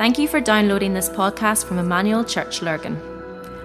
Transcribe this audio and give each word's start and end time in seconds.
Thank 0.00 0.18
you 0.18 0.28
for 0.28 0.40
downloading 0.40 0.94
this 0.94 1.10
podcast 1.10 1.66
from 1.66 1.78
Emmanuel 1.78 2.24
Church 2.24 2.62
Lurgan. 2.62 2.98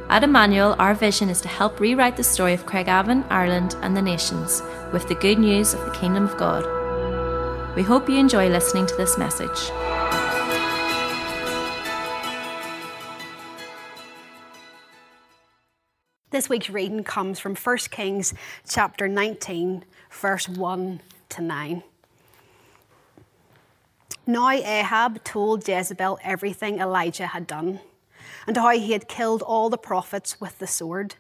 At 0.10 0.22
Emmanuel, 0.22 0.76
our 0.80 0.94
vision 0.94 1.30
is 1.30 1.40
to 1.40 1.48
help 1.48 1.80
rewrite 1.80 2.18
the 2.18 2.26
story 2.26 2.54
of 2.54 2.66
Craigavon, 2.66 3.26
Ireland, 3.30 3.78
and 3.82 3.96
the 3.96 4.02
nations 4.02 4.62
with 4.92 5.08
the 5.08 5.16
good 5.16 5.40
news 5.40 5.74
of 5.74 5.80
the 5.86 5.92
Kingdom 5.92 6.26
of 6.26 6.36
God. 6.36 6.66
We 7.78 7.84
hope 7.84 8.10
you 8.10 8.18
enjoy 8.18 8.50
listening 8.50 8.86
to 8.86 8.96
this 8.98 9.18
message. 9.18 9.48
This 16.32 16.50
week's 16.50 16.70
reading 16.70 17.06
comes 17.06 17.40
from 17.40 17.56
1 17.56 17.78
Kings 17.92 18.34
chapter 18.68 19.08
19, 19.08 19.86
verse 20.12 20.50
1 20.50 21.02
to 21.30 21.42
9. 21.42 21.84
Now 24.28 24.50
Ahab 24.50 25.24
told 25.24 25.68
Jezebel 25.68 26.18
everything 26.24 26.80
Elijah 26.80 27.28
had 27.28 27.46
done 27.46 27.80
and 28.48 28.58
how 28.58 28.70
he 28.70 28.94
had 28.94 29.08
killed 29.08 29.44
all 29.44 29.70
the 29.70 29.78
prophets 29.78 30.42
with 30.42 30.58
the 30.58 30.66
sword. 30.66 31.16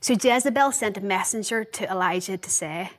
So 0.00 0.14
Jezebel 0.14 0.70
sent 0.70 0.96
a 0.96 1.00
messenger 1.00 1.64
to 1.64 1.90
Elijah 1.90 2.36
to 2.36 2.50
say, 2.50 2.90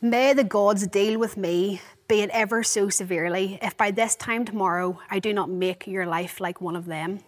May 0.00 0.32
the 0.32 0.44
gods 0.44 0.86
deal 0.86 1.18
with 1.18 1.36
me, 1.36 1.82
be 2.06 2.20
it 2.20 2.30
ever 2.30 2.62
so 2.62 2.88
severely, 2.88 3.58
if 3.60 3.76
by 3.76 3.90
this 3.90 4.16
time 4.16 4.46
tomorrow 4.46 4.98
I 5.10 5.18
do 5.18 5.34
not 5.34 5.50
make 5.50 5.86
your 5.86 6.06
life 6.06 6.40
like 6.40 6.60
one 6.60 6.76
of 6.76 6.86
them. 6.86 7.20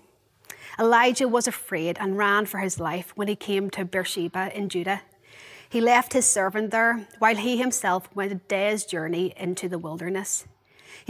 Elijah 0.79 1.29
was 1.29 1.47
afraid 1.47 1.99
and 2.01 2.17
ran 2.17 2.47
for 2.47 2.61
his 2.61 2.81
life 2.81 3.13
when 3.15 3.29
he 3.29 3.37
came 3.37 3.69
to 3.71 3.85
Beersheba 3.85 4.57
in 4.57 4.71
Judah. 4.71 5.03
He 5.69 5.81
left 5.81 6.15
his 6.15 6.25
servant 6.25 6.71
there 6.71 7.07
while 7.19 7.37
he 7.37 7.59
himself 7.59 8.09
went 8.15 8.33
a 8.33 8.37
day's 8.37 8.85
journey 8.85 9.35
into 9.37 9.69
the 9.69 9.79
wilderness. 9.79 10.47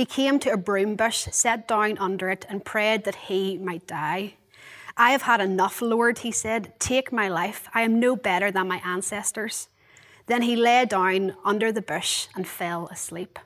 He 0.00 0.06
came 0.06 0.38
to 0.38 0.50
a 0.50 0.56
broom 0.56 0.96
bush, 0.96 1.28
sat 1.30 1.68
down 1.68 1.98
under 1.98 2.30
it, 2.30 2.46
and 2.48 2.65
prayed 2.65 3.04
that 3.04 3.29
he 3.29 3.59
might 3.59 3.87
die. 3.87 4.32
I 4.96 5.10
have 5.10 5.20
had 5.29 5.43
enough, 5.43 5.82
Lord, 5.82 6.20
he 6.20 6.32
said. 6.32 6.73
Take 6.79 7.12
my 7.12 7.29
life. 7.29 7.68
I 7.74 7.82
am 7.82 8.01
no 8.01 8.16
better 8.16 8.51
than 8.51 8.66
my 8.66 8.80
ancestors. 8.82 9.68
Then 10.24 10.40
he 10.40 10.56
lay 10.56 10.87
down 10.87 11.37
under 11.45 11.71
the 11.71 11.82
bush 11.82 12.28
and 12.34 12.48
fell 12.48 12.88
asleep. 12.88 13.38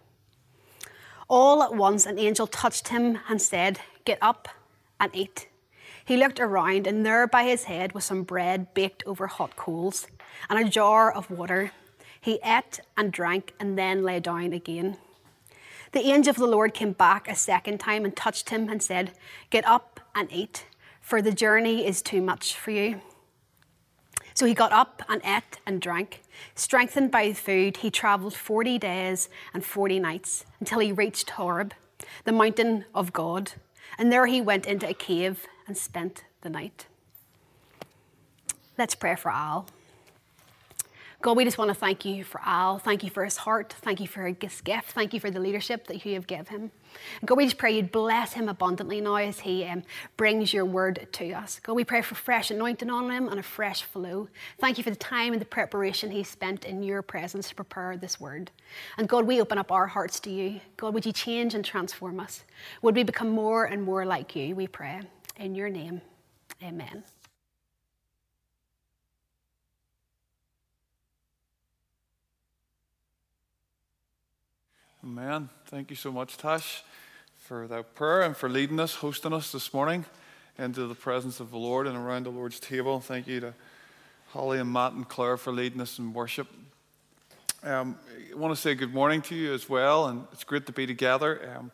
All 1.27 1.60
at 1.60 1.75
once, 1.75 2.06
an 2.06 2.20
angel 2.20 2.47
touched 2.47 2.86
him 2.86 3.19
and 3.28 3.42
said, 3.42 3.80
Get 4.05 4.19
up 4.22 4.47
and 5.00 5.10
eat. 5.12 5.48
He 6.05 6.16
looked 6.16 6.38
around, 6.38 6.86
and 6.86 7.05
there 7.05 7.27
by 7.27 7.42
his 7.42 7.64
head 7.64 7.94
was 7.94 8.05
some 8.05 8.22
bread 8.22 8.72
baked 8.75 9.02
over 9.06 9.27
hot 9.27 9.56
coals 9.56 10.06
and 10.48 10.64
a 10.64 10.70
jar 10.70 11.10
of 11.10 11.32
water. 11.32 11.72
He 12.20 12.38
ate 12.44 12.78
and 12.97 13.12
drank 13.12 13.55
and 13.58 13.77
then 13.77 14.05
lay 14.05 14.20
down 14.20 14.52
again. 14.52 14.98
The 15.95 16.11
angel 16.11 16.31
of 16.31 16.37
the 16.37 16.47
Lord 16.48 16.75
came 16.75 16.91
back 16.91 17.28
a 17.28 17.37
second 17.37 17.78
time 17.78 18.05
and 18.05 18.17
touched 18.17 18.50
him 18.50 18.69
and 18.69 18.83
said, 18.83 19.12
Get 19.50 19.64
up 19.64 20.00
and 20.12 20.28
eat, 20.33 20.67
for 21.00 21.23
the 21.23 21.31
journey 21.31 21.87
is 21.87 22.03
too 22.03 22.20
much 22.20 22.56
for 22.56 22.73
you. 22.73 23.00
So 24.34 24.45
he 24.45 24.55
got 24.55 24.72
up 24.72 25.03
and 25.09 25.22
ate 25.25 25.61
and 25.65 25.81
drank. 25.81 26.22
Strengthened 26.56 27.12
by 27.12 27.33
food, 27.33 27.77
he 27.77 27.92
travelled 27.92 28.34
40 28.34 28.77
days 28.77 29.28
and 29.55 29.65
40 29.65 30.00
nights 30.00 30.45
until 30.59 30.81
he 30.81 30.91
reached 30.91 31.31
Horeb, 31.31 31.75
the 32.25 32.33
mountain 32.33 32.87
of 32.92 33.12
God. 33.12 33.53
And 33.97 34.11
there 34.11 34.27
he 34.27 34.41
went 34.41 34.67
into 34.67 34.89
a 34.89 34.95
cave 34.95 35.47
and 35.69 35.78
spent 35.78 36.25
the 36.41 36.50
night. 36.50 36.89
Let's 38.77 38.97
pray 38.97 39.15
for 39.15 39.31
Al. 39.31 39.69
God, 41.25 41.39
we 41.39 41.44
just 41.44 41.56
want 41.56 41.70
to 41.70 41.75
thank 41.75 42.05
you 42.05 42.22
for 42.22 42.39
Al. 42.44 42.78
Thank 42.78 43.03
you 43.03 43.08
for 43.08 43.25
his 43.25 43.39
heart. 43.39 43.75
Thank 43.80 43.98
you 43.98 44.06
for 44.06 44.28
his 44.28 44.61
gift. 44.61 44.91
Thank 44.91 45.14
you 45.14 45.20
for 45.20 45.31
the 45.31 45.41
leadership 45.41 45.86
that 45.86 46.05
you 46.05 46.12
have 46.12 46.27
given 46.27 46.44
him. 46.44 46.70
God, 47.25 47.39
we 47.39 47.44
just 47.44 47.56
pray 47.56 47.75
you'd 47.75 47.91
bless 47.91 48.34
him 48.34 48.47
abundantly 48.47 49.00
now 49.00 49.14
as 49.14 49.41
he 49.41 49.64
um, 49.64 49.84
brings 50.19 50.53
your 50.53 50.66
word 50.66 51.08
to 51.12 51.33
us. 51.33 51.61
God, 51.62 51.77
we 51.77 51.84
pray 51.84 52.03
for 52.03 52.14
fresh 52.14 52.50
anointing 52.50 52.91
on 52.91 53.10
him 53.10 53.28
and 53.28 53.41
a 53.41 53.43
fresh 53.43 53.84
flow. 53.84 54.28
Thank 54.59 54.76
you 54.76 54.84
for 54.84 54.91
the 54.91 54.97
time 54.97 55.32
and 55.32 55.41
the 55.41 55.47
preparation 55.47 56.10
he 56.10 56.25
spent 56.25 56.66
in 56.66 56.82
your 56.82 57.00
presence 57.00 57.48
to 57.48 57.54
prepare 57.54 57.97
this 57.97 58.21
word. 58.21 58.50
And 58.98 59.09
God, 59.09 59.27
we 59.27 59.41
open 59.41 59.56
up 59.56 59.72
our 59.72 59.87
hearts 59.87 60.21
to 60.21 60.31
you. 60.31 60.60
God, 60.77 60.93
would 60.93 61.06
you 61.06 61.12
change 61.15 61.54
and 61.54 61.65
transform 61.65 62.21
us? 62.21 62.44
Would 62.82 62.97
we 62.97 63.03
become 63.03 63.31
more 63.31 63.65
and 63.65 63.82
more 63.82 64.04
like 64.04 64.37
you? 64.37 64.54
We 64.54 64.66
pray. 64.66 65.00
In 65.38 65.54
your 65.54 65.71
name, 65.71 66.03
amen. 66.62 67.03
Amen. 75.04 75.50
Thank 75.66 75.91
you 75.91 75.97
so 75.97 76.10
much, 76.10 76.38
Tash, 76.38 76.82
for 77.37 77.66
that 77.66 77.94
prayer 77.94 78.22
and 78.22 78.34
for 78.34 78.48
leading 78.48 78.81
us, 78.81 78.94
hosting 78.94 79.34
us 79.34 79.53
this 79.53 79.75
morning 79.75 80.06
into 80.56 80.87
the 80.87 80.94
presence 80.94 81.41
of 81.41 81.50
the 81.50 81.59
Lord 81.59 81.87
and 81.87 81.94
around 81.94 82.25
the 82.25 82.31
Lord's 82.31 82.59
table. 82.59 83.00
Thank 83.00 83.26
you 83.26 83.38
to 83.41 83.54
Holly 84.28 84.60
and 84.60 84.72
Matt 84.72 84.94
and 84.94 85.06
Claire 85.06 85.37
for 85.37 85.53
leading 85.53 85.82
us 85.82 85.98
in 85.98 86.15
worship. 86.15 86.48
Um, 87.62 87.98
I 88.32 88.34
want 88.34 88.54
to 88.54 88.60
say 88.60 88.75
good 88.75 88.94
morning 88.94 89.20
to 89.22 89.34
you 89.34 89.53
as 89.53 89.69
well, 89.69 90.06
and 90.06 90.25
it's 90.32 90.42
great 90.42 90.65
to 90.66 90.72
be 90.72 90.87
together. 90.87 91.54
Um, 91.54 91.71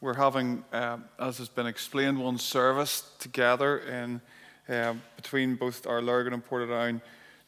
we're 0.00 0.14
having, 0.14 0.64
um, 0.72 1.04
as 1.20 1.38
has 1.38 1.48
been 1.48 1.68
explained, 1.68 2.18
one 2.18 2.36
service 2.36 3.12
together 3.20 3.78
in, 3.78 4.20
um, 4.68 5.02
between 5.14 5.54
both 5.54 5.86
our 5.86 6.02
Lurgan 6.02 6.32
and 6.32 6.44
Portadown 6.44 7.00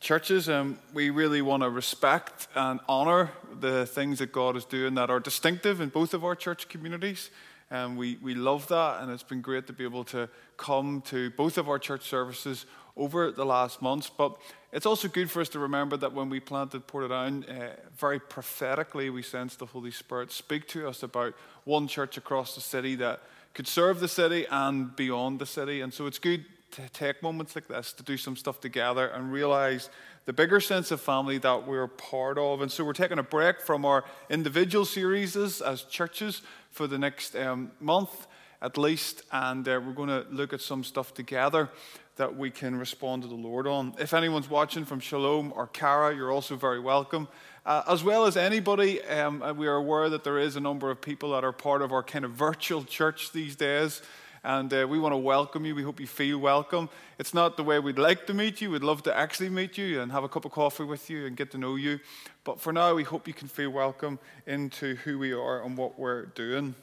churches, 0.04 0.48
and 0.48 0.76
we 0.92 1.08
really 1.08 1.40
want 1.40 1.62
to 1.62 1.70
respect 1.70 2.46
and 2.54 2.78
honour 2.90 3.30
the 3.58 3.86
things 3.86 4.18
that 4.18 4.32
God 4.32 4.54
is 4.54 4.66
doing 4.66 4.94
that 4.96 5.08
are 5.08 5.18
distinctive 5.18 5.80
in 5.80 5.88
both 5.88 6.12
of 6.12 6.24
our 6.24 6.36
church 6.36 6.68
communities. 6.68 7.30
And 7.70 7.96
we, 7.96 8.18
we 8.22 8.34
love 8.34 8.68
that, 8.68 9.00
and 9.00 9.10
it's 9.10 9.22
been 9.22 9.40
great 9.40 9.66
to 9.66 9.72
be 9.72 9.82
able 9.82 10.04
to 10.04 10.28
come 10.58 11.00
to 11.06 11.30
both 11.30 11.56
of 11.56 11.70
our 11.70 11.78
church 11.78 12.06
services 12.06 12.66
over 12.98 13.32
the 13.32 13.46
last 13.46 13.80
months. 13.80 14.10
But 14.10 14.36
it's 14.72 14.84
also 14.84 15.08
good 15.08 15.30
for 15.30 15.40
us 15.40 15.48
to 15.48 15.58
remember 15.58 15.96
that 15.96 16.12
when 16.12 16.28
we 16.28 16.38
planted 16.38 16.86
Portadown, 16.86 17.48
uh, 17.48 17.70
very 17.96 18.20
prophetically, 18.20 19.08
we 19.08 19.22
sensed 19.22 19.58
the 19.58 19.66
Holy 19.66 19.90
Spirit 19.90 20.30
speak 20.30 20.68
to 20.68 20.86
us 20.86 21.02
about 21.02 21.32
one 21.64 21.88
church 21.88 22.18
across 22.18 22.54
the 22.54 22.60
city 22.60 22.94
that 22.96 23.22
could 23.54 23.66
serve 23.66 24.00
the 24.00 24.08
city 24.08 24.46
and 24.50 24.94
beyond 24.94 25.38
the 25.38 25.46
city. 25.46 25.80
And 25.80 25.94
so 25.94 26.06
it's 26.06 26.18
good 26.18 26.44
to 26.74 26.88
take 26.88 27.22
moments 27.22 27.54
like 27.54 27.68
this 27.68 27.92
to 27.92 28.02
do 28.02 28.16
some 28.16 28.36
stuff 28.36 28.60
together 28.60 29.06
and 29.06 29.30
realize 29.30 29.90
the 30.24 30.32
bigger 30.32 30.58
sense 30.58 30.90
of 30.90 31.00
family 31.00 31.38
that 31.38 31.68
we're 31.68 31.86
part 31.86 32.36
of. 32.36 32.62
And 32.62 32.70
so 32.70 32.84
we're 32.84 32.94
taking 32.94 33.18
a 33.20 33.22
break 33.22 33.60
from 33.60 33.84
our 33.84 34.04
individual 34.28 34.84
series 34.84 35.36
as 35.36 35.82
churches 35.82 36.42
for 36.70 36.88
the 36.88 36.98
next 36.98 37.36
um, 37.36 37.70
month 37.80 38.26
at 38.60 38.78
least, 38.78 39.22
and 39.30 39.68
uh, 39.68 39.78
we're 39.84 39.92
going 39.92 40.08
to 40.08 40.24
look 40.30 40.54
at 40.54 40.60
some 40.60 40.82
stuff 40.82 41.12
together 41.12 41.68
that 42.16 42.34
we 42.34 42.50
can 42.50 42.74
respond 42.74 43.22
to 43.22 43.28
the 43.28 43.34
Lord 43.34 43.66
on. 43.66 43.94
If 43.98 44.14
anyone's 44.14 44.48
watching 44.48 44.86
from 44.86 45.00
Shalom 45.00 45.52
or 45.54 45.66
Cara, 45.66 46.16
you're 46.16 46.32
also 46.32 46.56
very 46.56 46.80
welcome. 46.80 47.28
Uh, 47.66 47.82
as 47.88 48.02
well 48.02 48.24
as 48.24 48.38
anybody, 48.38 49.02
um, 49.04 49.56
we 49.58 49.66
are 49.66 49.76
aware 49.76 50.08
that 50.08 50.24
there 50.24 50.38
is 50.38 50.56
a 50.56 50.60
number 50.60 50.90
of 50.90 51.00
people 51.02 51.32
that 51.32 51.44
are 51.44 51.52
part 51.52 51.82
of 51.82 51.92
our 51.92 52.02
kind 52.02 52.24
of 52.24 52.30
virtual 52.30 52.84
church 52.84 53.32
these 53.32 53.54
days 53.54 54.00
and 54.44 54.72
uh, 54.74 54.86
we 54.88 54.98
want 54.98 55.12
to 55.12 55.18
welcome 55.18 55.64
you. 55.64 55.74
We 55.74 55.82
hope 55.82 55.98
you 55.98 56.06
feel 56.06 56.38
welcome. 56.38 56.90
It's 57.18 57.32
not 57.32 57.56
the 57.56 57.64
way 57.64 57.78
we'd 57.78 57.98
like 57.98 58.26
to 58.26 58.34
meet 58.34 58.60
you. 58.60 58.70
We'd 58.70 58.82
love 58.82 59.02
to 59.04 59.16
actually 59.16 59.48
meet 59.48 59.78
you 59.78 60.02
and 60.02 60.12
have 60.12 60.22
a 60.22 60.28
cup 60.28 60.44
of 60.44 60.52
coffee 60.52 60.84
with 60.84 61.08
you 61.08 61.26
and 61.26 61.36
get 61.36 61.50
to 61.52 61.58
know 61.58 61.76
you. 61.76 61.98
But 62.44 62.60
for 62.60 62.72
now, 62.72 62.94
we 62.94 63.04
hope 63.04 63.26
you 63.26 63.32
can 63.32 63.48
feel 63.48 63.70
welcome 63.70 64.18
into 64.46 64.96
who 64.96 65.18
we 65.18 65.32
are 65.32 65.62
and 65.62 65.78
what 65.78 65.98
we're 65.98 66.26
doing. 66.26 66.74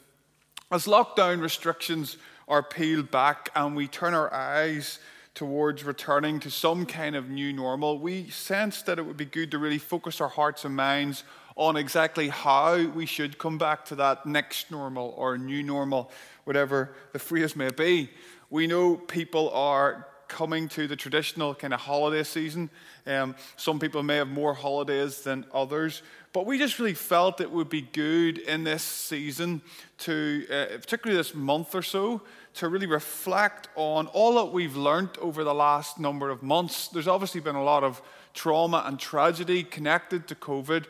As 0.72 0.86
lockdown 0.86 1.40
restrictions 1.40 2.16
are 2.48 2.62
peeled 2.62 3.10
back 3.12 3.50
and 3.54 3.76
we 3.76 3.86
turn 3.86 4.12
our 4.12 4.32
eyes 4.34 4.98
towards 5.34 5.84
returning 5.84 6.40
to 6.40 6.50
some 6.50 6.84
kind 6.84 7.14
of 7.14 7.30
new 7.30 7.52
normal, 7.52 7.98
we 7.98 8.28
sense 8.28 8.82
that 8.82 8.98
it 8.98 9.02
would 9.02 9.16
be 9.16 9.24
good 9.24 9.52
to 9.52 9.58
really 9.58 9.78
focus 9.78 10.20
our 10.20 10.28
hearts 10.28 10.64
and 10.64 10.74
minds 10.74 11.22
on 11.56 11.76
exactly 11.76 12.28
how 12.28 12.86
we 12.88 13.06
should 13.06 13.38
come 13.38 13.58
back 13.58 13.84
to 13.84 13.94
that 13.94 14.24
next 14.26 14.70
normal 14.70 15.14
or 15.16 15.36
new 15.36 15.62
normal 15.62 16.10
whatever 16.44 16.94
the 17.12 17.18
phrase 17.18 17.56
may 17.56 17.70
be. 17.70 18.10
We 18.50 18.66
know 18.66 18.96
people 18.96 19.50
are 19.50 20.06
coming 20.28 20.66
to 20.66 20.88
the 20.88 20.96
traditional 20.96 21.54
kind 21.54 21.74
of 21.74 21.80
holiday 21.80 22.22
season. 22.22 22.70
Um, 23.06 23.34
some 23.56 23.78
people 23.78 24.02
may 24.02 24.16
have 24.16 24.28
more 24.28 24.54
holidays 24.54 25.20
than 25.20 25.44
others, 25.52 26.02
but 26.32 26.46
we 26.46 26.56
just 26.58 26.78
really 26.78 26.94
felt 26.94 27.42
it 27.42 27.50
would 27.50 27.68
be 27.68 27.82
good 27.82 28.38
in 28.38 28.64
this 28.64 28.82
season 28.82 29.60
to, 29.98 30.46
uh, 30.50 30.78
particularly 30.78 31.18
this 31.18 31.34
month 31.34 31.74
or 31.74 31.82
so, 31.82 32.22
to 32.54 32.68
really 32.68 32.86
reflect 32.86 33.68
on 33.76 34.06
all 34.08 34.34
that 34.34 34.52
we've 34.52 34.76
learned 34.76 35.10
over 35.20 35.44
the 35.44 35.54
last 35.54 35.98
number 35.98 36.30
of 36.30 36.42
months. 36.42 36.88
There's 36.88 37.08
obviously 37.08 37.42
been 37.42 37.56
a 37.56 37.64
lot 37.64 37.84
of 37.84 38.00
trauma 38.32 38.84
and 38.86 38.98
tragedy 38.98 39.62
connected 39.62 40.26
to 40.28 40.34
COVID. 40.34 40.86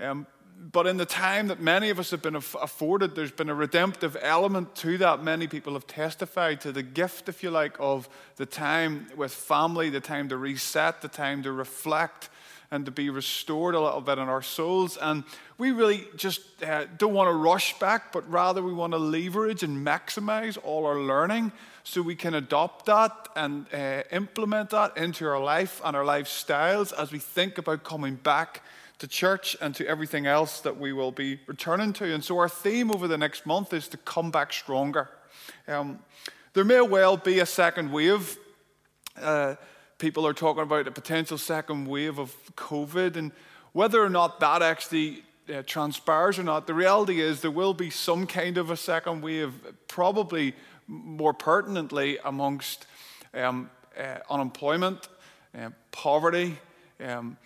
Um, 0.00 0.26
but 0.72 0.86
in 0.86 0.96
the 0.96 1.04
time 1.04 1.48
that 1.48 1.60
many 1.60 1.90
of 1.90 1.98
us 1.98 2.10
have 2.10 2.22
been 2.22 2.36
afforded, 2.36 3.14
there's 3.14 3.32
been 3.32 3.50
a 3.50 3.54
redemptive 3.54 4.16
element 4.20 4.74
to 4.76 4.96
that. 4.98 5.22
Many 5.22 5.46
people 5.46 5.74
have 5.74 5.86
testified 5.86 6.60
to 6.62 6.72
the 6.72 6.82
gift, 6.82 7.28
if 7.28 7.42
you 7.42 7.50
like, 7.50 7.76
of 7.78 8.08
the 8.36 8.46
time 8.46 9.06
with 9.16 9.32
family, 9.32 9.90
the 9.90 10.00
time 10.00 10.28
to 10.30 10.36
reset, 10.36 11.02
the 11.02 11.08
time 11.08 11.42
to 11.42 11.52
reflect, 11.52 12.30
and 12.70 12.86
to 12.86 12.90
be 12.90 13.10
restored 13.10 13.74
a 13.74 13.80
little 13.80 14.00
bit 14.00 14.16
in 14.16 14.28
our 14.28 14.40
souls. 14.40 14.96
And 14.96 15.24
we 15.58 15.70
really 15.70 16.06
just 16.16 16.40
uh, 16.62 16.86
don't 16.96 17.12
want 17.12 17.28
to 17.28 17.34
rush 17.34 17.78
back, 17.78 18.10
but 18.10 18.28
rather 18.30 18.62
we 18.62 18.72
want 18.72 18.94
to 18.94 18.98
leverage 18.98 19.62
and 19.62 19.86
maximize 19.86 20.56
all 20.62 20.86
our 20.86 20.98
learning 20.98 21.52
so 21.82 22.00
we 22.00 22.16
can 22.16 22.34
adopt 22.34 22.86
that 22.86 23.28
and 23.36 23.66
uh, 23.74 24.02
implement 24.10 24.70
that 24.70 24.96
into 24.96 25.26
our 25.28 25.42
life 25.42 25.82
and 25.84 25.94
our 25.94 26.04
lifestyles 26.04 26.98
as 26.98 27.12
we 27.12 27.18
think 27.18 27.58
about 27.58 27.84
coming 27.84 28.14
back 28.14 28.62
to 28.98 29.08
church 29.08 29.56
and 29.60 29.74
to 29.74 29.86
everything 29.86 30.26
else 30.26 30.60
that 30.60 30.78
we 30.78 30.92
will 30.92 31.12
be 31.12 31.40
returning 31.46 31.92
to. 31.94 32.12
And 32.12 32.22
so, 32.22 32.38
our 32.38 32.48
theme 32.48 32.90
over 32.90 33.08
the 33.08 33.18
next 33.18 33.46
month 33.46 33.72
is 33.72 33.88
to 33.88 33.96
come 33.96 34.30
back 34.30 34.52
stronger. 34.52 35.10
Um, 35.66 35.98
there 36.52 36.64
may 36.64 36.80
well 36.80 37.16
be 37.16 37.40
a 37.40 37.46
second 37.46 37.90
wave. 37.90 38.38
Uh, 39.20 39.56
people 39.98 40.26
are 40.26 40.32
talking 40.32 40.62
about 40.62 40.86
a 40.86 40.92
potential 40.92 41.38
second 41.38 41.86
wave 41.86 42.18
of 42.18 42.34
COVID, 42.56 43.16
and 43.16 43.32
whether 43.72 44.02
or 44.02 44.10
not 44.10 44.40
that 44.40 44.62
actually 44.62 45.24
uh, 45.52 45.62
transpires 45.66 46.38
or 46.38 46.42
not, 46.42 46.66
the 46.66 46.74
reality 46.74 47.20
is 47.20 47.40
there 47.40 47.50
will 47.50 47.74
be 47.74 47.90
some 47.90 48.26
kind 48.26 48.56
of 48.56 48.70
a 48.70 48.76
second 48.76 49.22
wave, 49.22 49.52
probably 49.88 50.54
more 50.86 51.34
pertinently 51.34 52.18
amongst 52.24 52.86
um, 53.34 53.70
uh, 53.98 54.18
unemployment, 54.30 55.08
uh, 55.58 55.70
poverty, 55.90 56.56
um, 57.04 57.36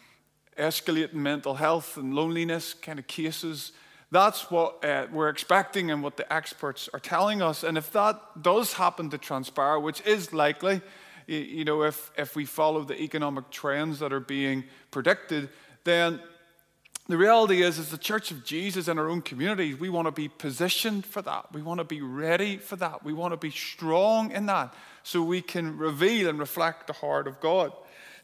escalating 0.58 1.14
mental 1.14 1.54
health 1.54 1.96
and 1.96 2.14
loneliness 2.14 2.74
kind 2.74 2.98
of 2.98 3.06
cases. 3.06 3.72
That's 4.10 4.50
what 4.50 4.84
uh, 4.84 5.06
we're 5.12 5.28
expecting 5.28 5.90
and 5.90 6.02
what 6.02 6.16
the 6.16 6.30
experts 6.32 6.88
are 6.92 7.00
telling 7.00 7.42
us. 7.42 7.62
And 7.62 7.76
if 7.76 7.92
that 7.92 8.20
does 8.42 8.72
happen 8.74 9.10
to 9.10 9.18
transpire, 9.18 9.78
which 9.78 10.00
is 10.06 10.32
likely, 10.32 10.80
you, 11.26 11.38
you 11.38 11.64
know, 11.64 11.82
if, 11.82 12.10
if 12.16 12.34
we 12.34 12.44
follow 12.44 12.84
the 12.84 13.00
economic 13.00 13.50
trends 13.50 13.98
that 13.98 14.12
are 14.12 14.20
being 14.20 14.64
predicted, 14.90 15.50
then 15.84 16.20
the 17.08 17.16
reality 17.16 17.62
is, 17.62 17.78
as 17.78 17.90
the 17.90 17.96
Church 17.96 18.30
of 18.30 18.44
Jesus 18.44 18.86
in 18.86 18.98
our 18.98 19.08
own 19.08 19.22
communities, 19.22 19.80
we 19.80 19.88
want 19.88 20.06
to 20.06 20.12
be 20.12 20.28
positioned 20.28 21.06
for 21.06 21.22
that. 21.22 21.46
We 21.54 21.62
want 21.62 21.78
to 21.78 21.84
be 21.84 22.02
ready 22.02 22.58
for 22.58 22.76
that. 22.76 23.02
We 23.02 23.14
want 23.14 23.32
to 23.32 23.38
be 23.38 23.50
strong 23.50 24.30
in 24.30 24.44
that 24.46 24.74
so 25.02 25.22
we 25.22 25.40
can 25.40 25.78
reveal 25.78 26.28
and 26.28 26.38
reflect 26.38 26.86
the 26.86 26.92
heart 26.92 27.26
of 27.26 27.40
God. 27.40 27.72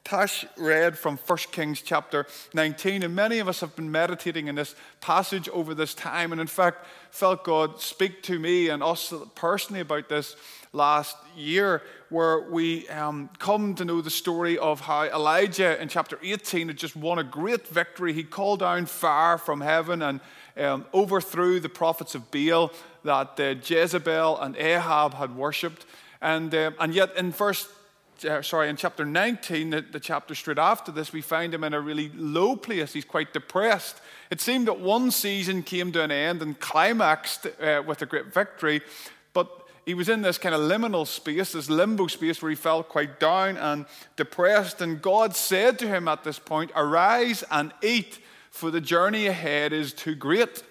Tash 0.04 0.44
read 0.58 0.98
from 0.98 1.16
1 1.16 1.38
Kings 1.50 1.80
chapter 1.80 2.26
19, 2.52 3.04
and 3.04 3.16
many 3.16 3.38
of 3.38 3.48
us 3.48 3.60
have 3.60 3.74
been 3.74 3.90
meditating 3.90 4.48
in 4.48 4.54
this 4.54 4.74
passage 5.00 5.48
over 5.48 5.74
this 5.74 5.94
time, 5.94 6.30
and 6.30 6.42
in 6.42 6.46
fact, 6.46 6.84
felt 7.10 7.42
God 7.42 7.80
speak 7.80 8.22
to 8.24 8.38
me 8.38 8.68
and 8.68 8.82
us 8.82 9.14
personally 9.34 9.80
about 9.80 10.10
this 10.10 10.36
last 10.74 11.16
year, 11.34 11.80
where 12.10 12.40
we 12.50 12.86
um, 12.90 13.30
come 13.38 13.74
to 13.76 13.84
know 13.86 14.02
the 14.02 14.10
story 14.10 14.58
of 14.58 14.80
how 14.80 15.04
Elijah 15.04 15.80
in 15.80 15.88
chapter 15.88 16.18
18 16.22 16.68
had 16.68 16.76
just 16.76 16.96
won 16.96 17.18
a 17.18 17.24
great 17.24 17.66
victory. 17.66 18.12
He 18.12 18.24
called 18.24 18.60
down 18.60 18.84
fire 18.84 19.38
from 19.38 19.62
heaven 19.62 20.02
and 20.02 20.20
um, 20.58 20.84
overthrew 20.92 21.60
the 21.60 21.70
prophets 21.70 22.14
of 22.14 22.30
Baal 22.30 22.70
that 23.04 23.40
uh, 23.40 23.54
Jezebel 23.64 24.38
and 24.38 24.54
Ahab 24.58 25.14
had 25.14 25.34
worshipped. 25.34 25.86
And, 26.20 26.54
uh, 26.54 26.72
and 26.78 26.94
yet, 26.94 27.16
in 27.16 27.32
first 27.32 27.68
uh, 28.24 28.42
sorry, 28.42 28.68
in 28.68 28.76
chapter 28.76 29.04
19, 29.04 29.70
the, 29.70 29.80
the, 29.80 30.00
chapter 30.00 30.34
straight 30.34 30.58
after 30.58 30.92
this, 30.92 31.12
we 31.12 31.20
find 31.20 31.52
him 31.52 31.64
in 31.64 31.74
a 31.74 31.80
really 31.80 32.10
low 32.14 32.56
place. 32.56 32.92
He's 32.92 33.04
quite 33.04 33.32
depressed. 33.32 34.00
It 34.30 34.40
seemed 34.40 34.68
that 34.68 34.80
one 34.80 35.10
season 35.10 35.62
came 35.62 35.92
to 35.92 36.02
an 36.02 36.10
end 36.10 36.42
and 36.42 36.58
climaxed 36.58 37.46
uh, 37.60 37.82
with 37.86 38.02
a 38.02 38.06
great 38.06 38.32
victory, 38.32 38.82
but 39.32 39.50
he 39.86 39.94
was 39.94 40.08
in 40.08 40.22
this 40.22 40.38
kind 40.38 40.54
of 40.54 40.60
liminal 40.62 41.06
space, 41.06 41.52
this 41.52 41.68
limbo 41.68 42.06
space 42.06 42.40
where 42.40 42.50
he 42.50 42.56
felt 42.56 42.88
quite 42.88 43.20
down 43.20 43.56
and 43.56 43.86
depressed. 44.16 44.80
And 44.80 45.02
God 45.02 45.36
said 45.36 45.78
to 45.80 45.88
him 45.88 46.08
at 46.08 46.24
this 46.24 46.38
point, 46.38 46.70
Arise 46.74 47.44
and 47.50 47.72
eat, 47.82 48.18
for 48.50 48.70
the 48.70 48.80
journey 48.80 49.26
ahead 49.26 49.72
is 49.72 49.92
too 49.92 50.14
great. 50.14 50.62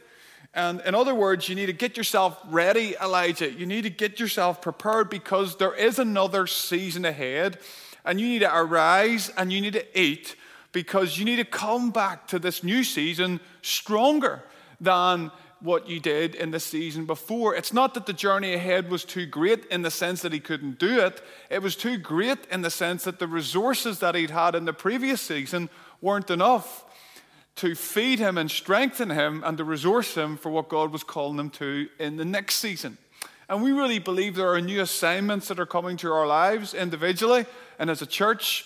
And 0.54 0.82
in 0.82 0.94
other 0.94 1.16
words, 1.16 1.50
you 1.50 1.56
need 1.56 1.66
to 1.66 1.74
get 1.74 1.98
yourself 1.98 2.40
ready, 2.50 2.96
Elijah. 3.02 3.52
You 3.52 3.66
need 3.66 3.84
to 3.84 3.90
get 3.90 4.20
yourself 4.20 4.62
prepared 4.62 5.10
because 5.10 5.58
there 5.58 5.74
is 5.74 5.98
another 5.98 6.46
season 6.46 7.06
ahead. 7.06 7.60
And 8.06 8.22
you 8.22 8.28
need 8.28 8.40
to 8.40 8.56
arise 8.56 9.30
and 9.36 9.52
you 9.52 9.62
need 9.62 9.74
to 9.74 10.00
eat 10.00 10.36
because 10.72 11.18
you 11.18 11.26
need 11.26 11.38
to 11.38 11.46
come 11.46 11.92
back 11.92 12.28
to 12.28 12.40
this 12.40 12.64
new 12.64 12.84
season 12.84 13.40
stronger 13.62 14.44
than 14.80 15.32
what 15.64 15.88
you 15.88 16.00
did 16.00 16.36
in 16.36 16.52
the 16.52 16.60
season 16.60 17.06
before. 17.06 17.56
It's 17.56 17.72
not 17.72 17.94
that 17.94 18.06
the 18.06 18.14
journey 18.14 18.54
ahead 18.54 18.92
was 18.92 19.06
too 19.06 19.26
great 19.26 19.66
in 19.68 19.82
the 19.82 19.90
sense 19.90 20.22
that 20.22 20.34
he 20.34 20.42
couldn't 20.42 20.78
do 20.78 21.00
it, 21.00 21.22
it 21.50 21.62
was 21.62 21.78
too 21.78 21.98
great 21.98 22.40
in 22.52 22.62
the 22.62 22.70
sense 22.70 23.06
that 23.06 23.18
the 23.18 23.28
resources 23.28 24.00
that 24.00 24.14
he'd 24.14 24.30
had 24.30 24.56
in 24.56 24.66
the 24.66 24.74
previous 24.74 25.22
season 25.22 25.70
weren't 26.02 26.30
enough 26.30 26.84
to 27.56 27.76
feed 27.76 28.20
him 28.20 28.38
and 28.38 28.50
strengthen 28.50 29.10
him 29.10 29.44
and 29.46 29.58
to 29.58 29.64
resource 29.64 30.16
him 30.16 30.38
for 30.38 30.50
what 30.50 30.70
God 30.70 30.92
was 30.92 31.04
calling 31.04 31.40
him 31.40 31.50
to 31.52 31.88
in 32.00 32.18
the 32.18 32.26
next 32.26 32.56
season. 32.56 32.98
And 33.50 33.62
we 33.62 33.72
really 33.72 34.00
believe 34.00 34.36
there 34.36 34.52
are 34.54 34.62
new 34.62 34.82
assignments 34.82 35.48
that 35.50 35.60
are 35.60 35.66
coming 35.66 35.98
to 35.98 36.12
our 36.12 36.26
lives 36.26 36.74
individually 36.74 37.46
and 37.78 37.90
as 37.90 38.02
a 38.02 38.06
church. 38.06 38.66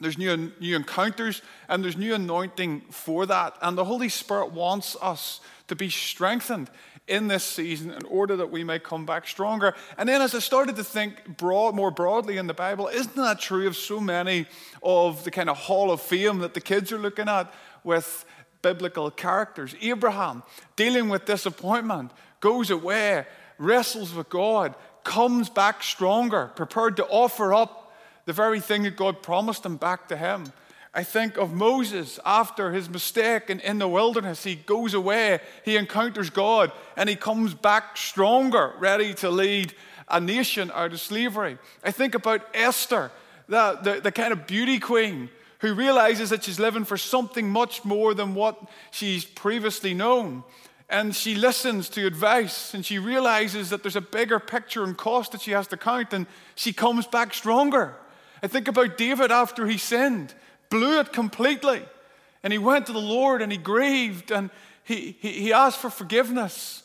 There's 0.00 0.18
new, 0.18 0.52
new 0.60 0.76
encounters 0.76 1.42
and 1.68 1.82
there's 1.82 1.96
new 1.96 2.14
anointing 2.14 2.82
for 2.90 3.26
that. 3.26 3.56
And 3.60 3.76
the 3.76 3.84
Holy 3.84 4.08
Spirit 4.08 4.52
wants 4.52 4.96
us 5.02 5.40
to 5.68 5.76
be 5.76 5.90
strengthened 5.90 6.70
in 7.08 7.28
this 7.28 7.44
season 7.44 7.92
in 7.92 8.04
order 8.06 8.36
that 8.36 8.50
we 8.50 8.64
may 8.64 8.78
come 8.78 9.06
back 9.06 9.28
stronger. 9.28 9.74
And 9.96 10.08
then 10.08 10.20
as 10.20 10.34
I 10.34 10.40
started 10.40 10.76
to 10.76 10.84
think 10.84 11.36
broad, 11.36 11.74
more 11.74 11.90
broadly 11.90 12.36
in 12.36 12.46
the 12.46 12.54
Bible, 12.54 12.88
isn't 12.88 13.16
that 13.16 13.38
true 13.38 13.66
of 13.66 13.76
so 13.76 14.00
many 14.00 14.46
of 14.82 15.22
the 15.24 15.30
kind 15.30 15.48
of 15.48 15.56
hall 15.56 15.90
of 15.90 16.00
fame 16.00 16.40
that 16.40 16.54
the 16.54 16.60
kids 16.60 16.90
are 16.90 16.98
looking 16.98 17.28
at? 17.28 17.52
With 17.86 18.26
biblical 18.60 19.10
characters. 19.10 19.74
Abraham, 19.80 20.42
dealing 20.74 21.08
with 21.08 21.24
disappointment, 21.24 22.10
goes 22.40 22.70
away, 22.70 23.24
wrestles 23.58 24.12
with 24.12 24.28
God, 24.28 24.74
comes 25.04 25.48
back 25.48 25.82
stronger, 25.82 26.50
prepared 26.56 26.96
to 26.96 27.06
offer 27.06 27.54
up 27.54 27.94
the 28.24 28.32
very 28.32 28.60
thing 28.60 28.82
that 28.82 28.96
God 28.96 29.22
promised 29.22 29.64
him 29.64 29.76
back 29.76 30.08
to 30.08 30.16
him. 30.16 30.52
I 30.92 31.04
think 31.04 31.36
of 31.36 31.52
Moses 31.52 32.18
after 32.24 32.72
his 32.72 32.88
mistake 32.88 33.50
and 33.50 33.60
in 33.60 33.78
the 33.78 33.86
wilderness. 33.86 34.42
He 34.42 34.56
goes 34.56 34.94
away, 34.94 35.40
he 35.64 35.76
encounters 35.76 36.30
God, 36.30 36.72
and 36.96 37.08
he 37.08 37.14
comes 37.14 37.54
back 37.54 37.96
stronger, 37.96 38.72
ready 38.78 39.14
to 39.14 39.30
lead 39.30 39.74
a 40.08 40.20
nation 40.20 40.72
out 40.74 40.92
of 40.92 41.00
slavery. 41.00 41.58
I 41.84 41.90
think 41.90 42.14
about 42.14 42.48
Esther, 42.54 43.12
the, 43.46 43.78
the, 43.82 44.00
the 44.00 44.12
kind 44.12 44.32
of 44.32 44.46
beauty 44.46 44.80
queen 44.80 45.28
who 45.60 45.74
realizes 45.74 46.30
that 46.30 46.44
she's 46.44 46.60
living 46.60 46.84
for 46.84 46.96
something 46.96 47.48
much 47.48 47.84
more 47.84 48.14
than 48.14 48.34
what 48.34 48.60
she's 48.90 49.24
previously 49.24 49.94
known. 49.94 50.44
And 50.88 51.14
she 51.16 51.34
listens 51.34 51.88
to 51.90 52.06
advice 52.06 52.74
and 52.74 52.84
she 52.84 52.98
realizes 52.98 53.70
that 53.70 53.82
there's 53.82 53.96
a 53.96 54.00
bigger 54.00 54.38
picture 54.38 54.84
and 54.84 54.96
cost 54.96 55.32
that 55.32 55.40
she 55.40 55.50
has 55.50 55.66
to 55.68 55.76
count, 55.76 56.12
and 56.12 56.26
she 56.54 56.72
comes 56.72 57.06
back 57.06 57.34
stronger. 57.34 57.96
I 58.42 58.46
think 58.46 58.68
about 58.68 58.96
David 58.96 59.32
after 59.32 59.66
he 59.66 59.78
sinned, 59.78 60.34
blew 60.70 61.00
it 61.00 61.12
completely. 61.12 61.82
And 62.42 62.52
he 62.52 62.58
went 62.58 62.86
to 62.86 62.92
the 62.92 62.98
Lord 62.98 63.42
and 63.42 63.50
he 63.50 63.58
grieved 63.58 64.30
and 64.30 64.50
he, 64.84 65.16
he, 65.20 65.32
he 65.32 65.52
asked 65.52 65.80
for 65.80 65.90
forgiveness. 65.90 66.84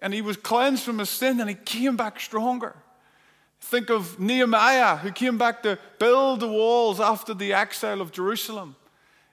And 0.00 0.12
he 0.12 0.22
was 0.22 0.36
cleansed 0.36 0.82
from 0.82 0.98
his 0.98 1.10
sin 1.10 1.38
and 1.38 1.48
he 1.48 1.54
came 1.54 1.96
back 1.96 2.18
stronger. 2.18 2.74
Think 3.60 3.90
of 3.90 4.18
Nehemiah, 4.20 4.96
who 4.96 5.10
came 5.10 5.36
back 5.36 5.62
to 5.64 5.78
build 5.98 6.40
the 6.40 6.48
walls 6.48 7.00
after 7.00 7.34
the 7.34 7.52
exile 7.52 8.00
of 8.00 8.12
Jerusalem. 8.12 8.76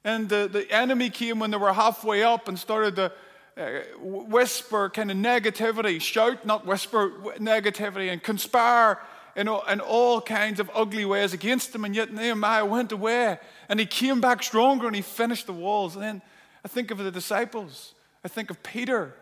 And 0.04 0.30
the, 0.30 0.50
the 0.52 0.70
enemy 0.72 1.10
came 1.10 1.40
when 1.40 1.52
they 1.52 1.58
were 1.58 1.74
halfway 1.74 2.24
up 2.24 2.48
and 2.48 2.60
started 2.60 2.96
to 2.96 3.12
uh, 3.58 3.82
whisper 4.00 4.90
kind 4.90 5.10
of 5.10 5.18
negativity, 5.18 6.02
shout, 6.02 6.46
not 6.46 6.66
whisper 6.66 7.12
negativity, 7.38 8.12
and 8.12 8.22
conspire 8.22 9.00
in 9.36 9.48
all, 9.48 9.66
in 9.66 9.80
all 9.80 10.22
kinds 10.22 10.60
of 10.60 10.70
ugly 10.74 11.06
ways 11.06 11.34
against 11.34 11.72
them. 11.72 11.86
And 11.86 11.96
yet 11.96 12.14
Nehemiah 12.14 12.66
went 12.66 12.92
away 12.92 13.38
and 13.70 13.80
he 13.80 13.86
came 13.86 14.22
back 14.22 14.44
stronger 14.44 14.88
and 14.88 14.96
he 14.96 15.02
finished 15.02 15.46
the 15.46 15.54
walls. 15.54 15.96
And 15.96 16.04
then 16.04 16.22
I 16.64 16.68
think 16.68 16.92
of 16.92 16.98
the 16.98 17.12
disciples. 17.12 17.94
I 18.24 18.28
think 18.28 18.50
of 18.50 18.62
Peter 18.64 19.16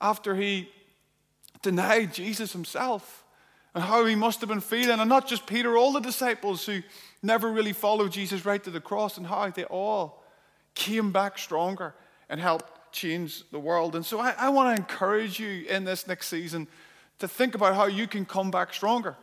after 0.00 0.34
he 0.34 0.68
denied 1.62 2.12
Jesus 2.12 2.52
himself 2.52 3.21
and 3.74 3.84
how 3.84 4.04
he 4.04 4.14
must 4.14 4.40
have 4.40 4.48
been 4.48 4.60
feeling. 4.60 5.00
And 5.00 5.08
not 5.08 5.26
just 5.26 5.46
Peter, 5.46 5.76
all 5.76 5.92
the 5.92 6.00
disciples 6.00 6.66
who 6.66 6.82
never 7.22 7.50
really 7.50 7.72
followed 7.72 8.12
Jesus 8.12 8.44
right 8.44 8.62
to 8.64 8.70
the 8.70 8.80
cross, 8.80 9.16
and 9.16 9.26
how 9.26 9.48
they 9.50 9.64
all 9.64 10.22
came 10.74 11.12
back 11.12 11.38
stronger 11.38 11.94
and 12.28 12.40
helped 12.40 12.92
change 12.92 13.48
the 13.50 13.58
world. 13.58 13.96
And 13.96 14.04
so 14.04 14.20
I, 14.20 14.34
I 14.38 14.48
want 14.50 14.74
to 14.74 14.80
encourage 14.80 15.40
you 15.40 15.66
in 15.68 15.84
this 15.84 16.06
next 16.06 16.28
season 16.28 16.68
to 17.18 17.28
think 17.28 17.54
about 17.54 17.74
how 17.74 17.86
you 17.86 18.06
can 18.06 18.24
come 18.24 18.50
back 18.50 18.74
stronger. 18.74 19.16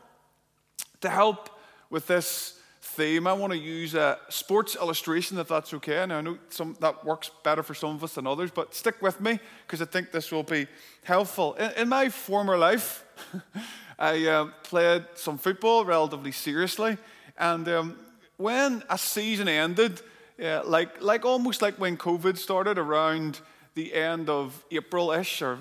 To 1.01 1.09
help 1.09 1.49
with 1.89 2.07
this 2.07 2.59
theme, 2.81 3.27
I 3.27 3.33
want 3.33 3.53
to 3.53 3.59
use 3.59 3.93
a 3.93 4.17
sports 4.29 4.75
illustration, 4.75 5.37
if 5.37 5.47
that's 5.47 5.73
okay. 5.75 6.05
Now, 6.05 6.17
I 6.17 6.21
know 6.21 6.37
some, 6.49 6.75
that 6.81 7.05
works 7.05 7.31
better 7.43 7.63
for 7.63 7.73
some 7.73 7.95
of 7.95 8.03
us 8.03 8.15
than 8.15 8.27
others, 8.27 8.51
but 8.51 8.73
stick 8.73 9.01
with 9.01 9.21
me 9.21 9.39
because 9.65 9.81
I 9.81 9.85
think 9.85 10.11
this 10.11 10.31
will 10.31 10.43
be 10.43 10.67
helpful. 11.03 11.53
In, 11.55 11.71
in 11.77 11.89
my 11.89 12.09
former 12.09 12.57
life, 12.57 13.05
I 13.99 14.25
uh, 14.27 14.45
played 14.63 15.03
some 15.15 15.37
football 15.37 15.83
relatively 15.83 16.31
seriously. 16.31 16.97
And 17.37 17.67
um, 17.67 17.99
when 18.37 18.81
a 18.89 18.97
season 18.97 19.49
ended, 19.49 20.01
like, 20.37 21.01
like 21.01 21.25
almost 21.25 21.61
like 21.61 21.75
when 21.75 21.97
COVID 21.97 22.37
started 22.37 22.77
around 22.77 23.41
the 23.75 23.93
end 23.93 24.29
of 24.29 24.63
April 24.71 25.11
ish, 25.11 25.41
or 25.41 25.57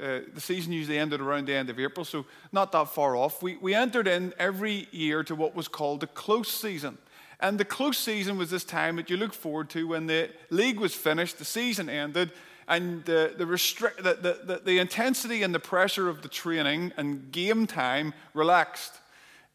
uh, 0.00 0.20
the 0.34 0.40
season 0.40 0.72
usually 0.72 0.98
ended 0.98 1.20
around 1.20 1.46
the 1.46 1.54
end 1.54 1.70
of 1.70 1.80
April, 1.80 2.04
so 2.04 2.26
not 2.52 2.72
that 2.72 2.88
far 2.88 3.16
off. 3.16 3.42
We, 3.42 3.56
we 3.56 3.74
entered 3.74 4.06
in 4.06 4.34
every 4.38 4.86
year 4.90 5.24
to 5.24 5.34
what 5.34 5.56
was 5.56 5.66
called 5.66 6.00
the 6.00 6.06
close 6.08 6.50
season. 6.50 6.98
And 7.40 7.58
the 7.58 7.64
close 7.64 7.98
season 7.98 8.36
was 8.36 8.50
this 8.50 8.64
time 8.64 8.96
that 8.96 9.08
you 9.10 9.16
look 9.16 9.32
forward 9.32 9.70
to 9.70 9.88
when 9.88 10.06
the 10.06 10.30
league 10.50 10.78
was 10.78 10.94
finished, 10.94 11.38
the 11.38 11.44
season 11.44 11.88
ended, 11.88 12.32
and 12.68 13.04
the, 13.06 13.34
the, 13.36 13.46
restrict, 13.46 14.02
the, 14.02 14.38
the, 14.44 14.60
the 14.62 14.78
intensity 14.78 15.42
and 15.42 15.54
the 15.54 15.58
pressure 15.58 16.08
of 16.08 16.22
the 16.22 16.28
training 16.28 16.92
and 16.96 17.32
game 17.32 17.66
time 17.66 18.12
relaxed. 18.34 18.94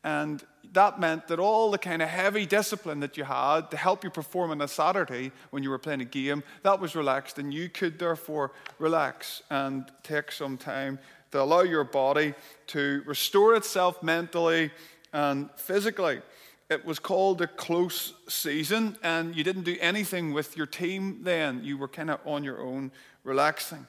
And 0.04 0.44
that 0.74 1.00
meant 1.00 1.28
that 1.28 1.40
all 1.40 1.72
the 1.72 1.78
kind 1.78 2.02
of 2.02 2.10
heavy 2.10 2.46
discipline 2.46 3.00
that 3.02 3.16
you 3.16 3.24
had 3.24 3.70
to 3.72 3.78
help 3.78 4.04
you 4.04 4.10
perform 4.10 4.52
on 4.52 4.62
a 4.62 4.68
Saturday 4.68 5.32
when 5.52 5.62
you 5.64 5.70
were 5.70 5.78
playing 5.78 6.02
a 6.02 6.06
game, 6.06 6.44
that 6.64 6.80
was 6.80 6.96
relaxed, 6.96 7.38
and 7.38 7.54
you 7.54 7.70
could 7.70 8.00
therefore 8.00 8.52
relax 8.80 9.44
and 9.50 9.86
take 10.02 10.32
some 10.32 10.58
time 10.58 11.00
to 11.32 11.42
allow 11.42 11.62
your 11.62 11.84
body 11.84 12.34
to 12.68 13.04
restore 13.06 13.56
itself 13.56 14.02
mentally 14.02 14.72
and 15.14 15.50
physically. 15.56 16.22
It 16.70 16.86
was 16.86 16.98
called 17.00 17.42
a 17.42 17.48
close 17.48 18.14
season, 18.30 18.98
and 19.04 19.36
you 19.36 19.44
didn't 19.44 19.64
do 19.64 19.78
anything 19.80 20.34
with 20.34 20.58
your 20.58 20.66
team 20.66 21.20
then. 21.24 21.64
You 21.64 21.78
were 21.78 21.88
kind 21.88 22.10
of 22.10 22.20
on 22.26 22.44
your 22.44 22.62
own, 22.62 22.92
relaxing. 23.24 23.86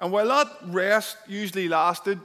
And 0.00 0.10
while 0.10 0.28
that 0.28 0.48
rest 0.66 1.16
usually 1.28 1.68
lasted 1.68 2.18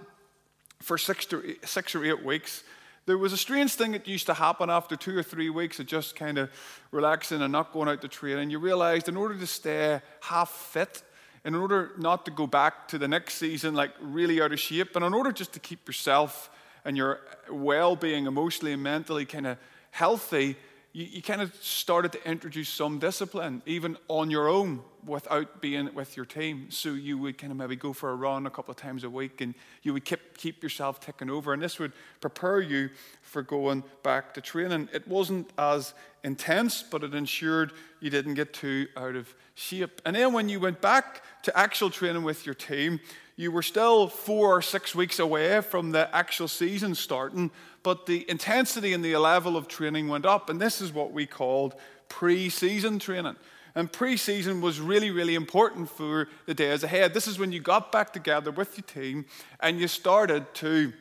for 0.82 0.98
six, 0.98 1.26
to, 1.28 1.56
six 1.66 1.94
or 1.96 2.04
eight 2.04 2.24
weeks, 2.24 2.64
there 3.06 3.18
was 3.18 3.34
a 3.34 3.38
strange 3.38 3.74
thing 3.74 3.92
that 3.94 4.08
used 4.08 4.28
to 4.28 4.34
happen 4.34 4.70
after 4.70 4.96
two 4.96 5.18
or 5.18 5.24
three 5.24 5.50
weeks 5.50 5.80
of 5.80 5.88
just 5.88 6.16
kind 6.16 6.38
of 6.38 6.50
relaxing 6.92 7.42
and 7.42 7.52
not 7.52 7.74
going 7.74 7.90
out 7.90 8.02
to 8.02 8.08
train. 8.08 8.38
And 8.38 8.52
you 8.52 8.60
realized 8.60 9.10
in 9.10 9.18
order 9.18 9.36
to 9.36 9.48
stay 9.48 10.00
half 10.22 10.50
fit, 10.50 11.02
in 11.44 11.56
order 11.56 11.92
not 11.98 12.26
to 12.26 12.32
go 12.32 12.48
back 12.48 12.88
to 12.90 12.98
the 12.98 13.08
next 13.08 13.36
season 13.36 13.74
like 13.74 13.92
really 14.02 14.42
out 14.42 14.52
of 14.52 14.60
shape, 14.60 14.96
and 14.96 15.04
in 15.04 15.14
order 15.14 15.32
just 15.32 15.54
to 15.54 15.60
keep 15.60 15.88
yourself 15.88 16.50
and 16.86 16.96
your 16.96 17.20
well 17.50 17.96
being 17.96 18.26
emotionally 18.26 18.74
and 18.74 18.84
mentally 18.84 19.26
kind 19.26 19.48
of 19.48 19.58
healthy, 19.92 20.56
you, 20.94 21.06
you 21.06 21.22
kind 21.22 21.42
of 21.42 21.54
started 21.62 22.12
to 22.14 22.30
introduce 22.30 22.70
some 22.70 23.00
discipline, 23.00 23.62
even 23.66 23.98
on 24.08 24.32
your 24.32 24.48
own, 24.48 24.82
without 25.06 25.62
being 25.62 25.94
with 25.94 26.18
your 26.18 26.26
team. 26.26 26.68
So 26.70 26.94
you 26.94 27.18
would 27.18 27.38
kind 27.38 27.52
of 27.52 27.58
maybe 27.58 27.76
go 27.76 27.94
for 27.94 28.10
a 28.12 28.16
run 28.16 28.46
a 28.46 28.50
couple 28.50 28.72
of 28.72 28.78
times 28.78 29.04
a 29.04 29.10
week 29.10 29.42
and 29.42 29.54
you 29.82 29.94
would 29.94 30.06
keep, 30.06 30.38
keep 30.38 30.62
yourself 30.62 31.00
ticking 31.00 31.30
over. 31.30 31.54
And 31.54 31.62
this 31.62 31.80
would 31.80 31.94
prepare 32.22 32.60
you 32.60 32.90
for 33.22 33.42
going 33.42 33.84
back 34.04 34.34
to 34.34 34.42
training. 34.42 34.90
It 34.94 35.08
wasn't 35.08 35.52
as 35.58 35.94
intense, 36.24 36.84
but 36.84 37.04
it 37.04 37.14
ensured 37.14 37.72
you 38.00 38.10
didn't 38.10 38.34
get 38.34 38.54
too 38.54 38.88
out 38.98 39.16
of 39.16 39.34
shape. 39.56 40.02
And 40.06 40.16
then 40.16 40.34
when 40.34 40.50
you 40.50 40.60
went 40.60 40.82
back 40.82 41.24
to 41.44 41.58
actual 41.58 41.90
training 41.90 42.24
with 42.24 42.46
your 42.46 42.56
team, 42.56 43.00
you 43.40 43.54
were 43.54 43.64
still 43.64 44.10
four 44.10 44.58
or 44.58 44.62
six 44.62 44.94
weeks 44.94 45.18
away 45.18 45.62
from 45.62 45.92
the 45.92 46.14
actual 46.14 46.50
season 46.50 46.94
starting, 46.94 47.50
but 47.84 48.06
the 48.06 48.30
intensity 48.30 48.92
and 48.92 49.04
the 49.04 49.16
level 49.16 49.56
of 49.56 49.70
training 49.70 50.10
went 50.10 50.26
up. 50.26 50.50
And 50.50 50.60
this 50.60 50.82
is 50.82 50.92
what 50.92 51.14
we 51.14 51.26
called 51.26 51.74
pre 52.10 52.50
season 52.50 53.00
training. 53.00 53.38
And 53.76 53.90
pre 53.90 54.18
season 54.18 54.60
was 54.60 54.82
really, 54.82 55.10
really 55.10 55.36
important 55.36 55.90
for 55.90 56.28
the 56.48 56.54
days 56.54 56.84
ahead. 56.84 57.14
This 57.14 57.28
is 57.28 57.40
when 57.40 57.54
you 57.54 57.62
got 57.62 57.94
back 57.94 58.12
together 58.12 58.52
with 58.52 58.78
your 58.78 58.84
team 58.84 59.26
and 59.62 59.80
you 59.80 59.88
started 59.88 60.54
to 60.56 60.92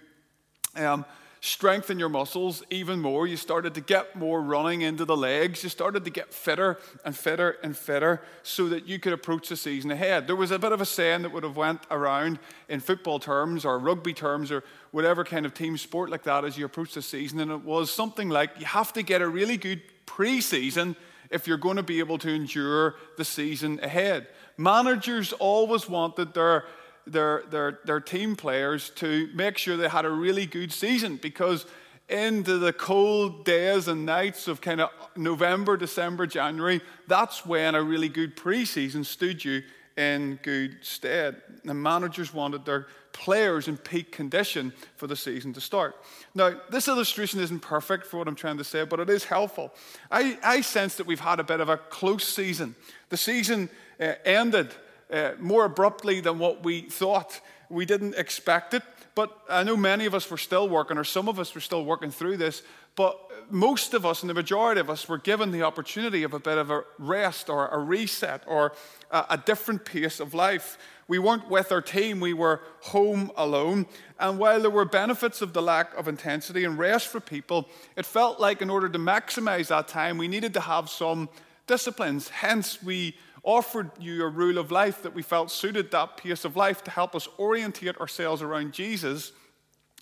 um, 0.77 1.05
strengthen 1.41 1.99
your 1.99 2.09
muscles 2.09 2.63
even 2.71 3.01
more. 3.01 3.27
You 3.27 3.37
started 3.37 3.75
to 3.75 3.81
get 3.81 4.17
more 4.17 4.43
running 4.43 4.83
into 4.83 5.05
the 5.05 5.17
legs. 5.17 5.63
You 5.63 5.69
started 5.69 6.05
to 6.05 6.11
get 6.11 6.33
fitter 6.33 6.79
and 7.05 7.17
fitter 7.17 7.57
and 7.63 7.77
fitter 7.77 8.23
so 8.43 8.69
that 8.69 8.87
you 8.87 8.99
could 8.99 9.13
approach 9.13 9.49
the 9.49 9.57
season 9.57 9.91
ahead. 9.91 10.27
There 10.27 10.37
was 10.37 10.51
a 10.51 10.59
bit 10.59 10.73
of 10.73 10.81
a 10.81 10.87
saying 10.87 11.23
that 11.23 11.33
would 11.33 11.45
have 11.45 11.57
went 11.57 11.81
around 11.91 12.39
in 12.69 12.81
football 12.81 13.19
terms 13.19 13.65
or 13.65 13.79
rugby 13.79 14.13
terms 14.13 14.51
or 14.51 14.65
whatever 14.91 15.25
kind 15.25 15.47
of 15.47 15.55
team 15.55 15.77
sport 15.77 16.11
like 16.11 16.25
that 16.25 16.45
as 16.45 16.59
you 16.59 16.65
approach 16.65 16.95
the 16.95 17.03
season. 17.03 17.41
And 17.41 17.51
it 17.51 17.63
was 17.63 17.91
something 17.91 18.29
like 18.29 18.51
you 18.59 18.67
have 18.67 18.93
to 18.95 19.03
get 19.03 19.23
a 19.23 19.29
really 19.29 19.57
good 19.57 19.83
pre-season 20.07 20.97
if 21.31 21.47
you're 21.47 21.59
going 21.59 21.77
to 21.77 21.83
be 21.83 21.99
able 21.99 22.19
to 22.19 22.31
endure 22.31 22.97
the 23.17 23.25
season 23.25 23.79
ahead. 23.83 24.27
Managers 24.57 25.33
always 25.35 25.89
wanted 25.89 26.35
their 26.35 26.65
their, 27.09 27.45
their, 27.51 27.81
their 27.85 28.01
team 28.01 28.37
players 28.37 28.91
to 28.97 29.29
make 29.35 29.59
sure 29.59 29.77
they 29.77 29.89
had 29.89 30.05
a 30.05 30.11
really 30.11 30.47
good 30.47 30.73
season 30.73 31.17
because 31.17 31.67
into 32.09 32.59
the 32.59 32.73
cold 32.73 33.45
days 33.45 33.89
and 33.89 34.07
nights 34.07 34.49
of 34.49 34.61
kind 34.61 34.81
of 34.81 34.91
November, 35.17 35.77
December, 35.77 36.27
January, 36.27 36.81
that's 37.07 37.45
when 37.45 37.75
a 37.75 37.83
really 37.83 38.09
good 38.09 38.37
preseason 38.37 39.05
stood 39.05 39.45
you 39.45 39.63
in 39.97 40.39
good 40.43 40.79
stead. 40.81 41.43
The 41.65 41.75
managers 41.75 42.33
wanted 42.33 42.65
their 42.65 42.87
players 43.13 43.67
in 43.67 43.77
peak 43.77 44.13
condition 44.13 44.73
for 44.97 45.07
the 45.09 45.17
season 45.17 45.53
to 45.55 45.61
start. 45.61 45.97
Now, 46.35 46.61
this 46.71 46.87
illustration 46.87 47.41
isn't 47.41 47.61
perfect 47.61 48.07
for 48.07 48.19
what 48.19 48.29
I'm 48.29 48.37
trying 48.37 48.59
to 48.59 48.65
say, 48.65 48.85
but 48.85 49.01
it 49.01 49.11
is 49.11 49.25
helpful. 49.25 49.75
I, 50.11 50.39
I 50.43 50.61
sense 50.61 50.95
that 50.95 51.07
we've 51.07 51.21
had 51.21 51.41
a 51.41 51.45
bit 51.45 51.61
of 51.61 51.69
a 51.69 51.77
close 51.77 52.25
season. 52.25 52.77
The 53.09 53.17
season 53.17 53.69
uh, 54.01 54.13
ended 54.25 54.73
uh, 55.13 55.33
more 55.39 55.65
abruptly 55.65 56.21
than 56.21 56.39
what 56.39 56.65
we 56.65 56.83
thought. 56.83 57.41
We 57.69 57.85
didn't 57.85 58.15
expect 58.17 58.75
it. 58.75 58.83
But 59.15 59.37
I 59.49 59.65
know 59.65 59.77
many 59.77 60.07
of 60.07 60.15
us 60.15 60.31
were 60.31 60.39
still 60.39 60.69
working, 60.69 60.97
or 60.97 61.03
some 61.03 61.29
of 61.29 61.41
us 61.41 61.53
were 61.53 61.61
still 61.61 61.85
working 61.85 62.13
through 62.13 62.37
this. 62.37 62.63
But 62.95 63.19
most 63.51 63.93
of 63.95 64.07
us, 64.07 64.23
and 64.23 64.31
the 64.31 64.35
majority 64.35 64.81
of 64.81 64.89
us, 64.89 65.09
were 65.09 65.19
given 65.19 65.51
the 65.51 65.63
opportunity 65.63 66.23
of 66.23 66.35
a 66.35 66.39
bit 66.39 66.57
of 66.57 66.71
a 66.71 66.85
rest 66.99 67.49
or 67.49 67.67
a 67.67 67.79
reset 67.79 68.45
or 68.47 68.75
a, 69.11 69.25
a 69.31 69.37
different 69.39 69.85
pace 69.85 70.21
of 70.21 70.35
life. 70.35 70.79
We 71.09 71.19
weren't 71.19 71.49
with 71.49 71.73
our 71.73 71.81
team, 71.81 72.21
we 72.21 72.33
were 72.33 72.61
home 72.81 73.33
alone. 73.37 73.87
And 74.21 74.39
while 74.39 74.61
there 74.61 74.71
were 74.71 74.85
benefits 74.85 75.43
of 75.43 75.53
the 75.53 75.63
lack 75.63 75.97
of 75.97 76.07
intensity 76.07 76.63
and 76.63 76.79
rest 76.79 77.09
for 77.09 77.19
people, 77.19 77.69
it 77.97 78.07
felt 78.07 78.39
like 78.39 78.63
in 78.63 78.71
order 78.71 78.89
to 78.89 78.99
maximize 79.01 79.67
that 79.67 79.89
time, 79.89 80.19
we 80.19 80.29
needed 80.29 80.55
to 80.55 80.61
have 80.61 80.91
some 80.91 81.29
disciplines. 81.67 82.29
Hence, 82.29 82.83
we 82.83 83.17
offered 83.43 83.91
you 83.99 84.25
a 84.25 84.29
rule 84.29 84.59
of 84.59 84.71
life 84.71 85.03
that 85.03 85.15
we 85.15 85.23
felt 85.23 85.51
suited 85.51 85.91
that 85.91 86.17
pace 86.17 86.45
of 86.45 86.57
life 86.57 86.83
to 86.85 86.91
help 86.91 87.15
us 87.15 87.29
orientate 87.39 87.99
ourselves 87.99 88.43
around 88.43 88.73
Jesus 88.73 89.33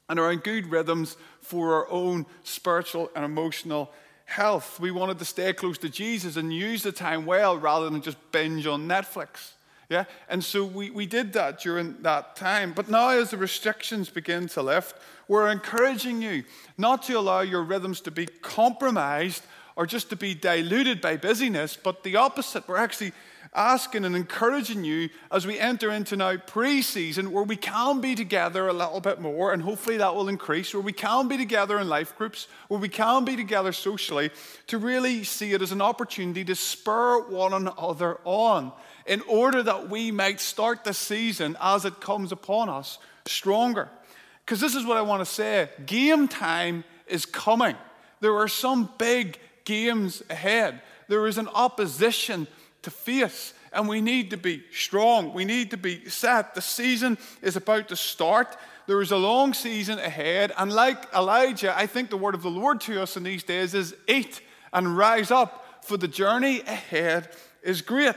and 0.09 0.19
around 0.19 0.45
good 0.45 0.71
rhythms 0.71 1.17
for 1.41 1.75
our 1.75 1.91
own 1.91 2.27
spiritual 2.43 3.11
and 3.15 3.25
emotional 3.25 3.93
health. 4.25 4.79
We 4.81 4.91
wanted 4.91 5.19
to 5.21 5.25
stay 5.25 5.53
close 5.53 5.79
to 5.79 5.89
Jesus 5.89 6.37
and 6.37 6.53
use 6.53 6.83
the 6.83 6.93
time 6.93 7.27
well 7.27 7.57
rather 7.57 7.89
than 7.89 8.03
just 8.03 8.19
binge 8.33 8.67
on 8.67 8.89
Netflix. 8.89 9.53
Yeah? 9.89 10.05
And 10.29 10.45
so 10.45 10.65
we, 10.65 10.91
we 10.91 11.07
did 11.07 11.33
that 11.35 11.61
during 11.61 12.03
that 12.03 12.35
time. 12.35 12.73
But 12.75 12.89
now, 12.89 13.11
as 13.11 13.31
the 13.31 13.37
restrictions 13.37 14.09
begin 14.09 14.49
to 14.49 14.63
lift, 14.63 14.97
we're 15.29 15.49
encouraging 15.49 16.23
you 16.23 16.45
not 16.77 17.05
to 17.05 17.15
allow 17.19 17.41
your 17.41 17.63
rhythms 17.63 18.01
to 18.03 18.11
be 18.11 18.27
compromised 18.27 19.45
or 19.77 19.87
just 19.87 20.09
to 20.11 20.17
be 20.17 20.35
diluted 20.35 21.01
by 21.01 21.17
busyness, 21.17 21.77
but 21.77 22.03
the 22.03 22.17
opposite. 22.17 22.67
We're 22.67 22.79
actually 22.79 23.13
asking 23.55 24.05
and 24.05 24.17
encouraging 24.17 24.85
you 24.85 25.09
as 25.31 25.47
we 25.47 25.59
enter 25.59 25.91
into 25.91 26.17
now 26.17 26.37
pre 26.37 26.83
season 26.83 27.31
where 27.31 27.45
we 27.45 27.57
can 27.57 28.01
be 28.01 28.15
together 28.15 28.69
a 28.69 28.73
little 28.73 29.01
bit 29.01 29.21
more, 29.21 29.53
and 29.53 29.63
hopefully 29.63 29.99
that 29.99 30.15
will 30.15 30.29
increase, 30.29 30.73
where 30.73 30.83
we 30.83 30.93
can 30.93 31.29
be 31.29 31.37
together 31.37 31.79
in 31.79 31.89
life 31.89 32.17
groups, 32.17 32.49
where 32.69 32.81
we 32.81 32.89
can 32.89 33.25
be 33.25 33.37
together 33.37 33.73
socially, 33.73 34.31
to 34.67 34.79
really 34.79 35.25
see 35.25 35.53
it 35.53 35.63
as 35.63 35.73
an 35.73 35.83
opportunity 35.83 36.45
to 36.45 36.55
spur 36.55 37.21
one 37.29 37.53
another 37.53 38.19
on 38.25 38.73
in 39.07 39.21
order 39.23 39.63
that 39.63 39.89
we 39.89 40.11
might 40.11 40.41
start 40.41 40.85
the 40.85 40.95
season 40.95 41.57
as 41.61 41.85
it 41.85 42.01
comes 42.01 42.33
upon 42.33 42.69
us 42.69 42.99
stronger. 43.27 43.89
Because 44.45 44.61
this 44.61 44.75
is 44.75 44.85
what 44.85 44.97
I 44.97 45.03
want 45.03 45.21
to 45.21 45.27
say 45.27 45.69
game 45.85 46.29
time 46.29 46.85
is 47.07 47.27
coming. 47.27 47.77
There 48.21 48.37
are 48.37 48.49
some 48.49 48.91
big 48.99 49.39
games 49.67 50.23
ahead. 50.31 50.81
There 51.09 51.27
is 51.27 51.37
an 51.37 51.49
opposition 51.49 52.47
to 52.83 52.91
face, 52.91 53.53
and 53.73 53.87
we 53.87 54.01
need 54.01 54.31
to 54.31 54.39
be 54.39 54.63
strong. 54.73 55.35
We 55.35 55.45
need 55.45 55.71
to 55.73 55.77
be 55.77 56.09
set. 56.09 56.55
The 56.55 56.63
season 56.63 57.19
is 57.43 57.57
about 57.57 57.89
to 57.89 57.97
start. 57.97 58.57
There 58.87 59.03
is 59.03 59.11
a 59.11 59.17
long 59.17 59.53
season 59.53 59.99
ahead, 59.99 60.53
and 60.57 60.73
like 60.73 61.13
Elijah, 61.13 61.77
I 61.77 61.87
think 61.87 62.09
the 62.09 62.17
word 62.17 62.35
of 62.35 62.43
the 62.43 62.51
Lord 62.51 62.81
to 62.83 63.03
us 63.03 63.17
in 63.17 63.25
these 63.25 63.43
days 63.43 63.75
is 63.75 63.95
eat 64.09 64.41
and 64.73 64.97
rise 64.97 65.31
up, 65.31 65.85
for 65.85 65.97
the 65.97 66.09
journey 66.09 66.61
ahead 66.61 67.29
is 67.63 67.83
great. 67.83 68.15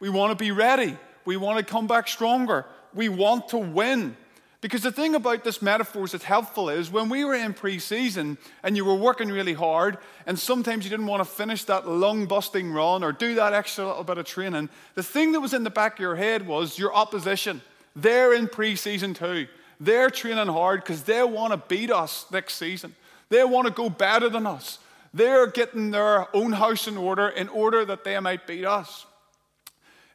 We 0.00 0.10
want 0.10 0.30
to 0.30 0.36
be 0.36 0.50
ready. 0.50 0.96
We 1.24 1.36
want 1.36 1.58
to 1.58 1.64
come 1.64 1.86
back 1.86 2.08
stronger. 2.08 2.66
We 2.94 3.08
want 3.08 3.48
to 3.48 3.58
win. 3.58 4.16
Because 4.60 4.82
the 4.82 4.90
thing 4.90 5.14
about 5.14 5.44
this 5.44 5.62
metaphor 5.62 6.08
that's 6.08 6.24
helpful 6.24 6.68
is 6.68 6.90
when 6.90 7.08
we 7.08 7.24
were 7.24 7.34
in 7.34 7.54
pre 7.54 7.78
season 7.78 8.38
and 8.64 8.76
you 8.76 8.84
were 8.84 8.94
working 8.94 9.28
really 9.28 9.52
hard, 9.52 9.98
and 10.26 10.36
sometimes 10.36 10.84
you 10.84 10.90
didn't 10.90 11.06
want 11.06 11.20
to 11.20 11.24
finish 11.24 11.62
that 11.64 11.86
lung 11.86 12.26
busting 12.26 12.72
run 12.72 13.04
or 13.04 13.12
do 13.12 13.36
that 13.36 13.52
extra 13.52 13.86
little 13.86 14.02
bit 14.02 14.18
of 14.18 14.26
training, 14.26 14.68
the 14.94 15.02
thing 15.02 15.32
that 15.32 15.40
was 15.40 15.54
in 15.54 15.62
the 15.62 15.70
back 15.70 15.94
of 15.94 16.00
your 16.00 16.16
head 16.16 16.46
was 16.46 16.76
your 16.76 16.92
opposition. 16.92 17.62
They're 17.94 18.34
in 18.34 18.48
pre 18.48 18.74
season 18.74 19.14
too. 19.14 19.46
They're 19.78 20.10
training 20.10 20.48
hard 20.48 20.82
because 20.82 21.04
they 21.04 21.22
want 21.22 21.52
to 21.52 21.62
beat 21.68 21.92
us 21.92 22.26
next 22.32 22.54
season. 22.54 22.96
They 23.28 23.44
want 23.44 23.68
to 23.68 23.72
go 23.72 23.88
better 23.88 24.28
than 24.28 24.44
us. 24.44 24.80
They're 25.14 25.46
getting 25.46 25.92
their 25.92 26.34
own 26.34 26.52
house 26.52 26.88
in 26.88 26.96
order 26.96 27.28
in 27.28 27.48
order 27.48 27.84
that 27.84 28.02
they 28.02 28.18
might 28.18 28.46
beat 28.46 28.64
us. 28.64 29.06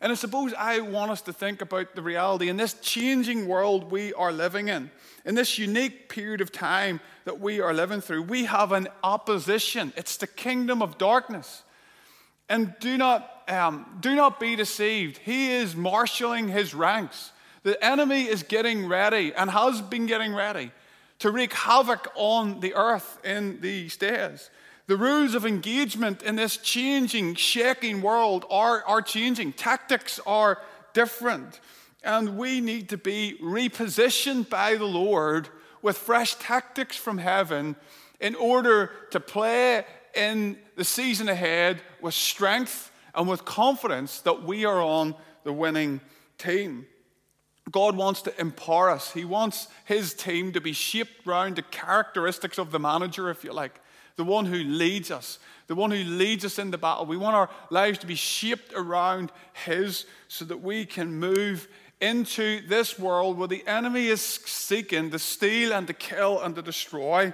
And 0.04 0.12
I 0.12 0.16
suppose 0.16 0.54
I 0.54 0.82
want 0.82 1.12
us 1.12 1.22
to 1.22 1.34
think 1.34 1.62
about 1.62 1.96
the 1.96 2.02
reality 2.02 2.50
in 2.50 2.58
this 2.58 2.74
changing 2.74 3.48
world 3.48 3.90
we 3.90 4.14
are 4.16 4.34
living 4.34 4.68
in, 4.68 4.92
in 5.24 5.34
this 5.34 5.58
unique 5.58 6.10
period 6.10 6.42
of 6.42 6.52
time 6.52 7.00
that 7.24 7.40
we 7.40 7.62
are 7.62 7.74
living 7.74 8.02
through. 8.02 8.24
We 8.24 8.44
have 8.44 8.74
an 8.74 8.90
opposition, 9.02 9.94
it's 9.96 10.18
the 10.18 10.28
kingdom 10.28 10.82
of 10.82 10.98
darkness. 10.98 11.64
And 12.50 12.76
do 12.82 12.98
not, 12.98 13.44
um, 13.48 13.86
do 14.02 14.14
not 14.14 14.42
be 14.42 14.58
deceived. 14.58 15.20
He 15.20 15.52
is 15.52 15.74
marshaling 15.74 16.50
his 16.50 16.76
ranks. 16.76 17.32
The 17.64 17.82
enemy 17.82 18.24
is 18.24 18.44
getting 18.44 18.88
ready 18.90 19.34
and 19.34 19.50
has 19.50 19.82
been 19.82 20.06
getting 20.06 20.36
ready 20.36 20.74
to 21.20 21.32
wreak 21.32 21.54
havoc 21.54 22.12
on 22.16 22.60
the 22.60 22.74
earth 22.76 23.20
in 23.24 23.62
these 23.62 23.96
days. 23.96 24.50
The 24.88 24.98
rules 24.98 25.34
of 25.34 25.46
engagement 25.46 26.24
in 26.24 26.36
this 26.36 26.58
changing, 26.58 27.36
shaking 27.36 28.02
world 28.02 28.46
are, 28.50 28.84
are 28.86 29.02
changing. 29.02 29.54
Tactics 29.54 30.20
are 30.26 30.60
different. 30.94 31.62
And 32.04 32.38
we 32.38 32.60
need 32.60 32.90
to 32.90 32.98
be 32.98 33.38
repositioned 33.42 34.50
by 34.50 34.76
the 34.76 34.86
Lord 34.86 35.48
with 35.82 35.98
fresh 35.98 36.36
tactics 36.36 36.98
from 36.98 37.18
heaven 37.18 37.78
in 38.20 38.36
order 38.36 38.92
to 39.12 39.20
play 39.20 39.86
in 40.16 40.58
the 40.76 40.84
season 40.84 41.30
ahead 41.30 41.82
with 42.02 42.14
strength 42.14 42.92
and 43.16 43.28
with 43.28 43.46
confidence 43.46 44.20
that 44.22 44.44
we 44.44 44.66
are 44.66 44.82
on 44.82 45.16
the 45.44 45.54
winning 45.54 46.02
team. 46.38 46.86
God 47.72 47.96
wants 47.96 48.22
to 48.24 48.40
empower 48.40 48.90
us. 48.90 49.14
He 49.14 49.24
wants 49.24 49.68
his 49.86 50.14
team 50.14 50.52
to 50.54 50.62
be 50.62 50.74
shaped 50.74 51.26
around 51.26 51.56
the 51.56 51.62
characteristics 51.62 52.58
of 52.58 52.72
the 52.72 52.80
manager, 52.80 53.30
if 53.30 53.44
you 53.44 53.54
like, 53.54 53.80
the 54.16 54.24
one 54.24 54.46
who 54.46 54.64
leads 54.64 55.12
us, 55.12 55.40
the 55.68 55.76
one 55.76 55.92
who 55.92 56.04
leads 56.04 56.46
us 56.46 56.60
in 56.60 56.72
the 56.72 56.78
battle. 56.78 57.06
We 57.06 57.18
want 57.18 57.36
our 57.36 57.50
lives 57.70 58.00
to 58.00 58.08
be 58.08 58.16
shaped 58.16 58.74
around 58.76 59.32
his 59.66 60.06
so 60.28 60.46
that 60.46 60.62
we 60.62 60.86
can 60.86 61.20
move 61.20 61.68
into 62.00 62.68
this 62.68 63.00
world 63.00 63.38
where 63.38 63.48
the 63.48 63.66
enemy 63.68 64.08
is 64.08 64.22
seeking 64.22 65.10
to 65.12 65.20
steal 65.20 65.72
and 65.72 65.88
to 65.88 65.94
kill 65.94 66.42
and 66.42 66.54
to 66.56 66.62
destroy 66.62 67.34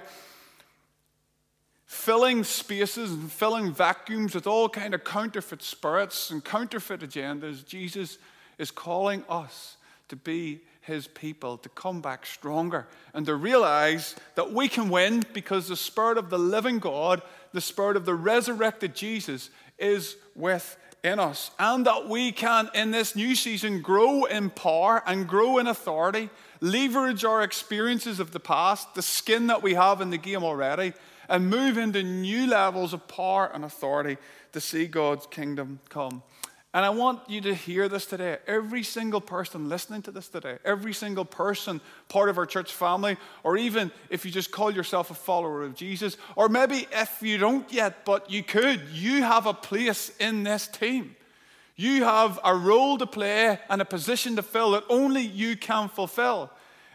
filling 1.86 2.44
spaces 2.44 3.10
and 3.10 3.32
filling 3.32 3.72
vacuums 3.72 4.32
with 4.32 4.46
all 4.46 4.68
kind 4.68 4.94
of 4.94 5.02
counterfeit 5.02 5.60
spirits 5.60 6.30
and 6.30 6.44
counterfeit 6.44 7.00
agendas 7.00 7.66
jesus 7.66 8.18
is 8.58 8.70
calling 8.70 9.24
us 9.28 9.76
to 10.08 10.14
be 10.14 10.60
his 10.90 11.06
people, 11.06 11.56
to 11.58 11.68
come 11.70 12.00
back 12.02 12.26
stronger, 12.26 12.86
and 13.14 13.24
to 13.26 13.34
realize 13.34 14.14
that 14.34 14.52
we 14.52 14.68
can 14.68 14.90
win 14.90 15.24
because 15.32 15.68
the 15.68 15.76
Spirit 15.76 16.18
of 16.18 16.28
the 16.28 16.38
living 16.38 16.78
God, 16.78 17.22
the 17.52 17.60
Spirit 17.60 17.96
of 17.96 18.04
the 18.04 18.14
resurrected 18.14 18.94
Jesus, 18.94 19.50
is 19.78 20.16
within 20.34 21.18
us. 21.18 21.50
And 21.58 21.86
that 21.86 22.08
we 22.08 22.32
can, 22.32 22.68
in 22.74 22.90
this 22.90 23.16
new 23.16 23.34
season, 23.34 23.80
grow 23.80 24.24
in 24.24 24.50
power 24.50 25.02
and 25.06 25.26
grow 25.26 25.58
in 25.58 25.66
authority, 25.66 26.28
leverage 26.60 27.24
our 27.24 27.42
experiences 27.42 28.20
of 28.20 28.32
the 28.32 28.40
past, 28.40 28.94
the 28.94 29.02
skin 29.02 29.46
that 29.46 29.62
we 29.62 29.74
have 29.74 30.00
in 30.00 30.10
the 30.10 30.18
game 30.18 30.44
already, 30.44 30.92
and 31.28 31.48
move 31.48 31.78
into 31.78 32.02
new 32.02 32.46
levels 32.46 32.92
of 32.92 33.06
power 33.08 33.50
and 33.54 33.64
authority 33.64 34.18
to 34.52 34.60
see 34.60 34.86
God's 34.86 35.26
kingdom 35.26 35.78
come. 35.88 36.22
And 36.72 36.84
I 36.84 36.90
want 36.90 37.28
you 37.28 37.40
to 37.40 37.54
hear 37.54 37.88
this 37.88 38.06
today. 38.06 38.38
Every 38.46 38.84
single 38.84 39.20
person 39.20 39.68
listening 39.68 40.02
to 40.02 40.12
this 40.12 40.28
today, 40.28 40.58
every 40.64 40.92
single 40.92 41.24
person 41.24 41.80
part 42.08 42.28
of 42.28 42.38
our 42.38 42.46
church 42.46 42.72
family, 42.72 43.16
or 43.42 43.56
even 43.56 43.90
if 44.08 44.24
you 44.24 44.30
just 44.30 44.52
call 44.52 44.70
yourself 44.70 45.10
a 45.10 45.14
follower 45.14 45.64
of 45.64 45.74
Jesus, 45.74 46.16
or 46.36 46.48
maybe 46.48 46.86
if 46.92 47.22
you 47.22 47.38
don't 47.38 47.70
yet, 47.72 48.04
but 48.04 48.30
you 48.30 48.44
could, 48.44 48.80
you 48.92 49.24
have 49.24 49.46
a 49.46 49.54
place 49.54 50.12
in 50.20 50.44
this 50.44 50.68
team. 50.68 51.16
You 51.74 52.04
have 52.04 52.38
a 52.44 52.54
role 52.54 52.98
to 52.98 53.06
play 53.06 53.58
and 53.68 53.82
a 53.82 53.84
position 53.84 54.36
to 54.36 54.42
fill 54.42 54.72
that 54.72 54.84
only 54.88 55.22
you 55.22 55.56
can 55.56 55.88
fulfill. 55.88 56.50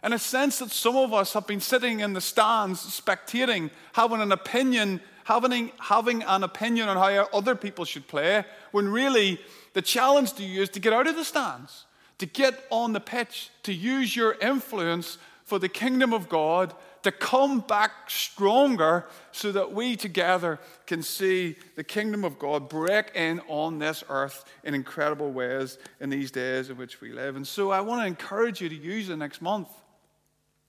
In 0.05 0.13
a 0.13 0.19
sense 0.19 0.59
that 0.59 0.69
some 0.69 0.95
of 0.95 1.13
us 1.13 1.33
have 1.33 1.47
been 1.47 1.59
sitting 1.59 1.99
in 1.99 2.13
the 2.13 2.21
stands, 2.21 2.79
spectating, 2.79 3.71
having 3.93 4.21
an 4.21 4.31
opinion, 4.31 5.01
having, 5.25 5.71
having 5.79 6.23
an 6.23 6.43
opinion 6.43 6.87
on 6.87 6.97
how 6.97 7.27
other 7.33 7.55
people 7.55 7.83
should 7.83 8.07
play, 8.07 8.45
when 8.71 8.87
really 8.87 9.39
the 9.73 9.81
challenge 9.81 10.33
to 10.33 10.43
you 10.43 10.61
is 10.61 10.69
to 10.69 10.79
get 10.79 10.93
out 10.93 11.07
of 11.07 11.15
the 11.15 11.25
stands, 11.25 11.85
to 12.19 12.25
get 12.25 12.63
on 12.69 12.93
the 12.93 12.99
pitch, 12.99 13.49
to 13.63 13.73
use 13.73 14.15
your 14.15 14.33
influence 14.39 15.17
for 15.43 15.59
the 15.59 15.67
kingdom 15.67 16.13
of 16.13 16.29
God, 16.29 16.73
to 17.01 17.11
come 17.11 17.59
back 17.59 18.09
stronger 18.09 19.05
so 19.31 19.51
that 19.51 19.71
we 19.71 19.95
together 19.95 20.59
can 20.85 21.01
see 21.01 21.55
the 21.75 21.83
kingdom 21.83 22.23
of 22.23 22.37
God 22.37 22.69
break 22.69 23.11
in 23.15 23.41
on 23.47 23.79
this 23.79 24.03
earth 24.09 24.45
in 24.63 24.73
incredible 24.73 25.31
ways 25.31 25.79
in 25.99 26.09
these 26.11 26.29
days 26.29 26.69
in 26.69 26.77
which 26.77 27.01
we 27.01 27.11
live. 27.11 27.35
And 27.35 27.47
so 27.47 27.71
I 27.71 27.81
want 27.81 28.01
to 28.01 28.07
encourage 28.07 28.61
you 28.61 28.69
to 28.69 28.75
use 28.75 29.07
the 29.07 29.17
next 29.17 29.41
month 29.41 29.69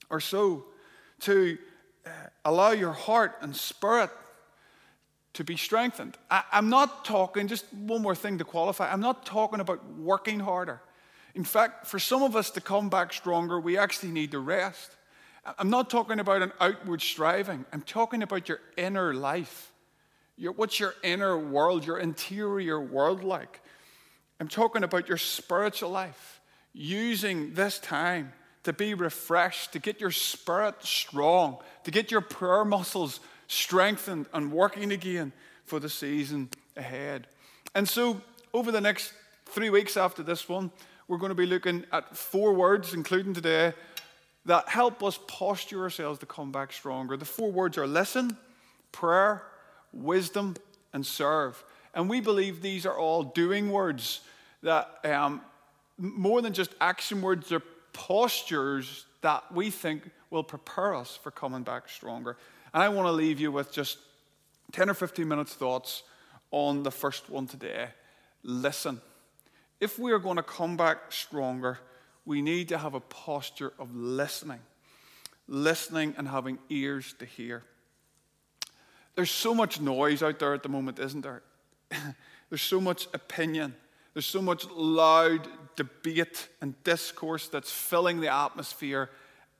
or 0.09 0.19
so 0.19 0.65
to 1.21 1.57
uh, 2.05 2.09
allow 2.45 2.71
your 2.71 2.93
heart 2.93 3.37
and 3.41 3.55
spirit 3.55 4.09
to 5.37 5.43
be 5.43 5.55
strengthened. 5.55 6.17
I, 6.31 6.43
am 6.51 6.69
not 6.69 7.05
talking, 7.05 7.47
just 7.47 7.71
one 7.71 8.01
more 8.01 8.15
thing 8.15 8.39
to 8.39 8.43
qualify, 8.43 8.91
I'm 8.91 9.01
not 9.01 9.23
talking 9.23 9.59
about 9.59 9.85
working 9.95 10.39
harder. 10.39 10.81
In 11.35 11.43
fact, 11.43 11.85
for 11.85 11.99
some 11.99 12.23
of 12.23 12.35
us 12.35 12.49
to 12.51 12.61
come 12.61 12.89
back 12.89 13.13
stronger, 13.13 13.59
we 13.59 13.77
actually 13.77 14.11
need 14.11 14.31
to 14.31 14.39
rest. 14.39 14.89
I'm 15.59 15.69
not 15.69 15.91
talking 15.91 16.19
about 16.19 16.41
an 16.41 16.51
outward 16.59 17.03
striving, 17.03 17.65
I'm 17.71 17.83
talking 17.83 18.23
about 18.23 18.49
your 18.49 18.59
inner 18.77 19.13
life. 19.13 19.71
Your, 20.39 20.53
what's 20.53 20.79
your 20.79 20.95
inner 21.03 21.37
world, 21.37 21.85
your 21.85 21.99
interior 21.99 22.81
world 22.81 23.23
like? 23.23 23.61
I'm 24.39 24.47
talking 24.47 24.83
about 24.83 25.07
your 25.07 25.17
spiritual 25.17 25.91
life, 25.91 26.41
using 26.73 27.53
this 27.53 27.77
time 27.77 28.33
to 28.63 28.73
be 28.73 28.95
refreshed, 28.95 29.73
to 29.73 29.79
get 29.79 30.01
your 30.01 30.11
spirit 30.11 30.83
strong, 30.83 31.57
to 31.83 31.91
get 31.91 32.09
your 32.09 32.21
prayer 32.21 32.65
muscles 32.65 33.19
strengthened 33.47 34.27
and 34.33 34.51
working 34.51 34.91
again 34.91 35.31
for 35.65 35.79
the 35.79 35.89
season 35.89 36.49
ahead. 36.75 37.27
And 37.75 37.87
so, 37.87 38.21
over 38.53 38.71
the 38.71 38.81
next 38.81 39.13
three 39.45 39.69
weeks 39.69 39.97
after 39.97 40.23
this 40.23 40.47
one, 40.47 40.71
we're 41.07 41.17
going 41.17 41.29
to 41.29 41.35
be 41.35 41.45
looking 41.45 41.85
at 41.91 42.15
four 42.15 42.53
words, 42.53 42.93
including 42.93 43.33
today, 43.33 43.73
that 44.45 44.67
help 44.69 45.03
us 45.03 45.19
posture 45.27 45.83
ourselves 45.83 46.19
to 46.19 46.25
come 46.25 46.51
back 46.51 46.71
stronger. 46.71 47.17
The 47.17 47.25
four 47.25 47.51
words 47.51 47.77
are 47.77 47.87
listen, 47.87 48.37
prayer, 48.91 49.43
wisdom, 49.93 50.55
and 50.93 51.05
serve. 51.05 51.63
And 51.93 52.09
we 52.09 52.21
believe 52.21 52.61
these 52.61 52.85
are 52.85 52.97
all 52.97 53.23
doing 53.23 53.71
words 53.71 54.21
that, 54.63 54.99
um, 55.03 55.41
more 55.97 56.41
than 56.41 56.53
just 56.53 56.73
action 56.79 57.21
words, 57.21 57.49
they're 57.49 57.61
postures 57.97 59.05
that 59.21 59.43
we 59.51 59.71
think 59.71 60.09
will 60.29 60.43
prepare 60.43 60.93
us 60.93 61.17
for 61.21 61.31
coming 61.31 61.63
back 61.63 61.89
stronger. 61.89 62.37
And 62.73 62.83
I 62.83 62.89
want 62.89 63.07
to 63.07 63.11
leave 63.11 63.39
you 63.39 63.51
with 63.51 63.71
just 63.71 63.97
10 64.71 64.89
or 64.89 64.93
15 64.93 65.27
minutes 65.27 65.53
thoughts 65.53 66.03
on 66.51 66.83
the 66.83 66.91
first 66.91 67.29
one 67.29 67.47
today. 67.47 67.89
Listen. 68.43 69.01
If 69.79 69.99
we 69.99 70.11
are 70.11 70.19
going 70.19 70.37
to 70.37 70.43
come 70.43 70.75
back 70.75 71.11
stronger, 71.11 71.79
we 72.25 72.41
need 72.41 72.69
to 72.69 72.77
have 72.77 72.93
a 72.93 72.99
posture 72.99 73.73
of 73.77 73.95
listening. 73.95 74.59
Listening 75.47 76.15
and 76.17 76.27
having 76.27 76.57
ears 76.69 77.13
to 77.19 77.25
hear. 77.25 77.63
There's 79.15 79.31
so 79.31 79.53
much 79.53 79.79
noise 79.79 80.21
out 80.21 80.39
there 80.39 80.53
at 80.53 80.63
the 80.63 80.69
moment, 80.69 80.99
isn't 80.99 81.21
there? 81.21 81.41
There's 82.49 82.61
so 82.61 82.81
much 82.81 83.07
opinion. 83.13 83.75
There's 84.13 84.25
so 84.25 84.41
much 84.41 84.65
loud 84.69 85.47
debate 85.75 86.47
and 86.61 86.81
discourse 86.83 87.47
that's 87.47 87.71
filling 87.71 88.19
the 88.19 88.33
atmosphere 88.33 89.09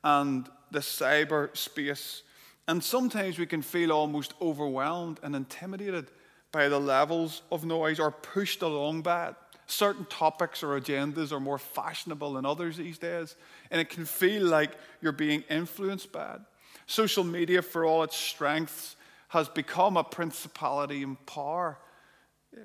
and 0.04 0.50
the 0.72 0.80
cyberspace. 0.80 2.22
And 2.68 2.84
sometimes 2.84 3.40
we 3.40 3.46
can 3.46 3.62
feel 3.62 3.92
almost 3.92 4.34
overwhelmed 4.42 5.20
and 5.24 5.36
intimidated 5.36 6.12
by 6.52 6.70
the 6.70 6.80
levels 6.80 7.42
of 7.52 7.66
noise 7.66 8.00
or 8.00 8.12
pushed 8.12 8.62
along 8.62 9.02
by 9.02 9.30
it. 9.30 9.36
Certain 9.68 10.06
topics 10.06 10.64
or 10.64 10.80
agendas 10.80 11.32
are 11.32 11.40
more 11.40 11.58
fashionable 11.58 12.34
than 12.34 12.46
others 12.46 12.78
these 12.78 12.98
days, 12.98 13.36
and 13.70 13.82
it 13.82 13.90
can 13.90 14.06
feel 14.06 14.44
like 14.44 14.72
you're 15.02 15.12
being 15.12 15.44
influenced 15.50 16.12
by 16.12 16.36
it. 16.36 16.42
Social 16.86 17.24
media, 17.24 17.62
for 17.62 17.86
all 17.86 18.04
its 18.04 18.16
strengths, 18.16 18.96
has 19.30 19.50
become 19.50 19.98
a 19.98 20.04
principality 20.06 21.04
in 21.04 21.18
power. 21.26 21.78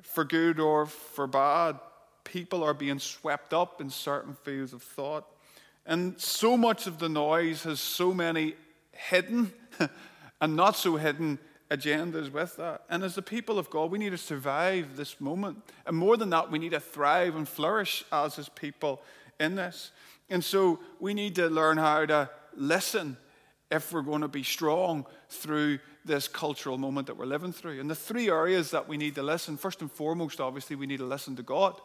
For 0.03 0.25
good 0.25 0.61
or 0.61 0.87
for 0.87 1.27
bad, 1.27 1.79
people 2.23 2.63
are 2.63 2.75
being 2.75 3.01
swept 3.01 3.53
up 3.53 3.81
in 3.81 3.91
certain 3.91 4.35
fields 4.35 4.73
of 4.73 4.83
thought. 4.83 5.27
And 5.85 6.21
so 6.21 6.57
much 6.57 6.87
of 6.87 6.99
the 6.99 7.09
noise 7.09 7.65
has 7.65 7.81
so 7.81 8.15
many 8.15 8.55
hidden 8.93 9.53
and 10.41 10.57
not 10.57 10.77
so 10.77 10.97
hidden 10.97 11.39
agendas 11.71 12.31
with 12.31 12.57
that. 12.57 12.83
And 12.91 13.03
as 13.03 13.15
the 13.15 13.23
people 13.23 13.59
of 13.59 13.71
God, 13.71 13.91
we 13.91 13.99
need 13.99 14.11
to 14.11 14.19
survive 14.19 14.97
this 14.97 15.21
moment. 15.21 15.63
And 15.87 15.97
more 15.97 16.17
than 16.17 16.31
that, 16.31 16.51
we 16.51 16.59
need 16.59 16.73
to 16.73 16.81
thrive 16.81 17.35
and 17.35 17.49
flourish 17.49 18.05
as 18.13 18.37
his 18.37 18.49
people 18.49 19.01
in 19.41 19.55
this. 19.55 19.91
And 20.29 20.45
so 20.45 20.81
we 21.01 21.15
need 21.15 21.35
to 21.37 21.49
learn 21.49 21.79
how 21.79 22.07
to 22.07 22.31
listen 22.55 23.17
if 23.71 23.91
we're 23.91 24.03
going 24.03 24.21
to 24.21 24.29
be 24.29 24.43
strong 24.43 25.07
through 25.31 25.79
this 26.05 26.29
cultural 26.29 26.77
moment 26.77 27.07
that 27.07 27.17
we're 27.17 27.25
living 27.25 27.53
through. 27.53 27.81
And 27.81 27.89
the 27.89 27.95
three 27.95 28.29
areas 28.29 28.71
that 28.73 28.87
we 28.87 28.97
need 28.97 29.15
to 29.15 29.23
listen 29.23 29.57
first 29.57 29.81
and 29.81 29.91
foremost, 29.91 30.41
obviously, 30.41 30.77
we 30.77 30.87
need 30.87 30.99
to 30.99 31.07
listen 31.07 31.37
to 31.37 31.43
God. 31.43 31.81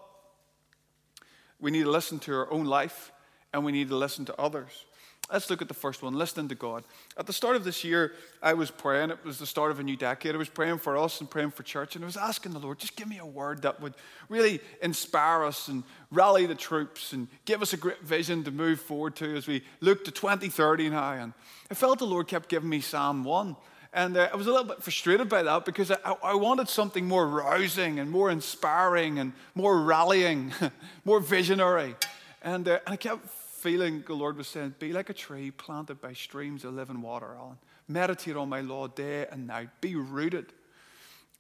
We 1.59 1.71
need 1.71 1.83
to 1.83 1.91
listen 1.91 2.19
to 2.19 2.33
our 2.33 2.51
own 2.51 2.65
life, 2.65 3.11
and 3.53 3.63
we 3.63 3.71
need 3.71 3.89
to 3.89 3.95
listen 3.95 4.25
to 4.25 4.39
others. 4.39 4.85
Let's 5.31 5.49
look 5.49 5.61
at 5.61 5.67
the 5.67 5.73
first 5.73 6.01
one 6.01 6.13
listening 6.13 6.47
to 6.47 6.55
God. 6.55 6.85
At 7.17 7.27
the 7.27 7.33
start 7.33 7.57
of 7.57 7.65
this 7.65 7.83
year, 7.83 8.13
I 8.41 8.53
was 8.53 8.71
praying. 8.71 9.09
It 9.09 9.25
was 9.25 9.39
the 9.39 9.45
start 9.45 9.71
of 9.71 9.79
a 9.79 9.83
new 9.83 9.97
decade. 9.97 10.33
I 10.33 10.37
was 10.37 10.47
praying 10.47 10.77
for 10.77 10.97
us 10.97 11.19
and 11.19 11.29
praying 11.29 11.51
for 11.51 11.63
church, 11.63 11.95
and 11.95 12.05
I 12.05 12.07
was 12.07 12.15
asking 12.15 12.53
the 12.53 12.59
Lord, 12.59 12.79
just 12.79 12.95
give 12.95 13.09
me 13.09 13.17
a 13.17 13.25
word 13.25 13.63
that 13.63 13.81
would 13.81 13.93
really 14.29 14.61
inspire 14.81 15.43
us 15.43 15.67
and 15.67 15.83
rally 16.11 16.45
the 16.45 16.55
troops 16.55 17.11
and 17.11 17.27
give 17.43 17.61
us 17.61 17.73
a 17.73 17.77
great 17.77 18.01
vision 18.03 18.45
to 18.45 18.51
move 18.51 18.79
forward 18.79 19.17
to 19.17 19.35
as 19.35 19.47
we 19.47 19.63
look 19.81 20.05
to 20.05 20.11
2030 20.11 20.91
now. 20.91 21.11
And 21.11 21.33
I 21.69 21.73
felt 21.73 21.99
the 21.99 22.05
Lord 22.05 22.29
kept 22.29 22.47
giving 22.47 22.69
me 22.69 22.79
Psalm 22.79 23.25
1. 23.25 23.57
And 23.91 24.15
uh, 24.15 24.29
I 24.31 24.35
was 24.37 24.47
a 24.47 24.51
little 24.51 24.65
bit 24.65 24.81
frustrated 24.81 25.27
by 25.27 25.43
that 25.43 25.65
because 25.65 25.91
I, 25.91 25.97
I 26.23 26.35
wanted 26.35 26.69
something 26.69 27.05
more 27.05 27.27
rousing 27.27 27.99
and 27.99 28.09
more 28.09 28.29
inspiring 28.29 29.19
and 29.19 29.33
more 29.55 29.81
rallying, 29.81 30.53
more 31.03 31.19
visionary. 31.19 31.95
And, 32.43 32.67
uh, 32.67 32.79
and 32.85 32.93
I 32.93 32.95
kept 32.95 33.27
feeling 33.67 34.01
the 34.07 34.13
Lord 34.13 34.37
was 34.37 34.47
saying, 34.47 34.75
Be 34.79 34.93
like 34.93 35.09
a 35.09 35.13
tree 35.13 35.51
planted 35.51 35.99
by 35.99 36.13
streams 36.13 36.63
of 36.63 36.73
living 36.73 37.01
water, 37.01 37.33
Alain. 37.33 37.57
Meditate 37.89 38.37
on 38.37 38.47
my 38.47 38.61
law 38.61 38.87
day 38.87 39.25
and 39.29 39.45
night. 39.45 39.67
Be 39.81 39.93
rooted. 39.93 40.53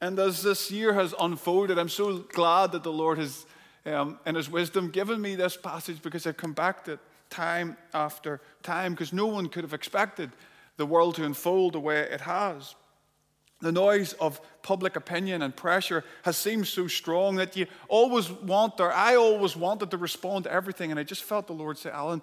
And 0.01 0.19
as 0.19 0.43
this 0.43 0.69
year 0.69 0.91
has 0.91 1.15
unfolded, 1.17 1.79
I'm 1.79 1.87
so 1.87 2.17
glad 2.17 2.73
that 2.73 2.83
the 2.83 2.91
Lord 2.91 3.17
has, 3.17 3.45
um, 3.85 4.19
in 4.25 4.35
His 4.35 4.49
wisdom, 4.49 4.89
given 4.91 5.21
me 5.21 5.35
this 5.35 5.55
passage 5.55 6.01
because 6.01 6.27
I've 6.27 6.35
come 6.35 6.51
back 6.51 6.83
to 6.83 6.93
it 6.93 6.99
time 7.29 7.77
after 7.93 8.41
time 8.61 8.91
because 8.91 9.13
no 9.13 9.27
one 9.27 9.47
could 9.47 9.63
have 9.63 9.73
expected 9.73 10.29
the 10.75 10.85
world 10.85 11.15
to 11.15 11.23
unfold 11.23 11.75
the 11.75 11.79
way 11.79 12.01
it 12.01 12.19
has. 12.19 12.75
The 13.59 13.71
noise 13.71 14.13
of 14.13 14.39
public 14.61 14.95
opinion 14.95 15.41
and 15.41 15.55
pressure 15.55 16.03
has 16.23 16.37
seemed 16.37 16.67
so 16.67 16.87
strong 16.87 17.37
that 17.37 17.55
you 17.55 17.65
always 17.87 18.29
want, 18.29 18.79
or 18.79 18.93
I 18.93 19.15
always 19.15 19.55
wanted 19.55 19.89
to 19.91 19.97
respond 19.97 20.43
to 20.43 20.51
everything. 20.51 20.91
And 20.91 20.99
I 20.99 21.03
just 21.03 21.23
felt 21.23 21.47
the 21.47 21.53
Lord 21.53 21.77
say, 21.77 21.89
Alain, 21.91 22.21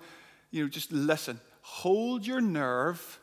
you 0.52 0.62
know, 0.62 0.68
just 0.68 0.92
listen, 0.92 1.40
hold 1.62 2.24
your 2.24 2.40
nerve, 2.40 3.18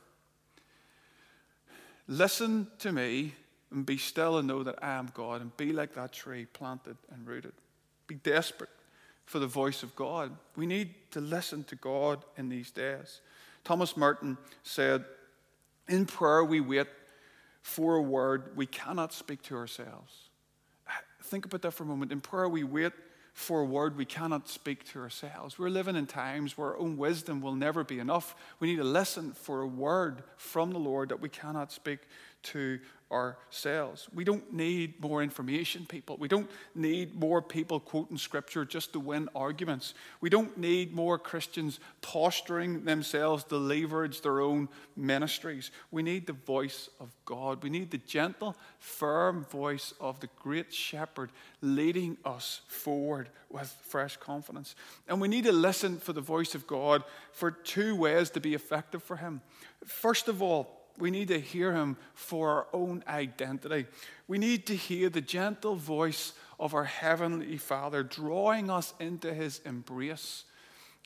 listen 2.07 2.67
to 2.79 2.91
me, 2.91 3.33
and 3.71 3.85
be 3.85 3.97
still 3.97 4.37
and 4.37 4.47
know 4.47 4.63
that 4.63 4.83
I 4.83 4.95
am 4.95 5.09
God, 5.13 5.39
and 5.39 5.55
be 5.55 5.71
like 5.71 5.93
that 5.95 6.11
tree 6.11 6.45
planted 6.45 6.97
and 7.13 7.25
rooted. 7.25 7.53
Be 8.07 8.15
desperate 8.15 8.69
for 9.23 9.39
the 9.39 9.47
voice 9.47 9.83
of 9.83 9.95
God. 9.95 10.35
We 10.57 10.65
need 10.65 10.93
to 11.11 11.21
listen 11.21 11.63
to 11.65 11.77
God 11.77 12.25
in 12.37 12.49
these 12.49 12.71
days. 12.71 13.21
Thomas 13.63 13.95
Merton 13.95 14.37
said, 14.63 15.05
In 15.87 16.05
prayer, 16.05 16.43
we 16.43 16.59
wait 16.59 16.87
for 17.61 17.95
a 17.95 18.01
word 18.01 18.55
we 18.55 18.65
cannot 18.65 19.13
speak 19.13 19.41
to 19.43 19.55
ourselves. 19.55 20.29
Think 21.23 21.45
about 21.45 21.61
that 21.61 21.71
for 21.71 21.83
a 21.83 21.87
moment. 21.87 22.11
In 22.11 22.21
prayer, 22.21 22.49
we 22.49 22.63
wait 22.63 22.93
for 23.33 23.61
a 23.61 23.65
word 23.65 23.95
we 23.95 24.05
cannot 24.05 24.49
speak 24.49 24.83
to 24.91 24.99
ourselves. 24.99 25.57
We're 25.57 25.69
living 25.69 25.95
in 25.95 26.05
times 26.05 26.57
where 26.57 26.69
our 26.69 26.77
own 26.77 26.97
wisdom 26.97 27.41
will 27.41 27.55
never 27.55 27.83
be 27.83 27.99
enough. 27.99 28.35
We 28.59 28.69
need 28.69 28.77
to 28.77 28.83
listen 28.83 29.31
for 29.31 29.61
a 29.61 29.67
word 29.67 30.23
from 30.35 30.71
the 30.71 30.79
Lord 30.79 31.09
that 31.09 31.21
we 31.21 31.29
cannot 31.29 31.71
speak 31.71 31.99
to 32.43 32.79
ourselves. 33.11 34.07
We 34.13 34.23
don't 34.23 34.53
need 34.53 35.01
more 35.01 35.21
information, 35.21 35.85
people. 35.85 36.17
We 36.17 36.27
don't 36.27 36.49
need 36.73 37.13
more 37.13 37.41
people 37.41 37.79
quoting 37.79 38.17
scripture 38.17 38.63
just 38.63 38.93
to 38.93 38.99
win 38.99 39.29
arguments. 39.35 39.93
We 40.21 40.29
don't 40.29 40.57
need 40.57 40.93
more 40.93 41.19
Christians 41.19 41.79
posturing 42.01 42.85
themselves 42.85 43.43
to 43.45 43.57
leverage 43.57 44.21
their 44.21 44.39
own 44.39 44.69
ministries. 44.95 45.71
We 45.91 46.03
need 46.03 46.25
the 46.27 46.33
voice 46.33 46.89
of 46.99 47.11
God. 47.25 47.61
We 47.63 47.69
need 47.69 47.91
the 47.91 47.97
gentle, 47.97 48.55
firm 48.79 49.45
voice 49.45 49.93
of 49.99 50.19
the 50.19 50.29
great 50.39 50.73
shepherd 50.73 51.31
leading 51.61 52.17
us 52.23 52.61
forward 52.67 53.29
with 53.49 53.75
fresh 53.83 54.17
confidence. 54.17 54.75
And 55.07 55.19
we 55.19 55.27
need 55.27 55.43
to 55.43 55.51
listen 55.51 55.97
for 55.97 56.13
the 56.13 56.21
voice 56.21 56.55
of 56.55 56.65
God 56.65 57.03
for 57.33 57.51
two 57.51 57.95
ways 57.95 58.29
to 58.31 58.39
be 58.39 58.53
effective 58.53 59.03
for 59.03 59.17
Him. 59.17 59.41
First 59.85 60.27
of 60.27 60.41
all, 60.41 60.80
we 61.01 61.11
need 61.11 61.29
to 61.29 61.39
hear 61.39 61.73
him 61.73 61.97
for 62.13 62.49
our 62.49 62.67
own 62.73 63.03
identity. 63.07 63.87
We 64.27 64.37
need 64.37 64.67
to 64.67 64.75
hear 64.75 65.09
the 65.09 65.19
gentle 65.19 65.75
voice 65.75 66.33
of 66.59 66.75
our 66.75 66.83
Heavenly 66.83 67.57
Father 67.57 68.03
drawing 68.03 68.69
us 68.69 68.93
into 68.99 69.33
his 69.33 69.59
embrace 69.65 70.45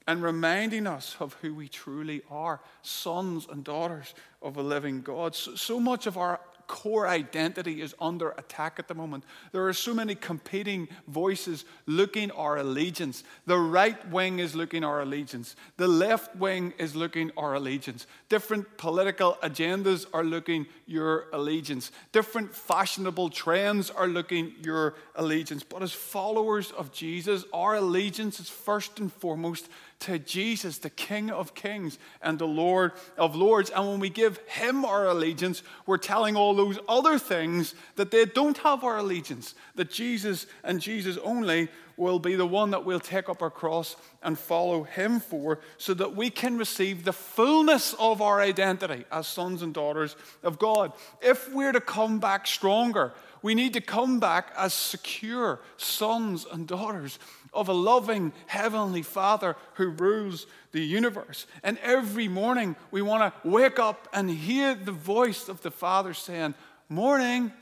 and 0.06 0.22
reminding 0.22 0.86
us 0.86 1.16
of 1.20 1.34
who 1.36 1.56
we 1.56 1.70
truly 1.70 2.22
are 2.30 2.60
sons 2.82 3.48
and 3.50 3.64
daughters 3.64 4.14
of 4.42 4.58
a 4.58 4.62
living 4.62 5.02
God. 5.02 5.34
So, 5.34 5.56
so 5.56 5.80
much 5.80 6.06
of 6.06 6.18
our 6.18 6.42
core 6.68 7.08
identity 7.08 7.82
is 7.82 7.96
under 8.00 8.32
attack 8.32 8.80
at 8.80 8.88
the 8.88 8.94
moment. 8.94 9.24
There 9.52 9.68
are 9.68 9.74
so 9.74 9.94
many 9.94 10.16
competing 10.16 10.88
voices 11.08 11.66
looking 11.86 12.32
our 12.32 12.58
allegiance. 12.58 13.24
The 13.46 13.58
right 13.58 14.10
wing 14.10 14.40
is 14.40 14.56
looking 14.56 14.84
our 14.84 15.02
allegiance. 15.02 15.56
The 15.78 15.88
left 15.88 16.36
wing 16.36 16.74
is 16.78 16.96
looking 16.96 17.32
our 17.38 17.56
allegiance. 17.56 18.08
Different 18.30 18.78
political 18.78 19.38
agendas 19.44 20.06
are 20.14 20.24
looking 20.24 20.66
your 20.86 21.26
allegiance. 21.34 21.92
Different 22.12 22.54
fashionable 22.54 23.30
trends 23.30 23.90
are 23.90 24.08
looking 24.08 24.54
your 24.62 24.96
allegiance. 25.16 25.64
But 25.64 25.84
as 25.84 25.92
followers 25.92 26.72
of 26.72 26.92
Jesus, 26.92 27.46
our 27.54 27.76
allegiance 27.76 28.40
is 28.40 28.50
first 28.50 29.00
and 29.00 29.12
foremost 29.12 29.70
to 30.02 30.20
Jesus, 30.20 30.78
the 30.78 30.90
King 30.90 31.32
of 31.32 31.56
Kings 31.56 31.98
and 32.22 32.38
the 32.38 32.48
Lord 32.48 32.92
of 33.18 33.36
Lords. 33.36 33.70
And 33.70 33.88
when 33.88 34.00
we 34.00 34.10
give 34.10 34.38
Him 34.48 34.86
our 34.86 35.08
allegiance, 35.08 35.64
we're 35.86 35.98
telling 35.98 36.36
all 36.36 36.54
those 36.54 36.78
other 36.88 37.18
things 37.18 37.76
that 37.96 38.12
they 38.12 38.26
don't 38.26 38.58
have 38.60 38.84
our 38.84 38.98
allegiance, 38.98 39.56
that 39.76 39.90
Jesus 39.90 40.46
and 40.64 40.82
Jesus 40.82 41.18
only 41.24 41.70
will 41.98 42.20
be 42.20 42.36
the 42.36 42.46
one 42.46 42.72
that 42.72 42.84
we'll 42.84 43.00
take 43.00 43.30
up 43.30 43.42
our 43.42 43.50
cross 43.50 43.96
and 44.22 44.38
follow 44.38 44.84
Him 44.84 45.20
for, 45.20 45.60
so 45.78 45.94
that 45.94 46.16
we 46.16 46.30
can 46.30 46.58
receive 46.58 47.06
the 47.06 47.14
fullness 47.14 47.94
of 47.98 48.22
our 48.22 48.42
identity 48.42 49.06
as 49.12 49.28
sons 49.28 49.62
and 49.62 49.74
daughters 49.74 50.16
of 50.44 50.60
God. 50.60 50.92
If 51.22 51.52
we're 51.54 51.72
to 51.72 51.82
come 51.82 52.20
back 52.20 52.48
stronger, 52.48 53.14
we 53.46 53.54
need 53.54 53.74
to 53.74 53.80
come 53.80 54.20
back 54.20 54.52
as 54.58 54.74
secure 54.74 55.60
sons 55.78 56.48
and 56.52 56.68
daughters 56.68 57.20
of 57.54 57.70
a 57.70 57.74
loving 57.74 58.34
Heavenly 58.48 59.04
Father 59.04 59.56
who 59.76 59.90
rules 59.90 60.48
the 60.72 60.82
universe. 60.82 61.46
And 61.62 61.78
every 61.84 62.28
morning 62.28 62.76
we 62.90 63.04
want 63.04 63.22
to 63.22 63.48
wake 63.48 63.78
up 63.78 64.08
and 64.12 64.32
hear 64.32 64.74
the 64.74 64.92
voice 64.92 65.48
of 65.48 65.62
the 65.62 65.70
Father 65.70 66.16
saying, 66.16 66.56
Morning, 66.90 67.54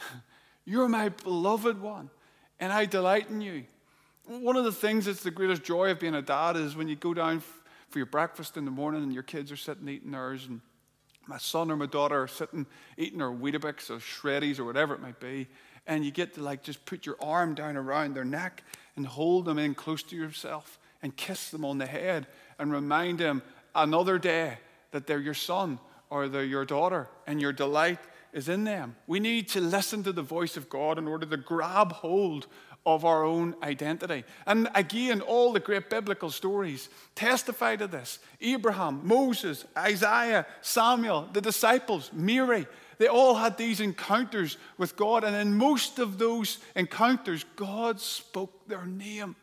you're 0.64 0.88
my 0.88 1.10
beloved 1.10 1.80
one, 1.80 2.10
and 2.58 2.72
I 2.72 2.84
delight 2.84 3.30
in 3.30 3.40
you. 3.40 3.66
One 4.26 4.56
of 4.56 4.64
the 4.64 4.72
things 4.72 5.04
that's 5.04 5.22
the 5.22 5.30
greatest 5.30 5.62
joy 5.62 5.92
of 5.92 6.00
being 6.00 6.16
a 6.16 6.22
dad 6.22 6.56
is 6.56 6.74
when 6.74 6.88
you 6.88 6.96
go 6.96 7.14
down 7.14 7.40
for 7.88 8.00
your 8.00 8.06
breakfast 8.06 8.56
in 8.56 8.64
the 8.64 8.72
morning 8.72 9.04
and 9.04 9.14
your 9.14 9.22
kids 9.22 9.52
are 9.52 9.56
sitting 9.56 9.88
eating 9.88 10.10
theirs, 10.10 10.46
and 10.46 10.60
my 11.26 11.38
son 11.38 11.70
or 11.70 11.76
my 11.76 11.86
daughter 11.86 12.22
are 12.22 12.28
sitting 12.28 12.66
eating 12.96 13.18
their 13.18 13.28
Weetabix 13.28 13.90
or 13.90 13.98
Shreddies 13.98 14.58
or 14.58 14.64
whatever 14.64 14.94
it 14.94 15.00
might 15.00 15.20
be, 15.20 15.48
and 15.86 16.04
you 16.04 16.10
get 16.10 16.34
to 16.34 16.42
like 16.42 16.62
just 16.62 16.84
put 16.84 17.06
your 17.06 17.16
arm 17.20 17.54
down 17.54 17.76
around 17.76 18.14
their 18.14 18.24
neck 18.24 18.62
and 18.96 19.06
hold 19.06 19.44
them 19.44 19.58
in 19.58 19.74
close 19.74 20.02
to 20.04 20.16
yourself 20.16 20.78
and 21.02 21.16
kiss 21.16 21.50
them 21.50 21.64
on 21.64 21.78
the 21.78 21.86
head 21.86 22.26
and 22.58 22.72
remind 22.72 23.18
them 23.18 23.42
another 23.74 24.18
day 24.18 24.58
that 24.90 25.06
they're 25.06 25.20
your 25.20 25.34
son 25.34 25.78
or 26.10 26.28
they're 26.28 26.44
your 26.44 26.64
daughter 26.64 27.08
and 27.26 27.40
your 27.40 27.52
delight 27.52 27.98
is 28.32 28.48
in 28.48 28.64
them. 28.64 28.96
We 29.06 29.20
need 29.20 29.48
to 29.50 29.60
listen 29.60 30.02
to 30.04 30.12
the 30.12 30.22
voice 30.22 30.56
of 30.56 30.68
God 30.68 30.98
in 30.98 31.08
order 31.08 31.26
to 31.26 31.36
grab 31.36 31.92
hold 31.92 32.46
of 32.86 33.04
our 33.04 33.24
own 33.24 33.54
identity. 33.62 34.24
And 34.46 34.68
again, 34.74 35.20
all 35.20 35.52
the 35.52 35.60
great 35.60 35.90
biblical 35.90 36.30
stories 36.30 36.88
testify 37.14 37.76
to 37.76 37.86
this 37.86 38.18
Abraham, 38.40 39.00
Moses, 39.04 39.64
Isaiah, 39.76 40.46
Samuel, 40.62 41.28
the 41.32 41.40
disciples, 41.40 42.10
Mary. 42.12 42.66
They 42.98 43.06
all 43.06 43.34
had 43.34 43.56
these 43.56 43.80
encounters 43.80 44.58
with 44.76 44.94
God, 44.94 45.24
and 45.24 45.34
in 45.34 45.54
most 45.54 45.98
of 45.98 46.18
those 46.18 46.58
encounters, 46.76 47.44
God 47.56 47.98
spoke 47.98 48.68
their 48.68 48.84
name 48.84 49.36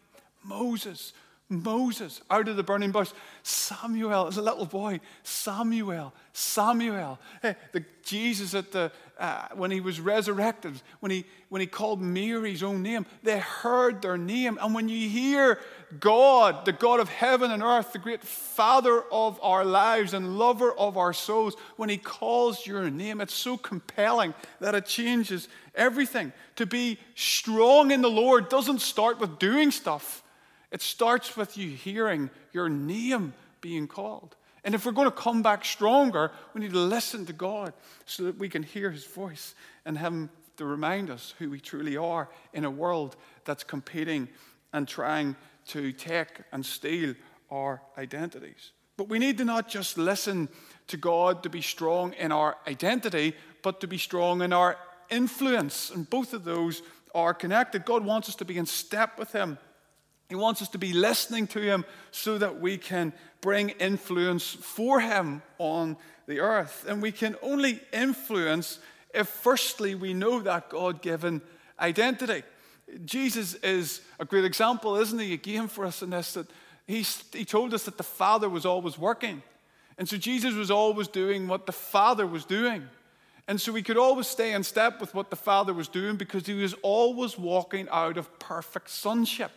Moses, 0.43 1.13
Moses 1.49 2.21
out 2.29 2.49
of 2.49 2.57
the 2.57 2.63
burning 2.63 2.91
bush. 2.91 3.11
Samuel, 3.41 4.27
as 4.27 4.37
a 4.37 4.41
little 4.41 4.65
boy, 4.65 4.99
Samuel, 5.23 6.13
Samuel. 6.33 7.19
Hey, 7.41 7.55
the 7.71 7.85
Jesus 8.03 8.53
at 8.53 8.71
the 8.71 8.91
uh, 9.17 9.47
when 9.55 9.71
he 9.71 9.79
was 9.79 9.99
resurrected, 9.99 10.73
when 10.99 11.11
he 11.11 11.25
when 11.49 11.61
he 11.61 11.67
called 11.67 12.01
Mary's 12.01 12.61
own 12.61 12.83
name, 12.83 13.05
they 13.23 13.39
heard 13.39 14.01
their 14.01 14.17
name. 14.17 14.59
And 14.61 14.75
when 14.75 14.89
you 14.89 15.07
hear 15.09 15.59
God, 15.99 16.65
the 16.65 16.73
God 16.73 16.99
of 16.99 17.07
heaven 17.07 17.51
and 17.51 17.63
earth, 17.63 17.93
the 17.93 17.99
great 17.99 18.23
Father 18.23 19.01
of 19.09 19.39
our 19.41 19.63
lives 19.63 20.13
and 20.13 20.37
lover 20.37 20.73
of 20.73 20.97
our 20.97 21.13
souls, 21.13 21.55
when 21.77 21.87
he 21.87 21.97
calls 21.97 22.67
your 22.67 22.89
name, 22.89 23.21
it's 23.21 23.33
so 23.33 23.55
compelling 23.57 24.33
that 24.59 24.75
it 24.75 24.85
changes 24.85 25.47
everything. 25.73 26.33
To 26.57 26.65
be 26.65 26.99
strong 27.15 27.91
in 27.91 28.01
the 28.01 28.09
Lord 28.09 28.49
doesn't 28.49 28.81
start 28.81 29.19
with 29.19 29.39
doing 29.39 29.71
stuff. 29.71 30.23
It 30.71 30.81
starts 30.81 31.37
with 31.37 31.57
you 31.57 31.69
hearing 31.69 32.29
your 32.51 32.69
name 32.69 33.33
being 33.61 33.87
called. 33.87 34.35
And 34.63 34.75
if 34.75 34.85
we're 34.85 34.91
going 34.91 35.09
to 35.09 35.15
come 35.15 35.41
back 35.41 35.63
stronger, 35.63 36.31
we 36.53 36.61
need 36.61 36.73
to 36.73 36.79
listen 36.79 37.25
to 37.27 37.33
God 37.33 37.73
so 38.05 38.23
that 38.23 38.37
we 38.37 38.49
can 38.49 38.63
hear 38.63 38.91
His 38.91 39.05
voice 39.05 39.55
and 39.85 39.97
Him 39.97 40.29
to 40.57 40.65
remind 40.65 41.09
us 41.09 41.33
who 41.39 41.49
we 41.49 41.59
truly 41.59 41.95
are 41.95 42.29
in 42.53 42.65
a 42.65 42.69
world 42.69 43.15
that's 43.45 43.63
competing 43.63 44.27
and 44.73 44.87
trying 44.87 45.35
to 45.67 45.91
take 45.93 46.41
and 46.51 46.65
steal 46.65 47.13
our 47.49 47.81
identities. 47.97 48.71
But 48.97 49.09
we 49.09 49.19
need 49.19 49.37
to 49.37 49.45
not 49.45 49.69
just 49.69 49.97
listen 49.97 50.49
to 50.87 50.97
God 50.97 51.43
to 51.43 51.49
be 51.49 51.61
strong 51.61 52.13
in 52.13 52.31
our 52.31 52.57
identity, 52.67 53.35
but 53.61 53.79
to 53.81 53.87
be 53.87 53.97
strong 53.97 54.41
in 54.41 54.51
our 54.51 54.77
influence. 55.09 55.91
And 55.91 56.09
both 56.09 56.33
of 56.33 56.43
those 56.43 56.81
are 57.13 57.33
connected. 57.33 57.85
God 57.85 58.03
wants 58.03 58.27
us 58.27 58.35
to 58.35 58.45
be 58.45 58.57
in 58.57 58.65
step 58.65 59.19
with 59.19 59.31
Him. 59.31 59.57
He 60.29 60.35
wants 60.35 60.61
us 60.61 60.69
to 60.69 60.77
be 60.77 60.93
listening 60.93 61.47
to 61.47 61.61
Him 61.61 61.85
so 62.11 62.37
that 62.37 62.59
we 62.59 62.77
can 62.77 63.13
bring 63.41 63.69
influence 63.69 64.49
for 64.49 64.99
Him 64.99 65.41
on 65.57 65.97
the 66.27 66.39
earth. 66.39 66.85
And 66.87 67.01
we 67.01 67.11
can 67.11 67.35
only 67.41 67.79
influence 67.93 68.79
if, 69.13 69.27
firstly, 69.27 69.95
we 69.95 70.13
know 70.13 70.39
that 70.41 70.69
God 70.69 71.01
given 71.01 71.41
identity. 71.79 72.43
Jesus 73.05 73.55
is 73.55 74.01
a 74.19 74.25
great 74.25 74.45
example, 74.45 74.97
isn't 74.97 75.19
he, 75.19 75.33
again 75.33 75.67
for 75.67 75.85
us 75.85 76.01
in 76.01 76.09
this, 76.09 76.33
that 76.33 76.47
he, 76.85 77.05
he 77.33 77.43
told 77.43 77.73
us 77.73 77.83
that 77.83 77.97
the 77.97 78.03
Father 78.03 78.49
was 78.49 78.65
always 78.65 78.97
working. 78.97 79.43
And 79.97 80.07
so 80.07 80.17
Jesus 80.17 80.53
was 80.53 80.71
always 80.71 81.07
doing 81.07 81.47
what 81.47 81.65
the 81.65 81.71
Father 81.71 82.25
was 82.25 82.45
doing. 82.45 82.87
And 83.47 83.59
so 83.59 83.71
we 83.71 83.81
could 83.81 83.97
always 83.97 84.27
stay 84.27 84.53
in 84.53 84.63
step 84.63 84.99
with 84.99 85.13
what 85.13 85.29
the 85.29 85.35
Father 85.35 85.73
was 85.73 85.87
doing 85.87 86.17
because 86.17 86.45
he 86.45 86.53
was 86.53 86.73
always 86.81 87.37
walking 87.37 87.87
out 87.91 88.17
of 88.17 88.39
perfect 88.39 88.89
sonship. 88.89 89.51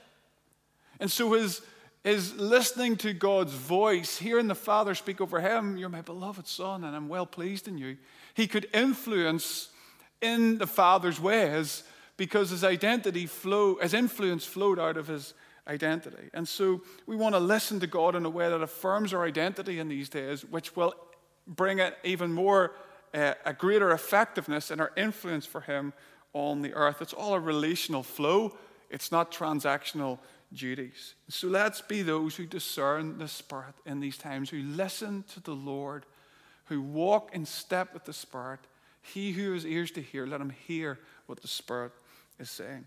And 1.01 1.11
so 1.11 1.33
his, 1.33 1.63
his 2.05 2.35
listening 2.37 2.97
to 2.99 3.13
God's 3.13 3.55
voice, 3.55 4.19
hearing 4.19 4.47
the 4.47 4.55
Father 4.55 4.95
speak 4.95 5.21
over 5.21 5.41
him, 5.41 5.77
You're 5.77 5.89
my 5.89 6.03
beloved 6.03 6.47
Son, 6.47 6.85
and 6.85 6.95
I'm 6.95 7.09
well 7.09 7.27
pleased 7.27 7.67
in 7.67 7.79
you. 7.79 7.97
He 8.35 8.47
could 8.47 8.69
influence 8.73 9.71
in 10.21 10.59
the 10.59 10.67
Father's 10.67 11.19
ways 11.19 11.83
because 12.17 12.51
his 12.51 12.63
identity 12.63 13.27
flow, 13.27 13.77
his 13.77 13.95
influence 13.95 14.45
flowed 14.45 14.79
out 14.79 14.99
of 14.99 15.09
his 15.09 15.33
identity. 15.67 16.29
And 16.35 16.47
so 16.47 16.83
we 17.07 17.17
want 17.17 17.35
to 17.35 17.39
listen 17.41 17.81
to 17.81 17.87
God 17.87 18.15
in 18.15 18.27
a 18.27 18.31
way 18.31 18.49
that 18.51 18.61
affirms 18.61 19.15
our 19.15 19.25
identity 19.25 19.79
in 19.79 19.89
these 19.89 20.09
days, 20.09 20.45
which 20.45 20.77
will 20.77 20.95
bring 21.47 21.79
it 21.79 21.97
even 22.05 22.33
more 22.33 22.73
uh, 23.15 23.35
a 23.45 23.53
greater 23.53 23.91
effectiveness 23.93 24.71
in 24.71 24.81
our 24.81 24.93
influence 24.97 25.47
for 25.47 25.63
Him 25.63 25.93
on 26.33 26.63
the 26.63 26.75
earth. 26.75 27.01
It's 27.01 27.13
all 27.13 27.35
a 27.35 27.41
relational 27.41 28.03
flow, 28.03 28.57
it's 28.91 29.11
not 29.11 29.33
transactional 29.33 30.19
duties. 30.53 31.15
So 31.29 31.49
let's 31.49 31.81
be 31.81 32.03
those 32.03 32.37
who 32.37 32.47
discern 32.47 33.19
the 33.19 33.29
Spirit 33.29 33.75
in 33.87 34.01
these 34.01 34.19
times, 34.19 34.51
who 34.51 34.63
listen 34.63 35.25
to 35.35 35.41
the 35.41 35.55
Lord, 35.55 36.07
who 36.67 36.81
walk 36.81 37.35
in 37.35 37.47
step 37.47 37.95
with 37.95 38.05
the 38.05 38.13
Spirit. 38.13 38.61
He 39.03 39.33
who 39.33 39.55
has 39.55 39.65
ears 39.65 39.91
to 39.93 40.03
hear, 40.03 40.27
let 40.27 40.41
him 40.41 40.51
hear 40.51 40.99
what 41.27 41.41
the 41.41 41.49
Spirit 41.49 41.93
is 42.39 42.51
saying. 42.51 42.87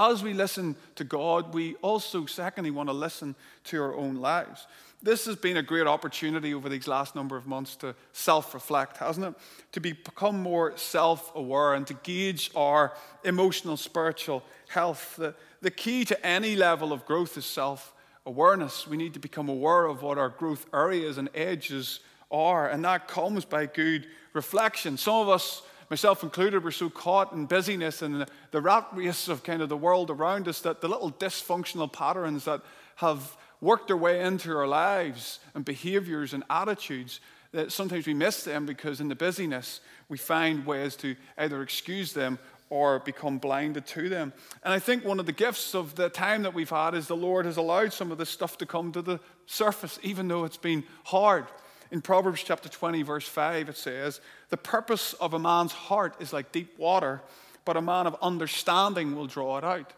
As 0.00 0.22
we 0.22 0.32
listen 0.32 0.76
to 0.94 1.04
God, 1.04 1.52
we 1.52 1.74
also, 1.82 2.24
secondly, 2.24 2.70
want 2.70 2.88
to 2.88 2.94
listen 2.94 3.34
to 3.64 3.82
our 3.82 3.94
own 3.94 4.16
lives. 4.16 4.66
This 5.02 5.26
has 5.26 5.36
been 5.36 5.58
a 5.58 5.62
great 5.62 5.86
opportunity 5.86 6.54
over 6.54 6.70
these 6.70 6.88
last 6.88 7.14
number 7.14 7.36
of 7.36 7.46
months 7.46 7.76
to 7.76 7.94
self 8.14 8.54
reflect, 8.54 8.96
hasn't 8.96 9.26
it? 9.26 9.34
To 9.72 9.80
become 9.80 10.40
more 10.42 10.74
self 10.78 11.30
aware 11.36 11.74
and 11.74 11.86
to 11.86 11.92
gauge 11.92 12.50
our 12.56 12.94
emotional, 13.24 13.76
spiritual 13.76 14.42
health. 14.68 15.16
The, 15.16 15.34
the 15.60 15.70
key 15.70 16.06
to 16.06 16.26
any 16.26 16.56
level 16.56 16.94
of 16.94 17.04
growth 17.04 17.36
is 17.36 17.44
self 17.44 17.92
awareness. 18.24 18.86
We 18.86 18.96
need 18.96 19.12
to 19.12 19.20
become 19.20 19.50
aware 19.50 19.84
of 19.84 20.00
what 20.00 20.16
our 20.16 20.30
growth 20.30 20.64
areas 20.72 21.18
and 21.18 21.28
edges 21.34 22.00
are, 22.30 22.70
and 22.70 22.82
that 22.86 23.06
comes 23.06 23.44
by 23.44 23.66
good 23.66 24.06
reflection. 24.32 24.96
Some 24.96 25.16
of 25.16 25.28
us, 25.28 25.60
myself 25.90 26.22
included, 26.22 26.64
we're 26.64 26.70
so 26.70 26.88
caught 26.88 27.32
in 27.32 27.46
busyness 27.46 28.00
and 28.00 28.24
the, 28.52 28.60
rat 28.60 28.86
race 28.94 29.28
of 29.28 29.42
kind 29.42 29.60
of 29.60 29.68
the 29.68 29.76
world 29.76 30.10
around 30.10 30.46
us 30.48 30.60
that 30.60 30.80
the 30.80 30.88
little 30.88 31.10
dysfunctional 31.10 31.92
patterns 31.92 32.44
that 32.44 32.62
have 32.96 33.36
worked 33.60 33.88
their 33.88 33.96
way 33.96 34.20
into 34.20 34.56
our 34.56 34.68
lives 34.68 35.40
and 35.54 35.64
behaviors 35.64 36.32
and 36.32 36.44
attitudes 36.48 37.20
that 37.52 37.72
sometimes 37.72 38.06
we 38.06 38.14
miss 38.14 38.44
them 38.44 38.64
because 38.64 39.00
in 39.00 39.08
the 39.08 39.14
busyness 39.14 39.80
we 40.08 40.16
find 40.16 40.64
ways 40.64 40.94
to 40.96 41.16
either 41.36 41.62
excuse 41.62 42.12
them 42.12 42.38
or 42.70 43.00
become 43.00 43.38
blinded 43.38 43.84
to 43.84 44.08
them. 44.08 44.32
And 44.62 44.72
I 44.72 44.78
think 44.78 45.04
one 45.04 45.18
of 45.18 45.26
the 45.26 45.32
gifts 45.32 45.74
of 45.74 45.96
the 45.96 46.08
time 46.08 46.44
that 46.44 46.54
we've 46.54 46.70
had 46.70 46.94
is 46.94 47.08
the 47.08 47.16
Lord 47.16 47.44
has 47.44 47.56
allowed 47.56 47.92
some 47.92 48.12
of 48.12 48.18
this 48.18 48.30
stuff 48.30 48.56
to 48.58 48.66
come 48.66 48.92
to 48.92 49.02
the 49.02 49.18
surface, 49.46 49.98
even 50.04 50.28
though 50.28 50.44
it's 50.44 50.56
been 50.56 50.84
hard. 51.04 51.46
In 51.90 52.00
Proverbs 52.00 52.42
chapter 52.44 52.68
20, 52.68 53.02
verse 53.02 53.26
5, 53.26 53.68
it 53.68 53.76
says, 53.76 54.20
The 54.50 54.56
purpose 54.56 55.12
of 55.14 55.34
a 55.34 55.38
man's 55.38 55.72
heart 55.72 56.14
is 56.20 56.32
like 56.32 56.52
deep 56.52 56.78
water, 56.78 57.20
but 57.64 57.76
a 57.76 57.82
man 57.82 58.06
of 58.06 58.16
understanding 58.22 59.16
will 59.16 59.26
draw 59.26 59.58
it 59.58 59.64
out. 59.64 59.92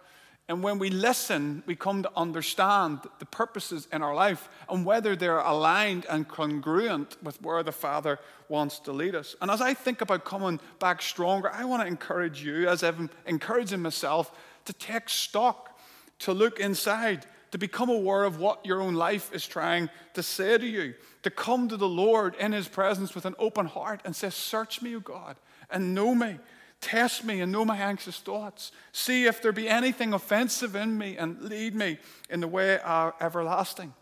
And 0.48 0.62
when 0.62 0.78
we 0.78 0.90
listen, 0.90 1.62
we 1.66 1.76
come 1.76 2.02
to 2.02 2.10
understand 2.16 3.00
the 3.18 3.26
purposes 3.26 3.86
in 3.92 4.02
our 4.02 4.14
life 4.14 4.48
and 4.68 4.84
whether 4.84 5.14
they're 5.14 5.38
aligned 5.38 6.04
and 6.10 6.26
congruent 6.26 7.16
with 7.22 7.40
where 7.42 7.62
the 7.62 7.72
Father 7.72 8.18
wants 8.48 8.78
to 8.80 8.92
lead 8.92 9.14
us. 9.14 9.36
And 9.40 9.50
as 9.50 9.60
I 9.60 9.72
think 9.72 10.00
about 10.00 10.24
coming 10.24 10.60
back 10.78 11.00
stronger, 11.00 11.50
I 11.50 11.64
want 11.64 11.82
to 11.82 11.88
encourage 11.88 12.42
you, 12.42 12.68
as 12.68 12.82
I've 12.82 13.08
encouraging 13.26 13.82
myself, 13.82 14.32
to 14.64 14.72
take 14.72 15.08
stock, 15.08 15.78
to 16.20 16.32
look 16.32 16.58
inside, 16.58 17.24
to 17.52 17.58
become 17.58 17.90
aware 17.90 18.24
of 18.24 18.40
what 18.40 18.64
your 18.66 18.80
own 18.80 18.94
life 18.94 19.32
is 19.32 19.46
trying 19.46 19.88
to 20.14 20.22
say 20.22 20.58
to 20.58 20.66
you, 20.66 20.94
to 21.22 21.30
come 21.30 21.68
to 21.68 21.76
the 21.76 21.88
Lord 21.88 22.34
in 22.36 22.52
His 22.52 22.66
presence 22.66 23.14
with 23.14 23.26
an 23.26 23.34
open 23.38 23.66
heart 23.66 24.00
and 24.04 24.16
say, 24.16 24.30
Search 24.30 24.82
me, 24.82 24.96
O 24.96 25.00
God, 25.00 25.36
and 25.70 25.94
know 25.94 26.14
me. 26.14 26.38
Test 26.80 27.24
me 27.24 27.40
and 27.40 27.52
know 27.52 27.64
my 27.64 27.76
anxious 27.76 28.18
thoughts. 28.18 28.72
See 28.90 29.26
if 29.26 29.40
there 29.40 29.52
be 29.52 29.68
anything 29.68 30.12
offensive 30.12 30.74
in 30.74 30.98
me 30.98 31.16
and 31.16 31.40
lead 31.40 31.76
me 31.76 31.98
in 32.28 32.40
the 32.40 32.48
way 32.48 32.80
of 32.80 33.12
everlasting. 33.20 33.94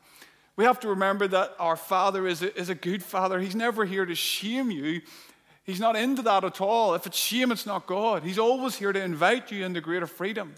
We 0.57 0.65
have 0.65 0.81
to 0.81 0.89
remember 0.89 1.29
that 1.29 1.55
our 1.59 1.77
Father 1.77 2.27
is 2.27 2.43
a, 2.43 2.57
is 2.59 2.71
a 2.71 2.75
good 2.75 3.03
Father. 3.03 3.39
He's 3.39 3.55
never 3.55 3.85
here 3.85 4.07
to 4.07 4.15
shame 4.15 4.71
you. 4.71 5.03
He's 5.65 5.81
not 5.81 5.95
into 5.95 6.23
that 6.23 6.43
at 6.43 6.61
all. 6.61 6.95
If 6.95 7.07
it's 7.07 7.19
shame, 7.19 7.53
it's 7.53 7.67
not 7.67 7.87
God. 7.87 8.23
He's 8.23 8.39
always 8.39 8.77
here 8.77 8.93
to 8.93 9.03
invite 9.03 9.53
you 9.53 9.65
into 9.65 9.81
greater 9.81 10.07
freedom. 10.07 10.55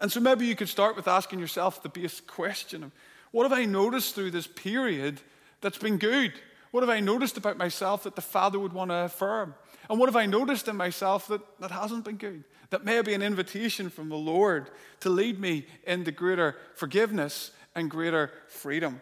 And 0.00 0.10
so 0.10 0.20
maybe 0.20 0.46
you 0.46 0.56
could 0.56 0.68
start 0.68 0.96
with 0.96 1.08
asking 1.08 1.38
yourself 1.38 1.82
the 1.82 1.88
basic 1.88 2.26
question 2.26 2.84
of 2.84 2.92
what 3.30 3.44
have 3.44 3.58
I 3.58 3.64
noticed 3.64 4.14
through 4.14 4.30
this 4.30 4.46
period 4.46 5.20
that's 5.60 5.78
been 5.78 5.98
good? 5.98 6.32
What 6.70 6.82
have 6.82 6.90
I 6.90 7.00
noticed 7.00 7.36
about 7.36 7.56
myself 7.56 8.04
that 8.04 8.16
the 8.16 8.22
Father 8.22 8.58
would 8.58 8.72
want 8.72 8.90
to 8.90 9.04
affirm? 9.04 9.54
And 9.88 9.98
what 9.98 10.08
have 10.08 10.16
I 10.16 10.26
noticed 10.26 10.68
in 10.68 10.76
myself 10.76 11.28
that, 11.28 11.40
that 11.60 11.70
hasn't 11.70 12.04
been 12.04 12.16
good? 12.16 12.44
That 12.70 12.84
may 12.84 13.00
be 13.02 13.14
an 13.14 13.22
invitation 13.22 13.90
from 13.90 14.08
the 14.08 14.16
Lord 14.16 14.70
to 15.00 15.08
lead 15.08 15.40
me 15.40 15.66
into 15.86 16.10
greater 16.10 16.56
forgiveness 16.74 17.50
and 17.74 17.90
greater 17.90 18.30
freedom. 18.48 19.00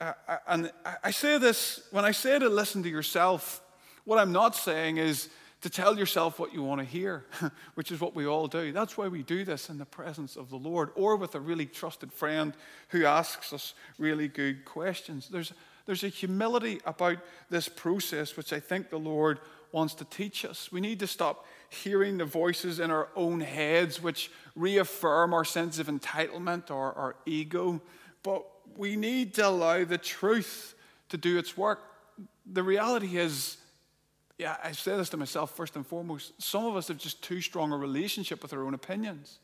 Uh, 0.00 0.12
uh 0.28 0.36
and 0.46 0.72
I 1.02 1.10
say 1.10 1.38
this 1.38 1.82
when 1.90 2.04
I 2.04 2.12
say 2.12 2.38
to 2.38 2.48
listen 2.48 2.82
to 2.82 2.88
yourself, 2.88 3.62
what 4.04 4.18
I'm 4.18 4.32
not 4.32 4.56
saying 4.56 4.98
is 4.98 5.28
to 5.64 5.70
tell 5.70 5.98
yourself 5.98 6.38
what 6.38 6.52
you 6.52 6.62
want 6.62 6.78
to 6.78 6.84
hear, 6.84 7.24
which 7.74 7.90
is 7.90 7.98
what 7.98 8.14
we 8.14 8.26
all 8.26 8.46
do. 8.46 8.70
That's 8.70 8.98
why 8.98 9.08
we 9.08 9.22
do 9.22 9.46
this 9.46 9.70
in 9.70 9.78
the 9.78 9.86
presence 9.86 10.36
of 10.36 10.50
the 10.50 10.58
Lord 10.58 10.90
or 10.94 11.16
with 11.16 11.34
a 11.34 11.40
really 11.40 11.64
trusted 11.64 12.12
friend 12.12 12.52
who 12.90 13.06
asks 13.06 13.50
us 13.50 13.72
really 13.98 14.28
good 14.28 14.66
questions. 14.66 15.26
There's, 15.30 15.54
there's 15.86 16.04
a 16.04 16.08
humility 16.08 16.82
about 16.84 17.16
this 17.48 17.66
process 17.66 18.36
which 18.36 18.52
I 18.52 18.60
think 18.60 18.90
the 18.90 18.98
Lord 18.98 19.40
wants 19.72 19.94
to 19.94 20.04
teach 20.04 20.44
us. 20.44 20.70
We 20.70 20.82
need 20.82 21.00
to 21.00 21.06
stop 21.06 21.46
hearing 21.70 22.18
the 22.18 22.26
voices 22.26 22.78
in 22.78 22.90
our 22.90 23.08
own 23.16 23.40
heads 23.40 24.02
which 24.02 24.30
reaffirm 24.54 25.32
our 25.32 25.46
sense 25.46 25.78
of 25.78 25.86
entitlement 25.86 26.70
or 26.70 26.92
our 26.92 27.16
ego, 27.24 27.80
but 28.22 28.44
we 28.76 28.96
need 28.96 29.32
to 29.36 29.48
allow 29.48 29.82
the 29.84 29.96
truth 29.96 30.74
to 31.08 31.16
do 31.16 31.38
its 31.38 31.56
work. 31.56 31.80
The 32.44 32.62
reality 32.62 33.16
is, 33.16 33.56
yeah, 34.38 34.56
I 34.62 34.72
say 34.72 34.96
this 34.96 35.10
to 35.10 35.16
myself 35.16 35.54
first 35.56 35.76
and 35.76 35.86
foremost, 35.86 36.32
some 36.42 36.64
of 36.64 36.76
us 36.76 36.88
have 36.88 36.98
just 36.98 37.22
too 37.22 37.40
strong 37.40 37.72
a 37.72 37.76
relationship 37.76 38.42
with 38.42 38.52
our 38.52 38.64
own 38.64 38.74
opinions. 38.74 39.38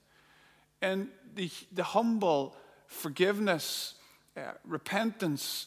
And 0.82 1.08
the, 1.34 1.50
the 1.72 1.84
humble 1.84 2.56
forgiveness, 2.86 3.94
uh, 4.36 4.52
repentance, 4.64 5.66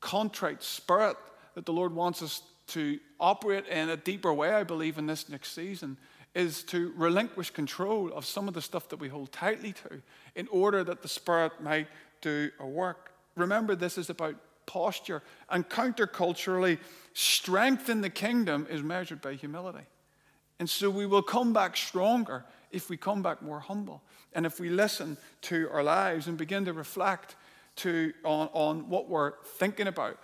contrite 0.00 0.62
spirit 0.62 1.16
that 1.54 1.66
the 1.66 1.72
Lord 1.72 1.94
wants 1.94 2.22
us 2.22 2.42
to 2.68 2.98
operate 3.18 3.66
in 3.66 3.90
a 3.90 3.96
deeper 3.96 4.32
way, 4.32 4.50
I 4.50 4.62
believe, 4.62 4.96
in 4.96 5.06
this 5.06 5.28
next 5.28 5.54
season, 5.54 5.96
is 6.34 6.62
to 6.64 6.92
relinquish 6.96 7.50
control 7.50 8.12
of 8.12 8.24
some 8.24 8.48
of 8.48 8.54
the 8.54 8.62
stuff 8.62 8.88
that 8.88 9.00
we 9.00 9.08
hold 9.08 9.32
tightly 9.32 9.72
to 9.72 10.00
in 10.34 10.48
order 10.48 10.84
that 10.84 11.02
the 11.02 11.08
Spirit 11.08 11.52
might 11.60 11.88
do 12.20 12.50
a 12.60 12.66
work. 12.66 13.12
Remember, 13.36 13.74
this 13.74 13.98
is 13.98 14.08
about 14.08 14.36
posture. 14.66 15.22
And 15.50 15.68
counterculturally, 15.68 16.78
strength 17.14 17.88
in 17.88 18.00
the 18.00 18.10
kingdom 18.10 18.66
is 18.70 18.82
measured 18.82 19.20
by 19.20 19.34
humility. 19.34 19.86
And 20.58 20.68
so 20.68 20.90
we 20.90 21.06
will 21.06 21.22
come 21.22 21.52
back 21.52 21.76
stronger 21.76 22.44
if 22.70 22.88
we 22.88 22.96
come 22.96 23.22
back 23.22 23.42
more 23.42 23.60
humble. 23.60 24.02
And 24.32 24.46
if 24.46 24.60
we 24.60 24.68
listen 24.68 25.16
to 25.42 25.68
our 25.72 25.82
lives 25.82 26.26
and 26.26 26.38
begin 26.38 26.64
to 26.66 26.72
reflect 26.72 27.36
to, 27.76 28.12
on, 28.24 28.48
on 28.52 28.88
what 28.88 29.08
we're 29.08 29.32
thinking 29.44 29.86
about. 29.86 30.18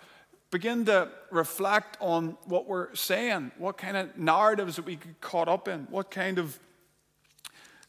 Begin 0.51 0.85
to 0.85 1.09
reflect 1.29 1.97
on 1.99 2.37
what 2.45 2.67
we're 2.67 2.93
saying, 2.95 3.51
what 3.57 3.77
kind 3.77 3.95
of 3.97 4.17
narratives 4.17 4.77
that 4.77 4.85
we 4.85 4.95
get 4.95 5.21
caught 5.21 5.47
up 5.47 5.67
in, 5.67 5.87
what 5.89 6.09
kind 6.09 6.39
of 6.39 6.59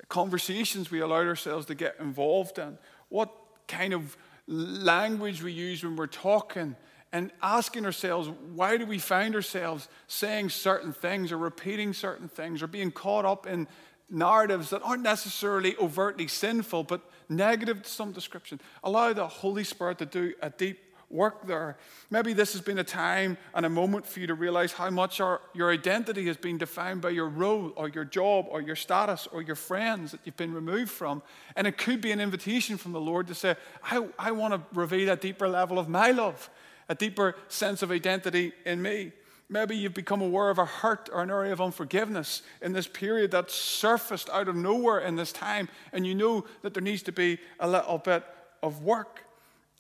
conversations 0.09 0.91
we 0.91 1.01
allowed 1.01 1.27
ourselves 1.27 1.67
to 1.67 1.75
get 1.75 1.97
involved 2.01 2.59
in, 2.59 2.77
what 3.09 3.31
kind 3.67 3.95
of 3.95 4.17
language 4.51 5.43
we 5.43 5.53
use 5.53 5.85
when 5.85 5.97
we're 5.97 6.09
talking, 6.09 6.75
and 7.13 7.31
asking 7.43 7.87
ourselves, 7.87 8.29
why 8.55 8.77
do 8.77 8.87
we 8.87 8.99
find 8.99 9.35
ourselves 9.35 9.89
saying 10.07 10.49
certain 10.49 10.93
things 10.93 11.33
or 11.33 11.39
repeating 11.39 11.93
certain 11.93 12.29
things 12.29 12.63
or 12.63 12.67
being 12.67 12.91
caught 12.91 13.25
up 13.25 13.47
in 13.47 13.67
narratives 14.09 14.71
that 14.71 14.83
aren't 14.83 15.03
necessarily 15.03 15.77
overtly 15.79 16.29
sinful 16.29 16.85
but 16.85 17.01
negative 17.29 17.83
to 17.83 17.89
some 17.89 18.13
description? 18.13 18.61
Allow 18.85 19.13
the 19.13 19.27
Holy 19.27 19.65
Spirit 19.65 19.99
to 19.99 20.07
do 20.07 20.35
a 20.41 20.51
deep 20.51 20.90
work 21.11 21.47
there. 21.47 21.77
Maybe 22.11 22.33
this 22.33 22.53
has 22.53 22.63
been 22.63 22.79
a 22.79 22.85
time 22.85 23.37
and 23.55 23.67
a 23.67 23.69
moment 23.69 24.07
for 24.07 24.21
you 24.21 24.29
to 24.29 24.35
realize 24.35 24.73
how 24.73 24.89
much 24.91 25.21
our, 25.21 25.41
your 25.55 25.73
identity 25.73 26.27
has 26.27 26.37
been 26.37 26.57
defined 26.57 27.01
by 27.01 27.11
your 27.11 27.29
role 27.29 27.73
or 27.77 27.89
your 27.89 28.05
job 28.05 28.47
or 28.49 28.61
your 28.61 28.77
status 28.77 29.27
or 29.33 29.43
your 29.43 29.57
friends 29.57 30.13
that 30.13 30.21
you've 30.25 30.37
been 30.37 30.55
removed 30.55 30.91
from. 30.91 31.23
And 31.57 31.67
it 31.67 31.77
could 31.77 32.01
be 32.01 32.13
an 32.13 32.21
invitation 32.21 32.77
from 32.77 32.93
the 32.93 33.01
Lord 33.01 33.27
to 33.27 33.35
say, 33.35 33.57
I, 33.83 34.07
I 34.19 34.31
want 34.33 34.55
to 34.55 34.61
reveal 34.73 35.11
a 35.11 35.17
deeper 35.17 35.49
level 35.49 35.79
of 35.79 35.89
my 35.89 36.13
love 36.13 36.49
a 36.91 36.95
deeper 36.95 37.37
sense 37.47 37.83
of 37.83 37.93
identity 37.93 38.53
in 38.67 38.83
me. 38.83 39.13
Maybe 39.49 39.77
you've 39.77 39.95
become 39.95 40.21
aware 40.21 40.51
of 40.51 40.59
a 40.59 40.65
hurt 40.65 41.09
or 41.13 41.23
an 41.23 41.31
area 41.31 41.53
of 41.53 41.61
unforgiveness 41.61 42.43
in 42.61 42.73
this 42.73 42.89
period 42.89 43.31
that 43.31 43.51
surfaced 43.51 44.29
out 44.31 44.49
of 44.49 44.57
nowhere 44.57 44.99
in 44.99 45.15
this 45.15 45.33
time, 45.33 45.69
and 45.93 46.05
you 46.05 46.17
know 46.17 46.45
that 46.63 46.75
there 46.75 46.83
needs 46.83 47.05
to 47.05 47.13
be 47.13 47.39
a 47.61 47.69
little 47.69 47.99
bit 47.99 48.25
of 48.63 48.83
work. 48.83 49.25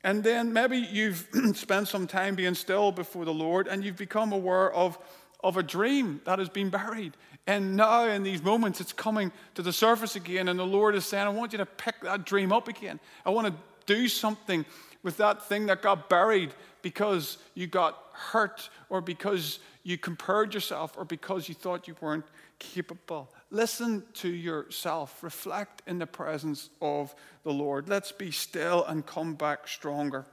And 0.03 0.25
then 0.25 0.53
maybe 0.53 0.79
you've 0.79 1.29
spent 1.55 1.89
some 1.89 2.07
time 2.07 2.35
being 2.35 2.55
still 2.55 2.93
before 2.93 3.25
the 3.25 3.35
Lord 3.35 3.69
and 3.69 3.85
you've 3.85 3.97
become 3.97 4.33
aware 4.33 4.73
of, 4.73 4.99
of 5.45 5.57
a 5.57 5.63
dream 5.63 6.21
that 6.25 6.39
has 6.39 6.49
been 6.49 6.71
buried. 6.71 7.17
And 7.47 7.77
now, 7.77 8.07
in 8.07 8.23
these 8.23 8.43
moments, 8.43 8.81
it's 8.81 8.93
coming 8.93 9.33
to 9.55 9.63
the 9.63 9.73
surface 9.73 10.15
again, 10.15 10.49
and 10.49 10.59
the 10.59 10.67
Lord 10.67 10.95
is 10.95 11.05
saying, 11.05 11.27
I 11.27 11.31
want 11.31 11.53
you 11.53 11.59
to 11.59 11.67
pick 11.67 12.01
that 12.03 12.25
dream 12.25 12.53
up 12.53 12.69
again. 12.69 13.01
I 13.25 13.31
want 13.31 13.49
to 13.49 13.55
do 13.87 14.09
something 14.09 14.65
with 15.03 15.17
that 15.17 15.47
thing 15.47 15.67
that 15.67 15.83
got 15.83 16.09
buried 16.09 16.53
because 16.83 17.39
you 17.55 17.67
got 17.67 17.99
hurt 18.13 18.69
or 18.89 19.01
because 19.01 19.59
you 19.83 19.97
compared 19.97 20.55
yourself 20.55 20.95
or 20.97 21.05
because 21.05 21.49
you 21.49 21.55
thought 21.55 21.89
you 21.89 21.97
weren't 22.01 22.27
capable. 22.59 23.31
Listen 23.51 24.05
to 24.15 24.29
yourself. 24.29 25.23
Reflect 25.23 25.83
in 25.87 25.99
the 25.99 26.07
presence 26.07 26.71
of 26.81 27.15
the 27.43 27.53
Lord. 27.53 27.89
Let's 27.89 28.13
be 28.13 28.31
still 28.31 28.85
and 28.85 29.05
come 29.05 29.35
back 29.35 29.67
stronger 29.67 30.27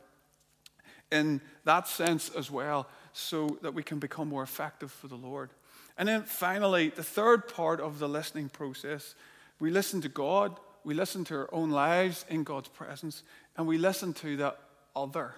in 1.12 1.42
that 1.64 1.88
sense 1.88 2.30
as 2.30 2.52
well, 2.52 2.88
so 3.14 3.58
that 3.62 3.74
we 3.74 3.82
can 3.82 3.98
become 3.98 4.28
more 4.28 4.44
effective 4.44 4.92
for 4.92 5.08
the 5.08 5.16
Lord. 5.16 5.50
And 5.98 6.10
then 6.10 6.24
finally, 6.24 6.90
the 6.90 7.04
third 7.04 7.48
part 7.48 7.80
of 7.80 8.00
the 8.00 8.10
listening 8.10 8.50
process 8.50 9.16
we 9.60 9.72
listen 9.72 10.02
to 10.02 10.10
God, 10.10 10.60
we 10.84 10.94
listen 10.94 11.24
to 11.26 11.36
our 11.36 11.50
own 11.52 11.72
lives 11.72 12.26
in 12.30 12.44
God's 12.44 12.68
presence, 12.68 13.24
and 13.58 13.66
we 13.66 13.78
listen 13.78 14.14
to 14.16 14.38
the 14.38 14.56
other. 14.96 15.34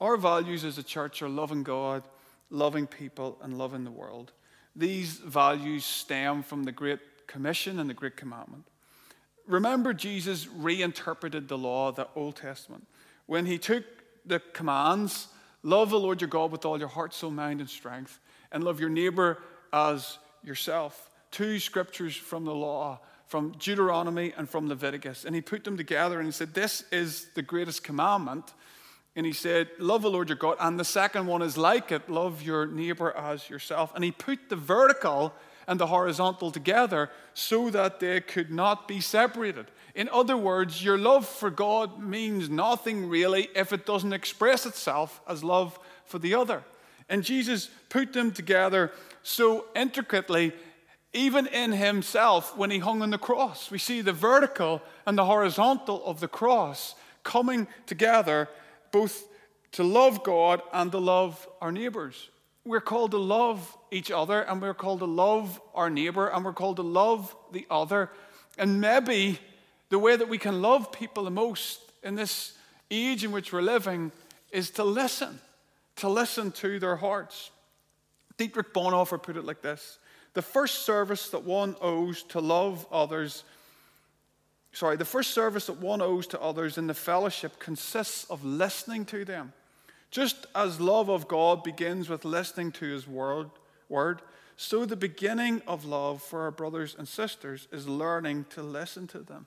Our 0.00 0.16
values 0.16 0.64
as 0.64 0.76
a 0.78 0.82
church 0.82 1.22
are 1.22 1.28
loving 1.28 1.62
God, 1.62 2.02
loving 2.50 2.86
people, 2.86 3.38
and 3.42 3.56
loving 3.56 3.84
the 3.84 3.90
world. 3.90 4.32
These 4.76 5.18
values 5.18 5.84
stem 5.84 6.42
from 6.42 6.64
the 6.64 6.72
Great 6.72 7.26
Commission 7.26 7.80
and 7.80 7.88
the 7.88 7.94
Great 7.94 8.16
Commandment. 8.16 8.64
Remember, 9.46 9.94
Jesus 9.94 10.46
reinterpreted 10.48 11.48
the 11.48 11.56
law, 11.56 11.92
the 11.92 12.08
Old 12.14 12.36
Testament, 12.36 12.86
when 13.26 13.46
he 13.46 13.58
took 13.58 13.84
the 14.26 14.40
commands 14.52 15.28
love 15.62 15.90
the 15.90 15.98
Lord 15.98 16.20
your 16.20 16.28
God 16.28 16.52
with 16.52 16.64
all 16.64 16.78
your 16.78 16.88
heart, 16.88 17.12
soul, 17.12 17.30
mind, 17.30 17.60
and 17.60 17.68
strength, 17.68 18.20
and 18.52 18.62
love 18.62 18.78
your 18.78 18.88
neighbor 18.88 19.38
as 19.72 20.18
yourself. 20.44 21.10
Two 21.32 21.58
scriptures 21.58 22.14
from 22.14 22.44
the 22.44 22.54
law, 22.54 23.00
from 23.26 23.52
Deuteronomy 23.58 24.32
and 24.36 24.48
from 24.48 24.68
Leviticus. 24.68 25.24
And 25.24 25.34
he 25.34 25.40
put 25.40 25.64
them 25.64 25.76
together 25.76 26.18
and 26.18 26.26
he 26.26 26.32
said, 26.32 26.54
This 26.54 26.84
is 26.92 27.28
the 27.34 27.42
greatest 27.42 27.82
commandment 27.82 28.52
and 29.16 29.24
he 29.24 29.32
said, 29.32 29.68
Love 29.78 30.02
the 30.02 30.10
Lord 30.10 30.28
your 30.28 30.36
God. 30.36 30.58
And 30.60 30.78
the 30.78 30.84
second 30.84 31.26
one 31.26 31.40
is 31.42 31.56
like 31.56 31.90
it 31.90 32.08
love 32.08 32.42
your 32.42 32.66
neighbor 32.66 33.12
as 33.16 33.48
yourself. 33.48 33.90
And 33.94 34.04
he 34.04 34.12
put 34.12 34.50
the 34.50 34.56
vertical 34.56 35.32
and 35.66 35.80
the 35.80 35.86
horizontal 35.86 36.52
together 36.52 37.10
so 37.34 37.70
that 37.70 37.98
they 37.98 38.20
could 38.20 38.52
not 38.52 38.86
be 38.86 39.00
separated. 39.00 39.66
In 39.94 40.08
other 40.10 40.36
words, 40.36 40.84
your 40.84 40.98
love 40.98 41.26
for 41.26 41.50
God 41.50 41.98
means 41.98 42.50
nothing 42.50 43.08
really 43.08 43.48
if 43.54 43.72
it 43.72 43.86
doesn't 43.86 44.12
express 44.12 44.66
itself 44.66 45.20
as 45.26 45.42
love 45.42 45.78
for 46.04 46.18
the 46.18 46.34
other. 46.34 46.62
And 47.08 47.24
Jesus 47.24 47.70
put 47.88 48.12
them 48.12 48.30
together 48.30 48.92
so 49.22 49.64
intricately, 49.74 50.52
even 51.12 51.46
in 51.46 51.72
himself 51.72 52.56
when 52.56 52.70
he 52.70 52.78
hung 52.78 53.00
on 53.00 53.10
the 53.10 53.18
cross. 53.18 53.70
We 53.70 53.78
see 53.78 54.02
the 54.02 54.12
vertical 54.12 54.82
and 55.06 55.16
the 55.16 55.24
horizontal 55.24 56.04
of 56.04 56.20
the 56.20 56.28
cross 56.28 56.94
coming 57.22 57.66
together 57.86 58.48
both 58.92 59.26
to 59.72 59.82
love 59.82 60.22
God 60.24 60.62
and 60.72 60.90
to 60.92 60.98
love 60.98 61.46
our 61.60 61.72
neighbors. 61.72 62.30
We're 62.64 62.80
called 62.80 63.12
to 63.12 63.18
love 63.18 63.76
each 63.90 64.10
other 64.10 64.42
and 64.42 64.60
we're 64.60 64.74
called 64.74 65.00
to 65.00 65.06
love 65.06 65.60
our 65.74 65.90
neighbor 65.90 66.28
and 66.28 66.44
we're 66.44 66.52
called 66.52 66.76
to 66.76 66.82
love 66.82 67.34
the 67.52 67.66
other. 67.70 68.10
And 68.58 68.80
maybe 68.80 69.38
the 69.88 69.98
way 69.98 70.16
that 70.16 70.28
we 70.28 70.38
can 70.38 70.62
love 70.62 70.90
people 70.92 71.24
the 71.24 71.30
most 71.30 71.80
in 72.02 72.14
this 72.14 72.56
age 72.90 73.24
in 73.24 73.32
which 73.32 73.52
we're 73.52 73.62
living 73.62 74.12
is 74.50 74.70
to 74.70 74.84
listen, 74.84 75.38
to 75.96 76.08
listen 76.08 76.50
to 76.52 76.78
their 76.78 76.96
hearts. 76.96 77.50
Dietrich 78.36 78.72
Bonhoeffer 78.72 79.22
put 79.22 79.36
it 79.36 79.44
like 79.44 79.62
this 79.62 79.98
The 80.34 80.42
first 80.42 80.84
service 80.84 81.28
that 81.30 81.44
one 81.44 81.76
owes 81.80 82.22
to 82.24 82.40
love 82.40 82.86
others 82.90 83.44
sorry, 84.76 84.98
the 84.98 85.06
first 85.06 85.30
service 85.30 85.66
that 85.66 85.80
one 85.80 86.02
owes 86.02 86.26
to 86.26 86.40
others 86.40 86.76
in 86.76 86.86
the 86.86 86.92
fellowship 86.92 87.58
consists 87.58 88.24
of 88.24 88.44
listening 88.44 89.06
to 89.06 89.24
them. 89.24 89.54
Just 90.10 90.46
as 90.54 90.78
love 90.78 91.08
of 91.08 91.26
God 91.26 91.64
begins 91.64 92.10
with 92.10 92.26
listening 92.26 92.72
to 92.72 92.84
his 92.84 93.08
word, 93.08 93.48
word, 93.88 94.20
so 94.58 94.84
the 94.84 94.94
beginning 94.94 95.62
of 95.66 95.86
love 95.86 96.22
for 96.22 96.42
our 96.42 96.50
brothers 96.50 96.94
and 96.98 97.08
sisters 97.08 97.68
is 97.72 97.88
learning 97.88 98.44
to 98.50 98.62
listen 98.62 99.06
to 99.08 99.20
them. 99.20 99.46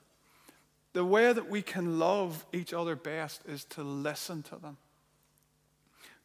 The 0.93 1.05
way 1.05 1.31
that 1.31 1.47
we 1.47 1.61
can 1.61 1.99
love 1.99 2.43
each 2.51 2.73
other 2.73 2.95
best 2.95 3.41
is 3.47 3.65
to 3.65 3.83
listen 3.83 4.41
to 4.43 4.55
them. 4.55 4.77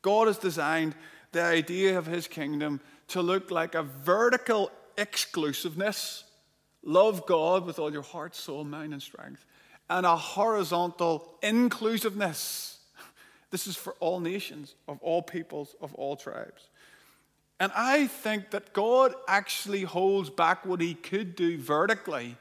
God 0.00 0.28
has 0.28 0.38
designed 0.38 0.94
the 1.32 1.42
idea 1.42 1.98
of 1.98 2.06
his 2.06 2.26
kingdom 2.26 2.80
to 3.08 3.20
look 3.20 3.50
like 3.50 3.74
a 3.74 3.82
vertical 3.82 4.70
exclusiveness 4.96 6.24
Love 6.85 7.27
God 7.27 7.64
with 7.64 7.79
all 7.79 7.92
your 7.92 8.03
heart, 8.03 8.35
soul, 8.37 8.62
mind, 8.62 8.92
and 8.92 9.03
strength. 9.03 9.44
And 9.88 10.05
a 10.07 10.16
horizontal 10.16 11.37
inclusiveness. 11.42 12.70
This 13.51 13.68
is 13.68 13.77
for 13.77 13.94
all 14.01 14.18
nations, 14.18 14.75
of 14.88 14.99
all 15.01 15.23
peoples, 15.23 15.77
of 15.81 15.94
all 15.94 16.16
tribes. 16.16 16.70
And 17.61 17.70
I 17.77 18.09
think 18.09 18.51
that 18.51 18.73
God 18.73 19.14
actually 19.29 19.83
holds 19.83 20.29
back 20.29 20.66
what 20.66 20.81
he 20.81 20.94
could 20.94 21.37
do 21.37 21.57
vertically 21.57 22.37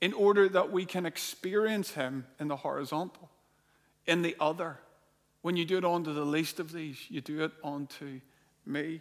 in 0.00 0.12
order 0.12 0.48
that 0.48 0.70
we 0.70 0.84
can 0.84 1.06
experience 1.06 1.94
him 1.94 2.24
in 2.38 2.46
the 2.46 2.56
horizontal, 2.56 3.30
in 4.06 4.22
the 4.22 4.36
other. 4.38 4.78
When 5.42 5.56
you 5.56 5.64
do 5.64 5.76
it 5.76 5.84
onto 5.84 6.14
the 6.14 6.24
least 6.24 6.60
of 6.60 6.72
these, 6.72 6.98
you 7.10 7.20
do 7.20 7.42
it 7.42 7.52
onto 7.64 8.20
me. 8.64 9.00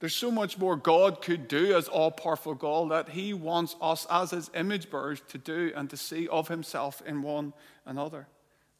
There's 0.00 0.14
so 0.14 0.30
much 0.30 0.56
more 0.56 0.76
God 0.76 1.20
could 1.20 1.46
do 1.46 1.76
as 1.76 1.86
all 1.86 2.10
powerful 2.10 2.54
God 2.54 2.90
that 2.90 3.10
He 3.10 3.34
wants 3.34 3.76
us 3.80 4.06
as 4.10 4.30
His 4.30 4.50
image 4.54 4.90
bearers 4.90 5.20
to 5.28 5.38
do 5.38 5.72
and 5.76 5.88
to 5.90 5.96
see 5.96 6.26
of 6.28 6.48
Himself 6.48 7.02
in 7.06 7.20
one 7.22 7.52
another. 7.84 8.26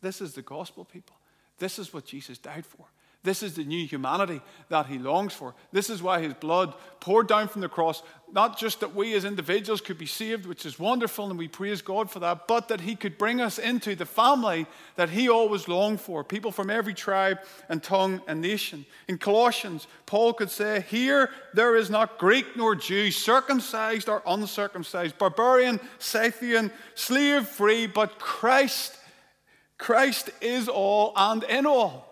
This 0.01 0.23
is 0.23 0.33
the 0.33 0.43
gospel, 0.43 0.85
people. 0.85 1.17
This 1.59 1.79
is 1.79 1.93
what 1.93 2.07
Jesus 2.07 2.39
died 2.39 2.65
for. 2.65 2.87
This 3.23 3.43
is 3.43 3.55
the 3.55 3.65
new 3.65 3.87
humanity 3.87 4.41
that 4.71 4.87
he 4.87 4.99
longs 4.99 5.35
for. 5.35 5.55
This 5.73 5.91
is 5.91 6.03
why 6.03 6.23
his 6.23 6.33
blood 6.33 6.73
poured 7.01 7.29
down 7.29 7.49
from 7.49 7.61
the 7.61 7.69
cross, 7.69 8.03
not 8.33 8.59
just 8.59 8.81
that 8.81 8.95
we 8.95 9.13
as 9.13 9.27
individuals 9.27 9.83
could 9.83 9.99
be 9.99 10.07
saved, 10.07 10.47
which 10.47 10.65
is 10.65 10.79
wonderful 10.79 11.29
and 11.29 11.39
we 11.39 11.47
praise 11.47 11.83
God 11.83 12.11
for 12.11 12.21
that, 12.21 12.49
but 12.49 12.69
that 12.69 12.81
he 12.81 12.97
could 12.97 13.19
bring 13.19 13.43
us 13.43 13.59
into 13.59 13.95
the 13.95 14.07
family 14.07 14.67
that 14.97 15.11
he 15.11 15.29
always 15.29 15.69
longed 15.69 16.01
for 16.01 16.25
people 16.25 16.51
from 16.51 16.71
every 16.71 16.95
tribe 16.95 17.41
and 17.69 17.83
tongue 17.83 18.23
and 18.27 18.41
nation. 18.41 18.87
In 19.07 19.19
Colossians, 19.19 19.87
Paul 20.07 20.33
could 20.33 20.51
say, 20.51 20.87
Here 20.89 21.29
there 21.53 21.77
is 21.77 21.91
not 21.91 22.19
Greek 22.19 22.57
nor 22.57 22.75
Jew, 22.75 23.11
circumcised 23.11 24.09
or 24.09 24.23
uncircumcised, 24.27 25.19
barbarian, 25.19 25.79
Scythian, 25.99 26.73
slave 26.95 27.47
free, 27.47 27.87
but 27.87 28.19
Christ. 28.19 28.97
Christ 29.77 30.31
is 30.41 30.69
all 30.69 31.13
and 31.17 31.43
in 31.45 31.67
all. 31.67 32.10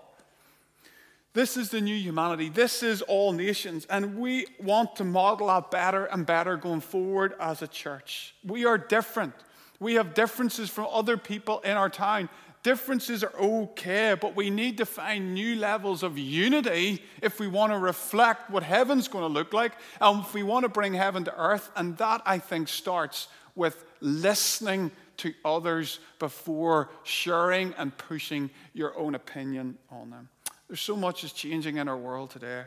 This 1.39 1.57
is 1.57 1.69
the 1.69 1.81
new 1.81 1.95
humanity. 1.95 2.49
This 2.49 2.83
is 2.83 3.01
all 3.01 3.33
nations. 3.33 3.87
And 3.89 4.19
we 4.19 4.47
want 4.61 4.97
to 4.97 5.05
model 5.05 5.47
that 5.47 5.71
better 5.71 6.07
and 6.07 6.27
better 6.27 6.57
going 6.57 6.81
forward 6.81 7.33
as 7.39 7.63
a 7.63 7.69
church. 7.69 8.35
We 8.45 8.65
are 8.65 8.77
different. 8.77 9.35
We 9.79 9.95
have 9.95 10.15
differences 10.15 10.69
from 10.69 10.89
other 10.91 11.17
people 11.17 11.61
in 11.61 11.77
our 11.77 11.91
town, 11.91 12.29
Differences 12.65 13.23
are 13.23 13.33
okay, 13.39 14.17
but 14.21 14.35
we 14.35 14.51
need 14.51 14.79
to 14.79 14.85
find 14.85 15.33
new 15.33 15.57
levels 15.57 16.03
of 16.03 16.19
unity 16.19 17.01
if 17.23 17.39
we 17.39 17.47
want 17.47 17.73
to 17.73 17.79
reflect 17.79 18.51
what 18.51 18.65
heaven's 18.65 19.07
going 19.07 19.23
to 19.23 19.29
look 19.33 19.53
like 19.53 19.73
and 20.01 20.25
if 20.25 20.35
we 20.35 20.43
want 20.43 20.65
to 20.65 20.69
bring 20.69 20.93
heaven 20.93 21.25
to 21.25 21.41
earth. 21.41 21.71
And 21.77 21.97
that, 21.99 22.21
I 22.27 22.39
think, 22.39 22.67
starts 22.69 23.29
with 23.55 23.85
listening 24.01 24.91
to 25.19 25.35
others 25.45 26.01
before 26.19 26.91
sharing 27.05 27.75
and 27.75 27.97
pushing 27.97 28.51
your 28.75 28.97
own 28.99 29.15
opinion 29.15 29.79
on 29.91 30.11
them. 30.11 30.29
There's 30.69 30.81
so 30.81 30.97
much 30.97 31.25
is 31.25 31.33
changing 31.33 31.79
in 31.79 31.89
our 31.89 31.97
world 31.97 32.31
today. 32.31 32.65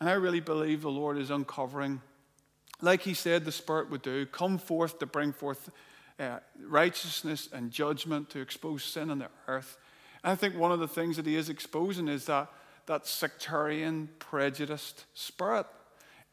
And 0.00 0.08
I 0.08 0.14
really 0.14 0.40
believe 0.40 0.82
the 0.82 0.90
Lord 0.90 1.16
is 1.18 1.30
uncovering, 1.30 2.00
like 2.80 3.02
He 3.02 3.14
said 3.14 3.44
the 3.44 3.52
Spirit 3.52 3.90
would 3.90 4.02
do, 4.02 4.26
come 4.26 4.58
forth 4.58 4.98
to 4.98 5.06
bring 5.06 5.32
forth 5.32 5.70
uh, 6.18 6.38
righteousness 6.66 7.48
and 7.52 7.70
judgment 7.70 8.30
to 8.30 8.40
expose 8.40 8.84
sin 8.84 9.10
on 9.10 9.18
the 9.18 9.28
earth. 9.48 9.78
And 10.22 10.32
I 10.32 10.34
think 10.34 10.56
one 10.56 10.72
of 10.72 10.80
the 10.80 10.88
things 10.88 11.16
that 11.16 11.26
he 11.26 11.36
is 11.36 11.48
exposing 11.48 12.08
is 12.08 12.26
that, 12.26 12.48
that 12.86 13.06
sectarian, 13.06 14.08
prejudiced 14.18 15.06
spirit. 15.14 15.66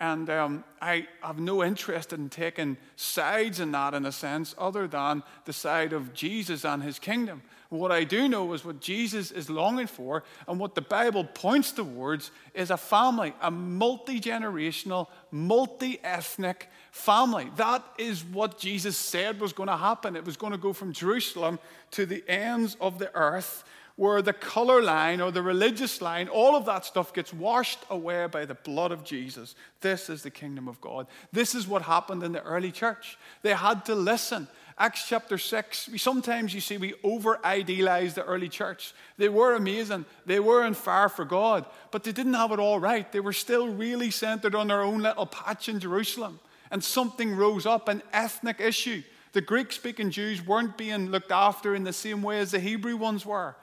And 0.02 0.30
um, 0.30 0.64
I 0.82 1.08
have 1.22 1.40
no 1.40 1.62
interest 1.62 2.14
in 2.14 2.30
taking 2.30 2.78
sides 2.96 3.60
in 3.60 3.74
that, 3.74 3.94
in 3.94 4.06
a 4.06 4.14
sense, 4.14 4.56
other 4.58 4.88
than 4.88 5.24
the 5.44 5.52
side 5.52 5.92
of 5.92 6.14
Jesus 6.14 6.64
and 6.64 6.82
his 6.82 7.00
kingdom. 7.00 7.42
What 7.68 7.92
I 7.92 8.06
do 8.06 8.30
know 8.30 8.54
is 8.54 8.64
what 8.64 8.80
Jesus 8.80 9.30
is 9.30 9.50
longing 9.50 9.88
for, 9.88 10.24
and 10.48 10.58
what 10.58 10.74
the 10.74 10.82
Bible 10.82 11.24
points 11.26 11.72
towards 11.74 12.32
is 12.54 12.72
a 12.72 12.78
family, 12.78 13.34
a 13.42 13.52
multi 13.52 14.20
generational, 14.22 15.08
multi 15.32 16.00
ethnic 16.04 16.70
family. 16.92 17.52
That 17.58 17.84
is 17.98 18.24
what 18.24 18.58
Jesus 18.58 18.98
said 18.98 19.40
was 19.40 19.54
going 19.54 19.70
to 19.70 19.78
happen. 19.78 20.16
It 20.16 20.26
was 20.26 20.38
going 20.38 20.54
to 20.54 20.58
go 20.58 20.74
from 20.74 20.94
Jerusalem 20.94 21.60
to 21.92 22.06
the 22.06 22.24
ends 22.28 22.76
of 22.80 23.00
the 23.00 23.14
earth 23.14 23.66
where 24.00 24.22
the 24.22 24.32
color 24.32 24.82
line 24.82 25.20
or 25.20 25.30
the 25.30 25.42
religious 25.42 26.02
line, 26.02 26.30
all 26.30 26.56
of 26.56 26.66
that 26.66 26.86
stuff 26.86 27.14
gets 27.14 27.34
washed 27.34 27.80
away 27.90 28.26
by 28.28 28.46
the 28.46 28.54
blood 28.56 28.94
of 28.94 29.04
Jesus. 29.04 29.56
This 29.82 30.10
is 30.10 30.24
the 30.24 30.30
kingdom 30.30 30.70
of 30.70 30.80
God. 30.80 31.06
This 31.34 31.54
is 31.54 31.68
what 31.68 31.82
happened 31.82 32.24
in 32.24 32.32
the 32.32 32.42
early 32.44 32.72
church. 32.72 33.18
They 33.42 33.54
had 33.54 33.84
to 33.88 33.96
listen. 33.96 34.48
Acts 34.78 35.06
chapter 35.06 35.38
6, 35.38 35.90
we, 35.90 35.98
sometimes 35.98 36.54
you 36.54 36.62
see 36.62 36.78
we 36.78 36.94
over 37.04 37.46
idealize 37.46 38.14
the 38.14 38.24
early 38.24 38.48
church. 38.48 38.94
They 39.18 39.28
were 39.28 39.56
amazing, 39.56 40.06
they 40.26 40.40
were 40.40 40.64
on 40.64 40.76
fire 40.76 41.10
for 41.10 41.26
God, 41.26 41.66
but 41.92 42.06
they 42.06 42.14
didn't 42.14 42.36
have 42.36 42.54
it 42.54 42.60
all 42.60 42.80
right. 42.80 43.12
They 43.12 43.20
were 43.20 43.34
still 43.34 43.68
really 43.68 44.12
centered 44.12 44.56
on 44.56 44.68
their 44.70 44.82
own 44.82 45.02
little 45.02 45.26
patch 45.26 45.68
in 45.68 45.78
Jerusalem. 45.78 46.40
And 46.72 46.82
something 46.82 47.36
rose 47.36 47.66
up, 47.66 47.90
an 47.90 48.02
ethnic 48.14 48.62
issue. 48.62 49.04
The 49.34 49.42
Greek 49.42 49.74
speaking 49.74 50.10
Jews 50.10 50.42
weren't 50.42 50.78
being 50.78 51.08
looked 51.12 51.34
after 51.34 51.76
in 51.76 51.84
the 51.84 51.92
same 51.92 52.22
way 52.22 52.40
as 52.40 52.52
the 52.52 52.62
Hebrew 52.62 52.96
ones 52.96 53.26
were. 53.26 53.58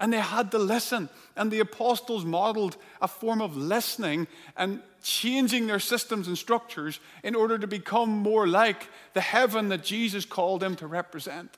And 0.00 0.12
they 0.12 0.20
had 0.20 0.50
to 0.50 0.58
listen. 0.58 1.08
And 1.36 1.50
the 1.50 1.60
apostles 1.60 2.24
modeled 2.24 2.76
a 3.00 3.08
form 3.08 3.40
of 3.40 3.56
listening 3.56 4.26
and 4.56 4.80
changing 5.02 5.66
their 5.66 5.78
systems 5.78 6.26
and 6.26 6.36
structures 6.36 6.98
in 7.22 7.34
order 7.34 7.58
to 7.58 7.66
become 7.66 8.10
more 8.10 8.46
like 8.46 8.88
the 9.12 9.20
heaven 9.20 9.68
that 9.68 9.84
Jesus 9.84 10.24
called 10.24 10.60
them 10.60 10.76
to 10.76 10.86
represent. 10.86 11.56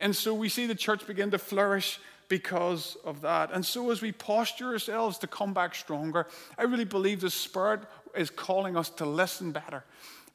And 0.00 0.14
so 0.14 0.34
we 0.34 0.48
see 0.48 0.66
the 0.66 0.74
church 0.74 1.06
begin 1.06 1.30
to 1.30 1.38
flourish 1.38 2.00
because 2.28 2.96
of 3.04 3.20
that. 3.20 3.52
And 3.52 3.64
so 3.64 3.90
as 3.90 4.02
we 4.02 4.12
posture 4.12 4.72
ourselves 4.72 5.18
to 5.18 5.26
come 5.26 5.54
back 5.54 5.74
stronger, 5.74 6.26
I 6.58 6.64
really 6.64 6.84
believe 6.84 7.20
the 7.20 7.30
Spirit 7.30 7.80
is 8.16 8.30
calling 8.30 8.76
us 8.76 8.90
to 8.90 9.06
listen 9.06 9.52
better. 9.52 9.84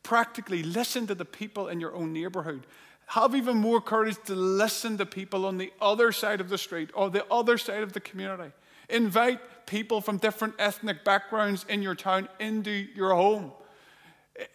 Practically, 0.04 0.64
listen 0.64 1.06
to 1.08 1.16
the 1.16 1.26
people 1.26 1.68
in 1.68 1.80
your 1.80 1.94
own 1.94 2.14
neighborhood 2.14 2.66
have 3.12 3.36
even 3.36 3.58
more 3.58 3.82
courage 3.82 4.16
to 4.24 4.34
listen 4.34 4.98
to 4.98 5.06
people 5.06 5.46
on 5.46 5.58
the 5.58 5.70
other 5.82 6.14
side 6.14 6.40
of 6.40 6.48
the 6.48 6.58
street 6.58 6.90
or 6.94 7.10
the 7.10 7.26
other 7.30 7.58
side 7.58 7.84
of 7.84 7.92
the 7.92 8.00
community. 8.00 8.50
Invite 8.88 9.66
people 9.66 10.00
from 10.00 10.16
different 10.16 10.54
ethnic 10.58 11.04
backgrounds 11.04 11.66
in 11.68 11.82
your 11.82 11.94
town 11.94 12.30
into 12.40 12.72
your 12.72 13.14
home. 13.14 13.52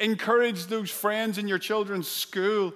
Encourage 0.01 0.67
those 0.67 0.91
friends 0.91 1.37
in 1.37 1.47
your 1.47 1.59
children's 1.59 2.09
school 2.09 2.73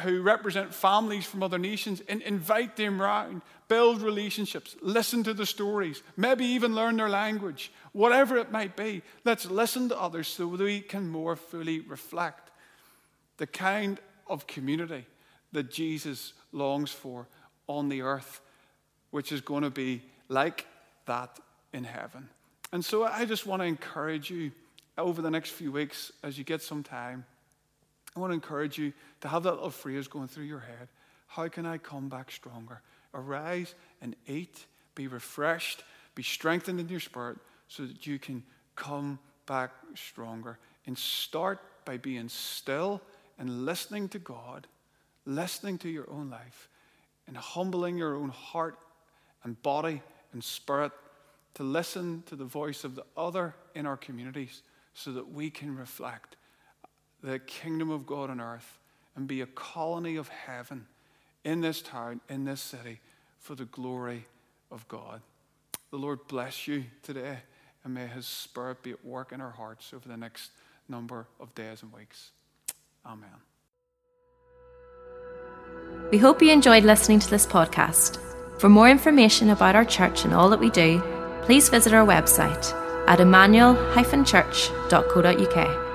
who 0.00 0.20
represent 0.20 0.74
families 0.74 1.24
from 1.24 1.44
other 1.44 1.58
nations 1.58 2.02
and 2.08 2.20
invite 2.22 2.74
them 2.74 3.00
around. 3.00 3.42
Build 3.68 4.02
relationships. 4.02 4.74
Listen 4.82 5.22
to 5.22 5.32
the 5.32 5.46
stories. 5.46 6.02
Maybe 6.16 6.44
even 6.44 6.74
learn 6.74 6.96
their 6.96 7.08
language. 7.08 7.70
Whatever 7.92 8.36
it 8.36 8.50
might 8.50 8.76
be, 8.76 9.00
let's 9.24 9.46
listen 9.46 9.88
to 9.90 10.00
others 10.00 10.26
so 10.26 10.48
we 10.48 10.80
can 10.80 11.08
more 11.08 11.36
fully 11.36 11.78
reflect 11.78 12.50
the 13.36 13.46
kind 13.46 14.00
of 14.26 14.46
community 14.46 15.06
that 15.52 15.70
Jesus 15.70 16.32
longs 16.52 16.90
for 16.90 17.26
on 17.66 17.88
the 17.88 18.02
earth, 18.02 18.40
which 19.10 19.32
is 19.32 19.40
going 19.40 19.62
to 19.62 19.70
be 19.70 20.02
like 20.28 20.66
that 21.06 21.38
in 21.72 21.84
heaven. 21.84 22.28
And 22.72 22.84
so 22.84 23.04
I 23.04 23.24
just 23.24 23.46
want 23.46 23.62
to 23.62 23.66
encourage 23.66 24.30
you 24.30 24.52
over 24.98 25.22
the 25.22 25.30
next 25.30 25.50
few 25.50 25.72
weeks 25.72 26.12
as 26.22 26.38
you 26.38 26.44
get 26.44 26.62
some 26.62 26.82
time. 26.82 27.24
I 28.16 28.20
want 28.20 28.30
to 28.30 28.34
encourage 28.34 28.78
you 28.78 28.92
to 29.20 29.28
have 29.28 29.42
that 29.44 29.54
little 29.54 29.70
phrase 29.70 30.08
going 30.08 30.28
through 30.28 30.44
your 30.44 30.60
head. 30.60 30.88
How 31.26 31.48
can 31.48 31.66
I 31.66 31.78
come 31.78 32.08
back 32.08 32.30
stronger? 32.30 32.80
Arise 33.12 33.74
and 34.00 34.14
eat, 34.26 34.66
be 34.94 35.08
refreshed, 35.08 35.82
be 36.14 36.22
strengthened 36.22 36.78
in 36.78 36.88
your 36.88 37.00
spirit 37.00 37.38
so 37.68 37.84
that 37.84 38.06
you 38.06 38.18
can 38.18 38.42
come 38.76 39.18
back 39.46 39.70
stronger. 39.94 40.58
And 40.86 40.96
start 40.96 41.60
by 41.84 41.96
being 41.96 42.28
still 42.28 43.00
and 43.38 43.64
listening 43.64 44.08
to 44.10 44.18
God, 44.18 44.66
listening 45.26 45.78
to 45.78 45.88
your 45.88 46.10
own 46.10 46.30
life, 46.30 46.68
and 47.26 47.36
humbling 47.36 47.96
your 47.96 48.16
own 48.16 48.28
heart 48.28 48.78
and 49.42 49.60
body 49.62 50.02
and 50.32 50.42
spirit 50.42 50.92
to 51.54 51.62
listen 51.62 52.22
to 52.26 52.36
the 52.36 52.44
voice 52.44 52.84
of 52.84 52.94
the 52.94 53.04
other 53.16 53.54
in 53.74 53.86
our 53.86 53.96
communities 53.96 54.62
so 54.92 55.12
that 55.12 55.32
we 55.32 55.50
can 55.50 55.76
reflect 55.76 56.36
the 57.22 57.38
kingdom 57.38 57.90
of 57.90 58.06
God 58.06 58.30
on 58.30 58.40
earth 58.40 58.78
and 59.16 59.26
be 59.26 59.40
a 59.40 59.46
colony 59.46 60.16
of 60.16 60.28
heaven 60.28 60.86
in 61.44 61.60
this 61.60 61.80
town, 61.80 62.20
in 62.28 62.44
this 62.44 62.60
city, 62.60 63.00
for 63.38 63.54
the 63.54 63.66
glory 63.66 64.26
of 64.70 64.86
God. 64.88 65.20
The 65.90 65.96
Lord 65.98 66.26
bless 66.26 66.66
you 66.66 66.84
today, 67.02 67.38
and 67.84 67.94
may 67.94 68.06
His 68.06 68.26
Spirit 68.26 68.82
be 68.82 68.90
at 68.90 69.04
work 69.04 69.32
in 69.32 69.40
our 69.40 69.50
hearts 69.50 69.92
over 69.94 70.08
the 70.08 70.16
next 70.16 70.50
number 70.88 71.26
of 71.38 71.54
days 71.54 71.82
and 71.82 71.92
weeks. 71.92 72.30
Amen. 73.06 73.28
We 76.10 76.18
hope 76.18 76.42
you 76.42 76.50
enjoyed 76.50 76.84
listening 76.84 77.20
to 77.20 77.30
this 77.30 77.46
podcast. 77.46 78.18
For 78.60 78.68
more 78.68 78.88
information 78.88 79.50
about 79.50 79.74
our 79.74 79.84
church 79.84 80.24
and 80.24 80.32
all 80.32 80.48
that 80.50 80.60
we 80.60 80.70
do, 80.70 81.02
please 81.42 81.68
visit 81.68 81.92
our 81.92 82.06
website 82.06 82.72
at 83.08 83.20
emmanuel-church.co.uk. 83.20 85.93